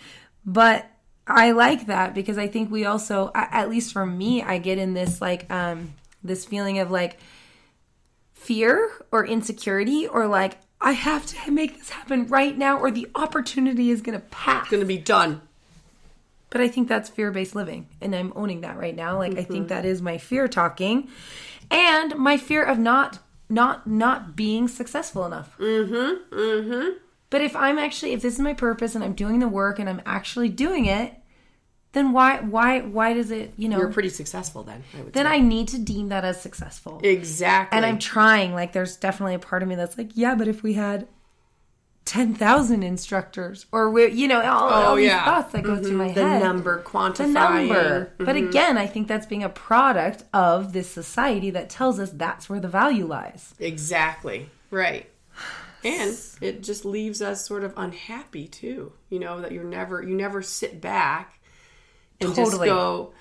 But 0.45 0.89
I 1.27 1.51
like 1.51 1.87
that 1.87 2.15
because 2.15 2.37
I 2.37 2.47
think 2.47 2.71
we 2.71 2.85
also, 2.85 3.31
at 3.35 3.69
least 3.69 3.91
for 3.91 4.05
me, 4.05 4.41
I 4.41 4.57
get 4.59 4.77
in 4.77 4.93
this 4.93 5.21
like, 5.21 5.51
um, 5.51 5.93
this 6.23 6.45
feeling 6.45 6.79
of 6.79 6.89
like 6.89 7.19
fear 8.33 8.89
or 9.11 9.25
insecurity 9.25 10.07
or 10.07 10.27
like, 10.27 10.57
I 10.79 10.93
have 10.93 11.25
to 11.25 11.51
make 11.51 11.77
this 11.77 11.89
happen 11.89 12.27
right 12.27 12.57
now 12.57 12.79
or 12.79 12.91
the 12.91 13.07
opportunity 13.15 13.89
is 13.89 14.01
going 14.01 14.17
to 14.17 14.25
pass. 14.27 14.63
It's 14.63 14.71
Going 14.71 14.81
to 14.81 14.87
be 14.87 14.97
done. 14.97 15.41
But 16.49 16.61
I 16.61 16.69
think 16.69 16.87
that's 16.87 17.09
fear 17.09 17.31
based 17.31 17.55
living. 17.55 17.89
And 17.99 18.15
I'm 18.15 18.31
owning 18.35 18.61
that 18.61 18.77
right 18.77 18.95
now. 18.95 19.17
Like, 19.17 19.37
I 19.37 19.43
think 19.43 19.67
that 19.67 19.85
is 19.85 20.01
my 20.01 20.17
fear 20.17 20.47
talking 20.47 21.09
and 21.69 22.15
my 22.15 22.37
fear 22.37 22.63
of 22.63 22.79
not, 22.79 23.19
not, 23.49 23.85
not 23.85 24.35
being 24.35 24.69
successful 24.69 25.25
enough. 25.25 25.57
Mm-hmm. 25.57 26.33
Mm-hmm. 26.33 26.89
But 27.29 27.41
if 27.41 27.55
I'm 27.55 27.77
actually 27.77 28.13
if 28.13 28.21
this 28.21 28.35
is 28.35 28.39
my 28.39 28.53
purpose 28.53 28.95
and 28.95 29.03
I'm 29.03 29.13
doing 29.13 29.39
the 29.39 29.47
work 29.47 29.79
and 29.79 29.89
I'm 29.89 30.01
actually 30.05 30.49
doing 30.49 30.85
it, 30.85 31.13
then 31.93 32.11
why 32.11 32.39
why 32.39 32.81
why 32.81 33.13
does 33.13 33.31
it, 33.31 33.53
you 33.57 33.67
know, 33.69 33.77
You're 33.77 33.91
pretty 33.91 34.09
successful 34.09 34.63
then. 34.63 34.83
I 34.97 35.01
would 35.01 35.13
then 35.13 35.25
say. 35.25 35.31
I 35.31 35.39
need 35.39 35.67
to 35.69 35.79
deem 35.79 36.09
that 36.09 36.23
as 36.23 36.41
successful. 36.41 36.99
exactly. 37.03 37.75
and 37.75 37.85
I'm 37.85 37.99
trying 37.99 38.53
like 38.53 38.73
there's 38.73 38.95
definitely 38.97 39.35
a 39.35 39.39
part 39.39 39.63
of 39.63 39.69
me 39.69 39.75
that's 39.75 39.97
like, 39.97 40.11
yeah, 40.13 40.35
but 40.35 40.47
if 40.47 40.63
we 40.63 40.73
had 40.73 41.07
10,000 42.05 42.83
instructors 42.83 43.65
or 43.73 43.89
we 43.89 44.07
you 44.11 44.29
know, 44.29 44.41
all, 44.41 44.69
all 44.69 44.93
oh, 44.93 44.95
these 44.95 45.07
yeah. 45.07 45.25
thoughts 45.25 45.51
that 45.51 45.63
go 45.63 45.75
through 45.75 45.89
mm-hmm. 45.89 45.97
my 45.97 46.07
head. 46.07 46.15
the 46.15 46.27
head. 46.27 46.43
number 46.43 46.77
the 46.77 46.83
quantifying. 46.83 47.33
number. 47.33 48.13
But 48.17 48.35
mm-hmm. 48.35 48.47
again, 48.47 48.77
I 48.77 48.87
think 48.87 49.07
that's 49.07 49.25
being 49.25 49.43
a 49.43 49.49
product 49.49 50.23
of 50.33 50.71
this 50.71 50.89
society 50.89 51.49
that 51.49 51.69
tells 51.69 51.99
us 51.99 52.11
that's 52.11 52.49
where 52.49 52.61
the 52.61 52.69
value 52.69 53.05
lies. 53.05 53.53
Exactly. 53.59 54.49
Right. 54.71 55.09
And 55.87 56.17
it 56.41 56.63
just 56.63 56.85
leaves 56.85 57.21
us 57.21 57.45
sort 57.45 57.63
of 57.63 57.73
unhappy 57.77 58.47
too. 58.47 58.93
You 59.09 59.19
know 59.19 59.41
that 59.41 59.51
you're 59.51 59.63
never 59.63 60.01
you 60.01 60.15
never 60.15 60.41
sit 60.41 60.81
back 60.81 61.39
and 62.19 62.35
just 62.35 62.57
go, 62.57 63.13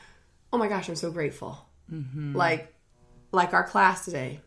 "Oh 0.53 0.59
my 0.59 0.69
gosh, 0.69 0.89
I'm 0.89 0.97
so 0.97 1.11
grateful." 1.11 1.59
Mm-hmm. 1.91 2.35
Like 2.37 2.75
like 3.33 3.55
our 3.55 3.65
class 3.65 4.05
today. 4.05 4.41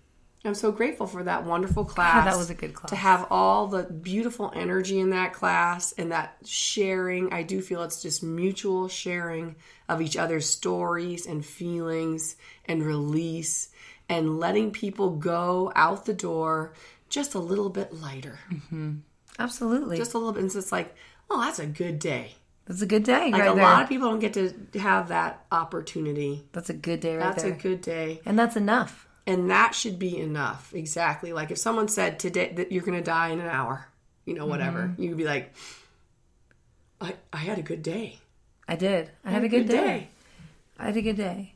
I'm 0.45 0.55
so 0.55 0.71
grateful 0.71 1.05
for 1.05 1.23
that 1.23 1.43
wonderful 1.43 1.83
class. 1.83 2.25
that 2.25 2.37
was 2.37 2.49
a 2.49 2.53
good 2.53 2.73
class. 2.73 2.91
To 2.91 2.95
have 2.95 3.27
all 3.29 3.67
the 3.67 3.83
beautiful 3.83 4.51
energy 4.55 4.99
in 4.99 5.09
that 5.09 5.33
class 5.33 5.91
and 5.91 6.13
that 6.13 6.37
sharing. 6.45 7.33
I 7.33 7.43
do 7.43 7.61
feel 7.61 7.83
it's 7.83 8.01
just 8.01 8.23
mutual 8.23 8.87
sharing 8.87 9.57
of 9.89 10.01
each 10.01 10.15
other's 10.15 10.45
stories 10.49 11.25
and 11.25 11.45
feelings 11.45 12.37
and 12.65 12.83
release 12.83 13.69
and 14.07 14.39
letting 14.39 14.71
people 14.71 15.11
go 15.11 15.71
out 15.75 16.05
the 16.05 16.13
door 16.13 16.73
just 17.09 17.33
a 17.35 17.39
little 17.39 17.69
bit 17.69 17.93
lighter. 17.93 18.39
Absolutely. 19.37 19.97
Just 19.97 20.13
a 20.13 20.17
little 20.17 20.33
bit. 20.33 20.41
And 20.43 20.51
so 20.51 20.59
it's 20.59 20.71
like, 20.71 20.95
oh, 21.29 21.41
that's 21.41 21.59
a 21.59 21.65
good 21.65 21.99
day. 21.99 22.35
that's 22.65 22.81
a 22.81 22.85
good 22.85 23.03
day 23.03 23.31
Like 23.31 23.41
right 23.41 23.51
a 23.51 23.55
there. 23.55 23.63
lot 23.63 23.81
of 23.83 23.89
people 23.89 24.09
don't 24.09 24.19
get 24.19 24.33
to 24.33 24.79
have 24.79 25.07
that 25.09 25.45
opportunity. 25.51 26.45
that's 26.51 26.69
a 26.69 26.73
good 26.73 26.99
day 26.99 27.15
right 27.15 27.23
That's 27.31 27.43
there. 27.43 27.53
a 27.53 27.55
good 27.57 27.81
day. 27.81 28.21
and 28.25 28.37
that's 28.37 28.55
enough. 28.55 29.07
And 29.27 29.49
that 29.51 29.75
should 29.75 29.99
be 29.99 30.17
enough. 30.17 30.73
Exactly. 30.73 31.33
Like 31.33 31.51
if 31.51 31.57
someone 31.59 31.87
said 31.87 32.17
today 32.19 32.51
that 32.55 32.71
you're 32.71 32.83
going 32.83 32.97
to 32.97 33.03
die 33.03 33.29
in 33.29 33.39
an 33.39 33.47
hour, 33.47 33.87
you 34.25 34.33
know, 34.33 34.45
whatever, 34.47 34.83
Mm-hmm. 34.83 35.03
you'd 35.03 35.17
be 35.17 35.25
like, 35.25 35.53
I, 36.99 37.13
I 37.31 37.37
had 37.37 37.59
a 37.59 37.61
good 37.61 37.83
day. 37.83 38.19
I 38.67 38.75
did. 38.75 39.09
I 39.23 39.31
had 39.31 39.43
a 39.43 39.47
good 39.49 39.67
day. 39.67 40.09
I 40.77 40.85
had 40.85 40.97
a 40.97 41.01
good 41.01 41.17
day. 41.17 41.53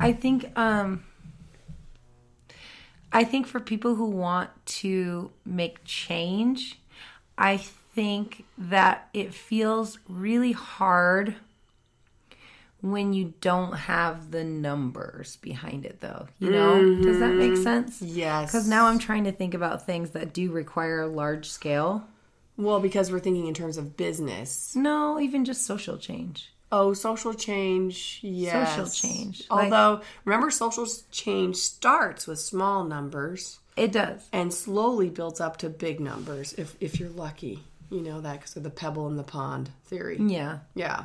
I 0.00 0.12
think 0.12 0.56
um 0.58 1.04
I 3.12 3.24
think 3.24 3.46
for 3.46 3.60
people 3.60 3.94
who 3.94 4.06
want 4.06 4.50
to 4.66 5.30
make 5.44 5.84
change, 5.84 6.80
I 7.36 7.58
think 7.58 8.44
that 8.56 9.08
it 9.12 9.34
feels 9.34 9.98
really 10.08 10.52
hard 10.52 11.34
when 12.80 13.12
you 13.12 13.32
don't 13.40 13.74
have 13.74 14.32
the 14.32 14.42
numbers 14.42 15.36
behind 15.36 15.84
it 15.84 16.00
though. 16.00 16.26
You 16.40 16.50
know? 16.50 17.02
Does 17.02 17.20
that 17.20 17.34
make 17.34 17.52
mm-hmm. 17.52 17.62
sense? 17.62 18.02
Yes. 18.02 18.50
Cuz 18.50 18.66
now 18.66 18.86
I'm 18.86 18.98
trying 18.98 19.24
to 19.24 19.32
think 19.32 19.54
about 19.54 19.86
things 19.86 20.10
that 20.10 20.32
do 20.32 20.50
require 20.50 21.02
a 21.02 21.06
large 21.06 21.48
scale. 21.48 22.08
Well, 22.56 22.80
because 22.80 23.10
we're 23.10 23.20
thinking 23.20 23.46
in 23.46 23.54
terms 23.54 23.76
of 23.76 23.96
business. 23.96 24.74
No, 24.74 25.18
even 25.20 25.44
just 25.44 25.64
social 25.64 25.96
change. 25.96 26.52
Oh, 26.72 26.94
social 26.94 27.34
change. 27.34 28.18
Yes. 28.22 28.70
Social 28.76 28.90
change, 29.10 29.44
like- 29.50 29.64
Although, 29.64 30.00
remember, 30.24 30.50
social 30.50 30.86
change 31.10 31.56
starts 31.56 32.26
with 32.26 32.38
small 32.40 32.82
numbers 32.84 33.58
It 33.76 33.92
does. 33.92 34.26
and 34.32 34.52
slowly 34.54 35.10
builds 35.10 35.38
up 35.40 35.58
to 35.58 35.68
big 35.68 36.00
numbers 36.00 36.54
if, 36.54 36.74
if 36.80 36.98
you're 36.98 37.10
lucky. 37.10 37.62
You 37.90 38.00
know 38.00 38.22
that 38.22 38.40
because 38.40 38.56
of 38.56 38.62
the 38.62 38.70
pebble 38.70 39.06
in 39.08 39.16
the 39.16 39.22
pond 39.22 39.68
theory. 39.84 40.16
Yeah. 40.18 40.60
Yeah. 40.74 41.04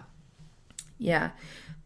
Yeah. 0.98 1.32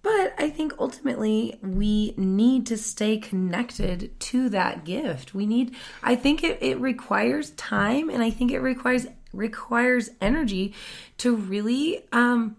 But 0.04 0.34
I 0.38 0.50
think 0.52 0.74
ultimately 0.80 1.58
we 1.62 2.14
need 2.18 2.68
to 2.68 2.78
stay 2.78 3.18
connected 3.18 4.20
to 4.20 4.50
that 4.50 4.84
gift. 4.86 5.34
We 5.34 5.46
need 5.48 5.76
I 6.04 6.16
think 6.16 6.44
it, 6.44 6.60
it 6.62 6.80
requires 6.80 7.50
time 7.52 8.10
and 8.10 8.22
I 8.24 8.30
think 8.30 8.52
it 8.52 8.60
requires 8.60 9.08
requires 9.34 10.10
energy 10.22 10.74
to 11.18 11.36
really 11.36 12.04
um 12.12 12.58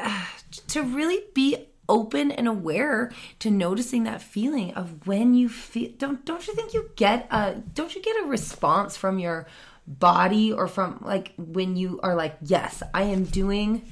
to 0.68 0.82
really 0.82 1.20
be 1.34 1.66
open 1.88 2.30
and 2.30 2.46
aware 2.46 3.10
to 3.40 3.50
noticing 3.50 4.04
that 4.04 4.22
feeling 4.22 4.72
of 4.74 5.06
when 5.06 5.34
you 5.34 5.48
feel 5.48 5.90
don't 5.98 6.24
don't 6.24 6.46
you 6.46 6.54
think 6.54 6.72
you 6.72 6.88
get 6.94 7.26
a 7.32 7.54
don't 7.74 7.96
you 7.96 8.00
get 8.00 8.24
a 8.24 8.28
response 8.28 8.96
from 8.96 9.18
your 9.18 9.46
body 9.88 10.52
or 10.52 10.68
from 10.68 11.00
like 11.04 11.32
when 11.36 11.76
you 11.76 11.98
are 12.04 12.14
like 12.14 12.36
yes 12.42 12.80
i 12.94 13.02
am 13.02 13.24
doing 13.24 13.82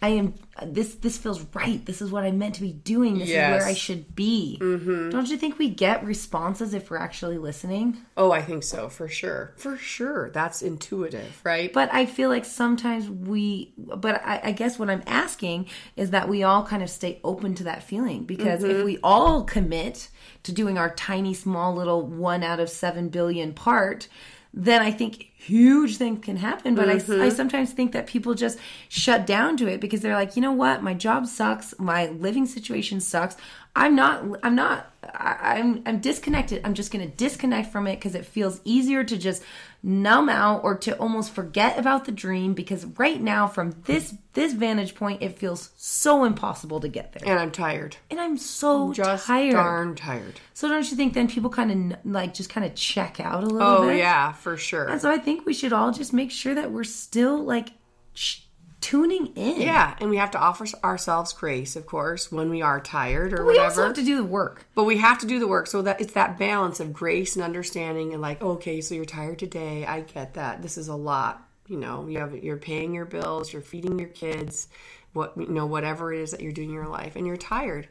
I 0.00 0.08
am 0.10 0.34
this 0.64 0.94
this 0.96 1.18
feels 1.18 1.44
right. 1.54 1.84
This 1.84 2.00
is 2.00 2.12
what 2.12 2.22
I'm 2.22 2.38
meant 2.38 2.54
to 2.56 2.60
be 2.60 2.72
doing. 2.72 3.18
This 3.18 3.28
Yes. 3.28 3.50
is 3.50 3.64
where 3.64 3.70
I 3.70 3.74
should 3.74 4.14
be. 4.14 4.58
Mm-hmm. 4.60 5.10
Don't 5.10 5.28
you 5.28 5.36
think 5.36 5.58
we 5.58 5.70
get 5.70 6.04
responses 6.04 6.72
if 6.72 6.88
we're 6.88 6.98
actually 6.98 7.36
listening? 7.38 7.98
Oh, 8.16 8.30
I 8.30 8.40
think 8.40 8.62
so, 8.62 8.88
for 8.88 9.08
sure. 9.08 9.54
For 9.56 9.76
sure. 9.76 10.30
That's 10.30 10.62
intuitive, 10.62 11.40
right? 11.42 11.72
But 11.72 11.92
I 11.92 12.06
feel 12.06 12.28
like 12.28 12.44
sometimes 12.44 13.10
we 13.10 13.72
but 13.76 14.22
I, 14.24 14.40
I 14.44 14.52
guess 14.52 14.78
what 14.78 14.88
I'm 14.88 15.02
asking 15.06 15.66
is 15.96 16.10
that 16.10 16.28
we 16.28 16.44
all 16.44 16.64
kind 16.64 16.82
of 16.84 16.90
stay 16.90 17.20
open 17.24 17.56
to 17.56 17.64
that 17.64 17.82
feeling 17.82 18.22
because 18.24 18.62
if 18.62 18.76
mm-hmm. 18.76 18.84
we 18.84 18.98
all 19.02 19.42
commit 19.42 20.10
to 20.44 20.52
doing 20.52 20.78
our 20.78 20.94
tiny 20.94 21.34
small 21.34 21.74
little 21.74 22.06
one 22.06 22.44
out 22.44 22.60
of 22.60 22.70
seven 22.70 23.08
billion 23.08 23.52
part 23.52 24.06
then 24.54 24.80
I 24.82 24.90
think 24.90 25.30
huge 25.36 25.96
things 25.96 26.24
can 26.24 26.36
happen. 26.36 26.74
But 26.74 26.88
I, 26.88 26.92
I 26.92 26.96
mm-hmm. 26.96 27.30
sometimes 27.30 27.72
think 27.72 27.92
that 27.92 28.06
people 28.06 28.34
just 28.34 28.58
shut 28.88 29.26
down 29.26 29.56
to 29.58 29.68
it 29.68 29.80
because 29.80 30.00
they're 30.00 30.14
like, 30.14 30.36
you 30.36 30.42
know 30.42 30.52
what, 30.52 30.82
my 30.82 30.94
job 30.94 31.26
sucks, 31.26 31.74
my 31.78 32.08
living 32.08 32.46
situation 32.46 33.00
sucks. 33.00 33.36
I'm 33.76 33.94
not, 33.94 34.24
I'm 34.42 34.54
not, 34.54 34.90
I, 35.04 35.58
I'm, 35.58 35.82
I'm 35.86 36.00
disconnected. 36.00 36.62
I'm 36.64 36.74
just 36.74 36.90
going 36.90 37.08
to 37.08 37.16
disconnect 37.16 37.70
from 37.70 37.86
it 37.86 37.96
because 37.96 38.14
it 38.14 38.26
feels 38.26 38.60
easier 38.64 39.04
to 39.04 39.16
just 39.16 39.42
numb 39.82 40.28
out 40.28 40.64
or 40.64 40.74
to 40.76 40.96
almost 40.98 41.32
forget 41.32 41.78
about 41.78 42.04
the 42.04 42.10
dream 42.12 42.52
because 42.52 42.84
right 42.98 43.20
now 43.20 43.46
from 43.46 43.70
this 43.84 44.14
this 44.32 44.52
vantage 44.52 44.94
point 44.96 45.22
it 45.22 45.38
feels 45.38 45.70
so 45.76 46.24
impossible 46.24 46.80
to 46.80 46.88
get 46.88 47.12
there 47.12 47.22
and 47.30 47.38
I'm 47.38 47.52
tired. 47.52 47.96
and 48.10 48.18
i'm 48.20 48.36
so 48.36 48.92
Just 48.92 49.26
tired 49.26 49.52
darn 49.52 49.94
tired. 49.94 50.40
so 50.52 50.68
don't 50.68 50.90
you 50.90 50.96
think 50.96 51.14
then 51.14 51.28
people 51.28 51.48
kind 51.48 51.92
of 51.94 51.98
like 52.04 52.34
just 52.34 52.50
kind 52.50 52.66
of 52.66 52.74
check 52.74 53.20
out 53.20 53.44
a 53.44 53.46
little 53.46 53.62
Oh, 53.62 53.86
bit 53.86 53.98
yeah, 53.98 54.32
for 54.32 54.56
sure. 54.56 54.88
and 54.88 55.00
so 55.00 55.08
i 55.10 55.16
think 55.16 55.46
we 55.46 55.54
should 55.54 55.72
all 55.72 55.92
just 55.92 56.12
make 56.12 56.32
sure 56.32 56.56
that 56.56 56.72
we're 56.72 56.82
still 56.84 57.38
like 57.44 57.68
sh- 58.14 58.40
tuning 58.80 59.28
in 59.34 59.60
Yeah, 59.60 59.96
and 60.00 60.10
we 60.10 60.16
have 60.16 60.30
to 60.32 60.38
offer 60.38 60.66
ourselves 60.84 61.32
grace, 61.32 61.76
of 61.76 61.86
course, 61.86 62.30
when 62.30 62.50
we 62.50 62.62
are 62.62 62.80
tired 62.80 63.32
or 63.32 63.44
we 63.44 63.54
whatever. 63.54 63.60
We 63.60 63.64
also 63.64 63.82
have 63.84 63.94
to 63.94 64.04
do 64.04 64.16
the 64.16 64.24
work 64.24 64.66
But 64.74 64.84
we 64.84 64.98
have 64.98 65.18
to 65.18 65.26
do 65.26 65.38
the 65.38 65.48
work 65.48 65.66
so 65.66 65.82
that 65.82 66.00
it's 66.00 66.12
that 66.14 66.38
balance 66.38 66.80
of 66.80 66.92
grace 66.92 67.36
and 67.36 67.44
understanding 67.44 68.12
and 68.12 68.22
like, 68.22 68.40
okay, 68.42 68.80
so 68.80 68.94
you're 68.94 69.04
tired 69.04 69.38
today. 69.38 69.84
I 69.84 70.02
get 70.02 70.34
that. 70.34 70.62
This 70.62 70.78
is 70.78 70.88
a 70.88 70.94
lot. 70.94 71.44
You 71.66 71.76
know, 71.76 72.08
you 72.08 72.18
have 72.18 72.34
you're 72.34 72.56
paying 72.56 72.94
your 72.94 73.04
bills, 73.04 73.52
you're 73.52 73.60
feeding 73.60 73.98
your 73.98 74.08
kids, 74.08 74.68
what 75.12 75.36
you 75.36 75.48
know, 75.48 75.66
whatever 75.66 76.12
it 76.12 76.20
is 76.20 76.30
that 76.30 76.40
you're 76.40 76.52
doing 76.52 76.70
in 76.70 76.74
your 76.74 76.88
life, 76.88 77.14
and 77.14 77.26
you're 77.26 77.36
tired. 77.36 77.88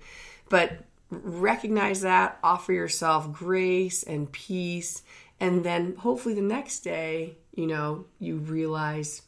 But 0.50 0.80
recognize 1.12 2.02
that, 2.02 2.40
offer 2.44 2.74
yourself 2.74 3.32
grace 3.32 4.02
and 4.02 4.32
peace, 4.32 5.04
and 5.40 5.64
then 5.64 5.96
hopefully 5.96 6.34
the 6.34 6.42
next 6.42 6.80
day, 6.80 7.38
you 7.54 7.68
know, 7.68 8.06
you 8.20 8.38
realize 8.38 9.22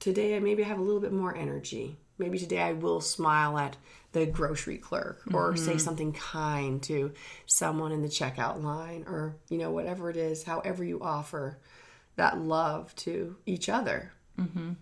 today 0.00 0.36
I 0.36 0.40
maybe 0.40 0.64
I 0.64 0.66
have 0.66 0.78
a 0.78 0.82
little 0.82 1.00
bit 1.00 1.12
more 1.12 1.36
energy. 1.36 1.96
Maybe 2.18 2.38
today 2.38 2.60
I 2.60 2.72
will 2.72 3.00
smile 3.00 3.56
at 3.56 3.76
the 4.12 4.26
grocery 4.26 4.76
clerk 4.76 5.22
or 5.32 5.56
say 5.56 5.70
mm-hmm. 5.70 5.78
something 5.78 6.12
kind 6.12 6.82
to 6.82 7.12
someone 7.46 7.92
in 7.92 8.02
the 8.02 8.08
checkout 8.08 8.62
line 8.62 9.04
or, 9.06 9.36
you 9.48 9.56
know, 9.56 9.70
whatever 9.70 10.10
it 10.10 10.16
is, 10.16 10.42
however 10.42 10.84
you 10.84 11.00
offer 11.00 11.58
that 12.16 12.38
love 12.38 12.94
to 12.96 13.36
each 13.46 13.68
other. 13.68 14.12
Mm-hmm. 14.38 14.72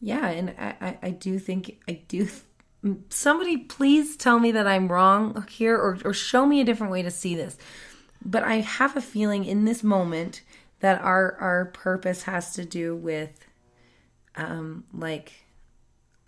yeah 0.00 0.26
and 0.26 0.54
i 0.58 0.74
i, 0.80 0.98
I 1.02 1.10
do 1.10 1.38
think 1.38 1.82
i 1.86 2.00
do 2.08 2.28
somebody 3.10 3.58
please 3.58 4.16
tell 4.16 4.38
me 4.38 4.52
that 4.52 4.66
i'm 4.66 4.88
wrong 4.88 5.46
here 5.50 5.76
or, 5.76 5.98
or 6.02 6.14
show 6.14 6.46
me 6.46 6.62
a 6.62 6.64
different 6.64 6.92
way 6.92 7.02
to 7.02 7.10
see 7.10 7.34
this 7.34 7.58
but 8.24 8.42
i 8.42 8.60
have 8.60 8.96
a 8.96 9.02
feeling 9.02 9.44
in 9.44 9.66
this 9.66 9.82
moment 9.82 10.40
that 10.78 10.98
our 11.02 11.36
our 11.40 11.66
purpose 11.66 12.22
has 12.22 12.54
to 12.54 12.64
do 12.64 12.96
with 12.96 13.44
um 14.40 14.84
like 14.92 15.32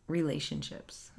relationships 0.09 1.11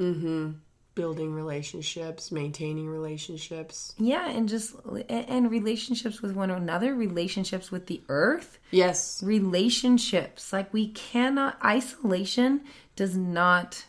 Building 0.95 1.33
relationships, 1.33 2.31
maintaining 2.31 2.87
relationships. 2.87 3.95
yeah 3.97 4.29
and 4.29 4.47
just 4.47 4.75
and 5.09 5.49
relationships 5.49 6.21
with 6.21 6.35
one 6.35 6.51
another 6.51 6.93
relationships 6.93 7.71
with 7.71 7.87
the 7.87 8.01
earth 8.09 8.59
Yes. 8.69 9.23
relationships 9.25 10.53
like 10.53 10.71
we 10.71 10.89
cannot 10.89 11.57
isolation 11.65 12.61
does 12.95 13.17
not 13.17 13.85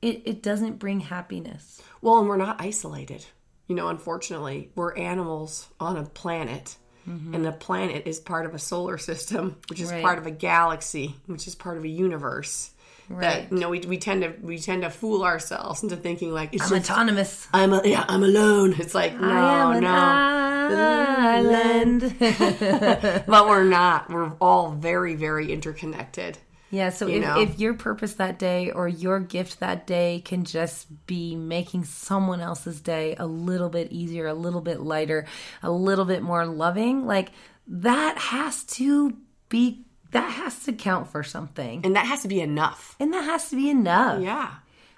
it, 0.00 0.22
it 0.24 0.42
doesn't 0.42 0.78
bring 0.78 1.00
happiness 1.00 1.82
Well, 2.00 2.18
and 2.20 2.28
we're 2.28 2.36
not 2.38 2.60
isolated. 2.60 3.26
You 3.66 3.74
know, 3.74 3.88
unfortunately, 3.88 4.70
we're 4.76 4.94
animals 4.94 5.68
on 5.80 5.96
a 5.96 6.04
planet. 6.04 6.76
And 7.06 7.44
the 7.44 7.52
planet 7.52 8.02
is 8.06 8.18
part 8.18 8.46
of 8.46 8.54
a 8.54 8.58
solar 8.58 8.98
system, 8.98 9.56
which 9.68 9.80
is 9.80 9.92
Right. 9.92 10.02
part 10.02 10.18
of 10.18 10.26
a 10.26 10.32
galaxy, 10.32 11.14
which 11.26 11.46
is 11.46 11.54
part 11.54 11.78
of 11.78 11.84
a 11.84 11.88
universe. 11.88 12.70
Right. 13.08 13.20
That 13.20 13.52
you 13.52 13.60
know, 13.60 13.68
we, 13.68 13.78
we 13.80 13.98
tend 13.98 14.22
to 14.22 14.34
we 14.42 14.58
tend 14.58 14.82
to 14.82 14.90
fool 14.90 15.22
ourselves 15.22 15.84
into 15.84 15.94
thinking 15.94 16.32
like 16.32 16.52
it's 16.52 16.64
i'm 16.64 16.70
just 16.80 16.90
autonomous 16.90 17.46
I'm 17.52 17.72
a, 17.72 17.80
yeah 17.84 18.04
I'm 18.08 18.24
alone. 18.24 18.74
It's 18.80 18.96
like 18.96 19.14
no 19.14 19.78
no, 19.78 19.88
island 19.88 22.14
but 22.18 23.46
we're 23.48 23.64
not. 23.64 24.10
We're 24.10 24.32
all 24.40 24.72
very 24.72 25.14
very 25.14 25.52
interconnected. 25.52 26.38
Yeah 26.70 26.90
so 26.90 27.06
You 27.06 27.16
if, 27.18 27.22
know? 27.22 27.40
if 27.40 27.58
your 27.60 27.74
purpose 27.74 28.14
that 28.14 28.38
day 28.38 28.70
or 28.70 28.88
your 28.88 29.20
gift 29.20 29.60
that 29.60 29.86
day 29.86 30.22
can 30.24 30.44
just 30.44 30.86
be 31.06 31.36
making 31.36 31.84
someone 31.84 32.40
else's 32.40 32.80
day 32.80 33.14
a 33.18 33.26
little 33.26 33.68
bit 33.68 33.92
easier 33.92 34.26
a 34.26 34.34
little 34.34 34.60
bit 34.60 34.80
lighter 34.80 35.26
a 35.62 35.70
little 35.70 36.04
bit 36.04 36.22
more 36.22 36.44
loving 36.46 37.06
like 37.06 37.30
that 37.68 38.18
has 38.18 38.64
to 38.64 39.16
be 39.48 39.84
that 40.12 40.30
has 40.30 40.62
to 40.64 40.72
count 40.72 41.08
for 41.08 41.22
something 41.22 41.80
And 41.84 41.96
that 41.96 42.06
has 42.06 42.22
to 42.22 42.28
be 42.28 42.40
enough. 42.40 42.94
and 43.00 43.12
that 43.12 43.24
has 43.24 43.50
to 43.50 43.56
be 43.56 43.68
enough 43.70 44.22
Yeah. 44.22 44.50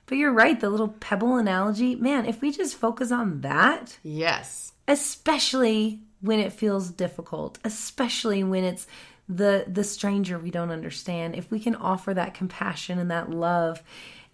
But 0.07 0.17
you're 0.17 0.33
right, 0.33 0.59
the 0.59 0.71
little 0.71 0.89
pebble 0.89 1.37
analogy, 1.37 1.95
man, 1.95 2.25
if 2.25 2.41
we 2.41 2.51
just 2.51 2.77
focus 2.77 3.13
on 3.13 3.43
that, 3.43 3.99
Yes. 4.03 4.73
especially 4.87 6.01
when 6.21 6.41
it 6.41 6.53
feels 6.53 6.91
difficult, 6.91 7.59
especially 7.65 8.43
when 8.43 8.65
it's 8.65 8.87
the 9.29 9.65
the 9.69 9.85
stranger 9.85 10.39
we 10.39 10.51
don't 10.51 10.71
understand, 10.71 11.35
if 11.37 11.51
we 11.51 11.61
can 11.61 11.75
offer 11.75 12.15
that 12.15 12.35
compassion 12.35 12.99
and 12.99 13.11
that 13.11 13.31
love. 13.31 13.83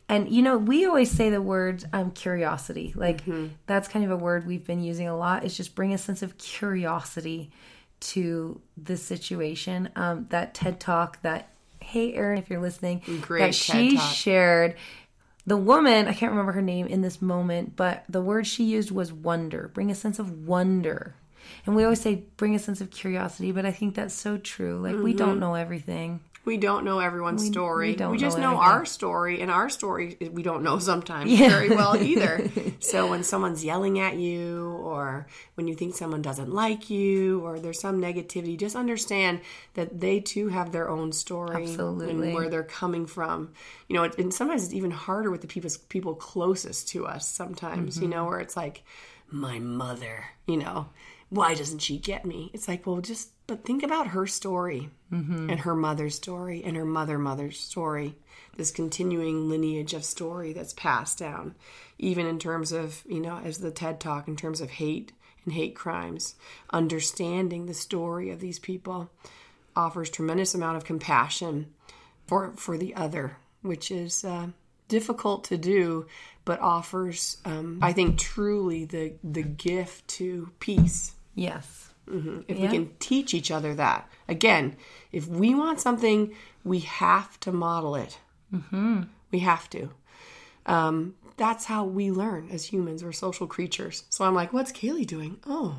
And 0.09 0.28
you 0.28 0.42
know, 0.42 0.59
we 0.59 0.84
always 0.84 1.11
say 1.11 1.30
the 1.30 1.40
word 1.42 1.84
um, 1.92 2.11
curiosity. 2.11 2.92
Like 2.95 3.22
that's 3.66 3.88
kind 3.88 4.05
of 4.05 4.11
a 4.11 4.16
word 4.16 4.47
we've 4.47 4.66
been 4.66 4.82
using 4.82 5.09
a 5.09 5.16
lot. 5.16 5.45
Is 5.45 5.57
just 5.57 5.74
bring 5.74 5.95
a 5.95 5.99
sense 5.99 6.22
of 6.22 6.36
curiosity 6.38 7.51
to 8.01 8.61
the 8.76 8.97
situation. 8.97 9.88
Um, 9.97 10.26
that 10.30 10.55
TED 10.55 10.78
talk 10.78 11.22
that 11.22 11.49
hey 11.80 12.14
Erin, 12.14 12.38
if 12.38 12.49
you're 12.51 12.61
listening, 12.61 13.03
Great 13.20 13.40
that 13.40 13.47
TED 13.55 13.55
she 13.55 13.97
Talk. 13.97 14.14
shared 14.14 14.76
the 15.47 15.57
woman, 15.57 16.09
I 16.09 16.14
can't 16.14 16.32
remember 16.32 16.53
her 16.53 16.62
name 16.62 16.86
in 16.86 17.03
this 17.03 17.20
moment, 17.20 17.76
but 17.76 18.05
the 18.09 18.22
word 18.22 18.47
she 18.47 18.64
used 18.64 18.90
was 18.90 19.12
wonder. 19.12 19.70
Bring 19.74 19.90
a 19.90 19.95
sense 19.95 20.18
of 20.18 20.47
wonder. 20.47 21.16
And 21.66 21.74
we 21.76 21.84
always 21.84 22.01
say 22.01 22.24
bring 22.36 22.55
a 22.55 22.59
sense 22.59 22.80
of 22.80 22.90
curiosity, 22.90 23.53
but 23.53 23.64
I 23.66 23.72
think 23.72 23.95
that's 23.95 24.14
so 24.14 24.38
true. 24.38 24.78
Like 24.78 24.97
we 24.97 25.12
don't 25.12 25.38
know 25.40 25.55
everything. 25.55 26.20
We 26.47 26.59
don't 26.59 26.84
know 26.84 26.99
everyone's 26.99 27.47
story. 27.47 27.95
we 27.99 28.07
We, 28.07 28.18
just 28.18 28.36
know 28.36 28.51
know, 28.51 28.59
our 28.59 28.84
story, 28.84 29.40
and 29.40 29.51
our 29.51 29.70
story 29.70 30.18
we 30.30 30.42
don't 30.42 30.62
know 30.62 30.78
sometimes 30.78 31.30
Yeah. 31.32 31.49
very 31.49 31.70
well 31.70 31.97
either. 31.97 32.51
so 32.80 33.09
when 33.09 33.22
someone's 33.24 33.64
yelling 33.64 33.99
at 33.99 34.16
you, 34.16 34.66
or 34.84 35.26
when 35.55 35.68
you 35.68 35.74
think 35.74 35.95
someone 35.95 36.20
doesn't 36.20 36.53
like 36.53 36.90
you, 36.90 37.40
or 37.40 37.59
there's 37.59 37.80
some 37.80 37.99
negativity, 37.99 38.59
just 38.59 38.76
understand 38.76 39.40
that 39.72 40.01
they 40.01 40.20
too 40.20 40.49
have 40.49 40.70
their 40.70 40.90
own 40.90 41.12
story 41.12 41.62
Absolutely. 41.62 42.11
and 42.26 42.34
where 42.34 42.51
they're 42.51 42.62
coming 42.62 43.07
from. 43.07 43.55
You 43.88 43.97
know, 43.97 44.03
it, 44.05 44.18
and 44.18 44.32
sometimes 44.34 44.64
it's 44.64 44.74
even 44.74 44.90
harder 44.90 45.30
with 45.30 45.40
the 45.40 45.47
people 45.47 45.70
people 45.88 46.14
closest 46.14 46.88
to 46.88 47.07
us. 47.07 47.26
Sometimes, 47.26 47.97
you 47.97 48.03
Mm-hmm. 48.03 48.11
know, 48.11 48.24
where 48.26 48.40
it's 48.40 48.55
like 48.57 48.84
my 49.30 49.61
mother. 49.61 50.26
You 50.47 50.59
know, 50.59 50.88
why 51.35 51.55
doesn't 51.55 51.80
she 51.80 51.99
get 51.99 52.24
me? 52.24 52.51
It's 52.53 52.68
like, 52.68 52.87
well, 52.87 53.01
just 53.01 53.30
but 53.47 53.64
think 53.64 53.82
about 53.82 54.09
her 54.09 54.26
story 54.26 54.91
and 55.51 55.61
her 55.61 55.74
mother's 55.74 56.14
story 56.14 56.62
and 56.64 56.76
her 56.76 56.85
mother 56.85 57.18
mother's 57.18 57.61
story 57.61 58.16
this 58.57 58.70
continuing 58.70 59.49
lineage 59.49 59.93
of 59.95 60.05
story 60.05 60.53
that's 60.53 60.72
passed 60.72 61.18
down 61.18 61.55
even 61.99 62.24
in 62.24 62.39
terms 62.39 62.72
of 62.72 63.03
you 63.07 63.20
know 63.20 63.39
as 63.45 63.59
the 63.59 63.70
ted 63.70 64.01
talk 64.01 64.28
in 64.28 64.35
terms 64.35 64.62
of 64.62 64.70
hate 64.70 65.12
and 65.45 65.53
hate 65.53 65.74
crimes 65.76 66.37
understanding 66.70 67.66
the 67.66 67.74
story 67.74 68.30
of 68.30 68.41
these 68.41 68.59
people 68.59 69.11
offers 69.76 70.09
tremendous 70.09 70.55
amount 70.55 70.78
of 70.78 70.85
compassion 70.85 71.66
for 72.26 72.55
for 72.57 72.78
the 72.78 72.95
other 72.95 73.37
which 73.61 73.91
is 73.91 74.24
uh, 74.24 74.47
difficult 74.89 75.45
to 75.45 75.57
do, 75.57 76.07
but 76.45 76.61
offers, 76.61 77.39
um, 77.45 77.78
I 77.82 77.93
think, 77.93 78.18
truly 78.18 78.85
the 78.85 79.14
the 79.22 79.43
gift 79.43 80.07
to 80.09 80.51
peace. 80.61 81.12
Yes. 81.35 81.91
If 82.07 82.59
we 82.59 82.68
can 82.68 82.91
teach 82.99 83.32
each 83.32 83.51
other 83.51 83.74
that, 83.76 84.09
again, 84.28 84.76
if 85.11 85.26
we 85.26 85.55
want 85.55 85.80
something, 85.80 86.35
we 86.62 86.80
have 86.80 87.41
to 87.41 87.51
model 87.53 87.95
it. 87.97 88.18
Mm-hmm. 88.55 89.05
We 89.30 89.39
have 89.41 89.70
to. 89.70 89.91
Um, 90.66 91.14
that's 91.37 91.64
how 91.64 91.85
we 91.85 92.11
learn 92.11 92.49
as 92.53 92.66
humans. 92.66 93.03
We're 93.03 93.12
social 93.12 93.47
creatures. 93.47 94.05
So 94.11 94.24
I'm 94.24 94.35
like, 94.35 94.53
what's 94.53 94.70
Kaylee 94.70 95.07
doing? 95.07 95.39
Oh, 95.47 95.76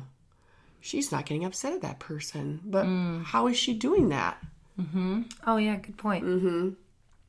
she's 0.80 1.10
not 1.12 1.26
getting 1.26 1.44
upset 1.44 1.72
at 1.74 1.82
that 1.82 1.98
person. 2.00 2.60
But 2.64 2.86
how 3.24 3.46
is 3.46 3.56
she 3.56 3.72
doing 3.72 4.08
that? 4.10 4.36
Oh 5.46 5.56
yeah, 5.56 5.76
good 5.76 5.96
point. 5.96 6.76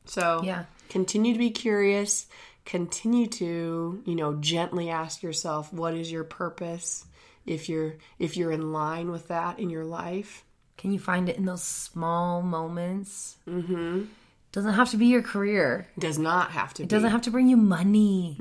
So 0.05 0.41
Yeah. 0.43 0.65
continue 0.89 1.33
to 1.33 1.39
be 1.39 1.51
curious. 1.51 2.27
Continue 2.65 3.27
to, 3.27 4.01
you 4.05 4.15
know, 4.15 4.35
gently 4.35 4.89
ask 4.89 5.23
yourself, 5.23 5.71
what 5.71 5.93
is 5.93 6.11
your 6.11 6.25
purpose? 6.25 7.05
If 7.47 7.67
you're 7.69 7.95
if 8.19 8.37
you're 8.37 8.51
in 8.51 8.71
line 8.73 9.09
with 9.09 9.27
that 9.29 9.57
in 9.59 9.69
your 9.69 9.85
life, 9.85 10.43
Can 10.77 10.91
you 10.91 10.99
find 10.99 11.27
it 11.29 11.37
in 11.37 11.45
those 11.45 11.63
small 11.63 12.41
moments? 12.43 13.37
Mm-hmm. 13.47 14.03
Doesn't 14.51 14.73
have 14.73 14.89
to 14.91 14.97
be 14.97 15.07
your 15.07 15.21
career. 15.23 15.87
does 15.97 16.19
not 16.19 16.51
have 16.51 16.73
to 16.75 16.83
It 16.83 16.87
be. 16.89 16.95
doesn't 16.95 17.09
have 17.11 17.21
to 17.23 17.31
bring 17.31 17.47
you 17.47 17.57
money. 17.57 18.37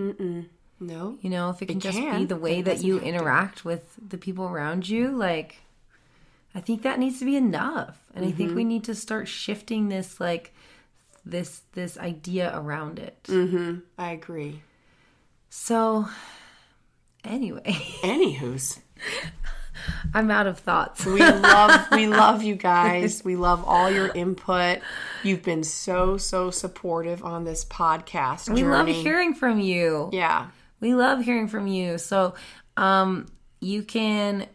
no. 0.80 1.18
You 1.22 1.30
know, 1.30 1.50
if 1.50 1.62
it 1.62 1.66
can 1.66 1.80
just 1.80 1.98
be 1.98 2.24
the 2.26 2.36
way 2.36 2.62
that 2.62 2.82
you 2.82 2.94
have 2.94 3.02
to. 3.02 3.08
interact 3.08 3.64
with 3.64 3.82
the 4.08 4.18
people 4.18 4.44
around 4.46 4.88
you, 4.88 5.10
like 5.16 5.56
I 6.54 6.60
think 6.60 6.82
that 6.82 6.98
needs 6.98 7.18
to 7.20 7.24
be 7.24 7.36
enough. 7.36 7.98
And 8.14 8.24
I 8.24 8.30
think 8.32 8.50
we 8.54 8.62
Mm-hmm. 8.62 8.68
need 8.68 8.84
to 8.84 8.94
start 8.94 9.28
shifting 9.28 9.88
this 9.88 10.18
like 10.20 10.52
this 11.24 11.62
this 11.72 11.96
idea 11.98 12.50
around 12.58 12.98
it. 12.98 13.18
Mm. 13.24 13.82
I 13.98 14.10
agree. 14.12 14.62
So 15.50 16.08
anyway, 17.24 17.62
Anywho's. 18.02 18.78
I'm 20.14 20.30
out 20.30 20.46
of 20.46 20.58
thoughts. 20.58 21.04
We 21.04 21.20
love 21.20 21.88
we 21.92 22.06
love 22.08 22.42
you 22.42 22.54
guys. 22.54 23.24
We 23.24 23.36
love 23.36 23.64
all 23.66 23.90
your 23.90 24.08
input. 24.14 24.80
You've 25.22 25.42
been 25.42 25.64
so 25.64 26.16
so 26.16 26.50
supportive 26.50 27.24
on 27.24 27.44
this 27.44 27.64
podcast. 27.64 28.48
We 28.48 28.64
love 28.64 28.88
hearing 28.88 29.34
from 29.34 29.60
you. 29.60 30.10
Yeah. 30.12 30.48
We 30.80 30.94
love 30.94 31.22
hearing 31.22 31.48
from 31.48 31.66
you. 31.66 31.98
So, 31.98 32.34
um, 32.76 33.26
you 33.60 33.82
can 33.82 34.46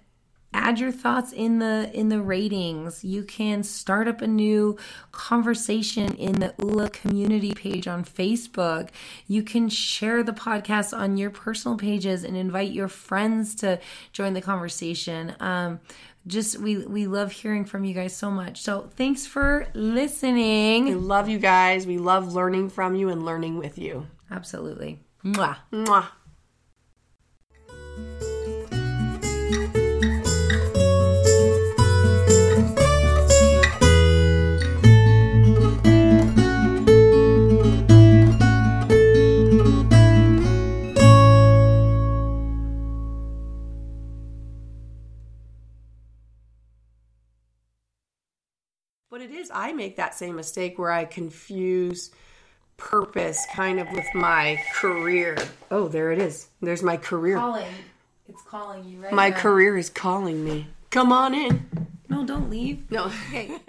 add 0.53 0.79
your 0.79 0.91
thoughts 0.91 1.31
in 1.31 1.59
the 1.59 1.89
in 1.93 2.09
the 2.09 2.21
ratings. 2.21 3.03
You 3.03 3.23
can 3.23 3.63
start 3.63 4.07
up 4.07 4.21
a 4.21 4.27
new 4.27 4.77
conversation 5.11 6.13
in 6.15 6.39
the 6.39 6.53
ULA 6.59 6.89
community 6.89 7.53
page 7.53 7.87
on 7.87 8.03
Facebook. 8.03 8.89
You 9.27 9.43
can 9.43 9.69
share 9.69 10.23
the 10.23 10.33
podcast 10.33 10.97
on 10.97 11.17
your 11.17 11.29
personal 11.29 11.77
pages 11.77 12.23
and 12.23 12.35
invite 12.35 12.71
your 12.71 12.87
friends 12.87 13.55
to 13.55 13.79
join 14.11 14.33
the 14.33 14.41
conversation. 14.41 15.35
Um, 15.39 15.79
just 16.27 16.59
we 16.59 16.85
we 16.85 17.07
love 17.07 17.31
hearing 17.31 17.65
from 17.65 17.83
you 17.83 17.93
guys 17.93 18.15
so 18.15 18.29
much. 18.29 18.61
So 18.61 18.89
thanks 18.95 19.25
for 19.25 19.67
listening. 19.73 20.85
We 20.85 20.95
love 20.95 21.29
you 21.29 21.39
guys. 21.39 21.87
We 21.87 21.97
love 21.97 22.33
learning 22.33 22.69
from 22.69 22.95
you 22.95 23.09
and 23.09 23.25
learning 23.25 23.57
with 23.57 23.77
you. 23.77 24.07
Absolutely. 24.29 24.99
Mwah. 25.23 25.57
Mwah. 25.71 26.07
But 49.21 49.29
it 49.29 49.35
is, 49.35 49.51
I 49.53 49.71
make 49.71 49.97
that 49.97 50.15
same 50.15 50.35
mistake 50.35 50.79
where 50.79 50.89
I 50.91 51.05
confuse 51.05 52.09
purpose 52.77 53.45
kind 53.53 53.79
of 53.79 53.87
with 53.91 54.07
my 54.15 54.59
career. 54.73 55.37
Oh, 55.69 55.87
there 55.87 56.11
it 56.11 56.17
is. 56.17 56.47
There's 56.59 56.81
my 56.81 56.97
career. 56.97 57.37
Calling. 57.37 57.67
It's 58.27 58.41
calling 58.41 58.83
you 58.83 58.99
right 58.99 59.13
My 59.13 59.29
now. 59.29 59.37
career 59.37 59.77
is 59.77 59.91
calling 59.91 60.43
me. 60.43 60.69
Come 60.89 61.11
on 61.11 61.35
in. 61.35 61.67
No, 62.09 62.25
don't 62.25 62.49
leave. 62.49 62.89
No. 62.89 63.11
Okay. 63.29 63.59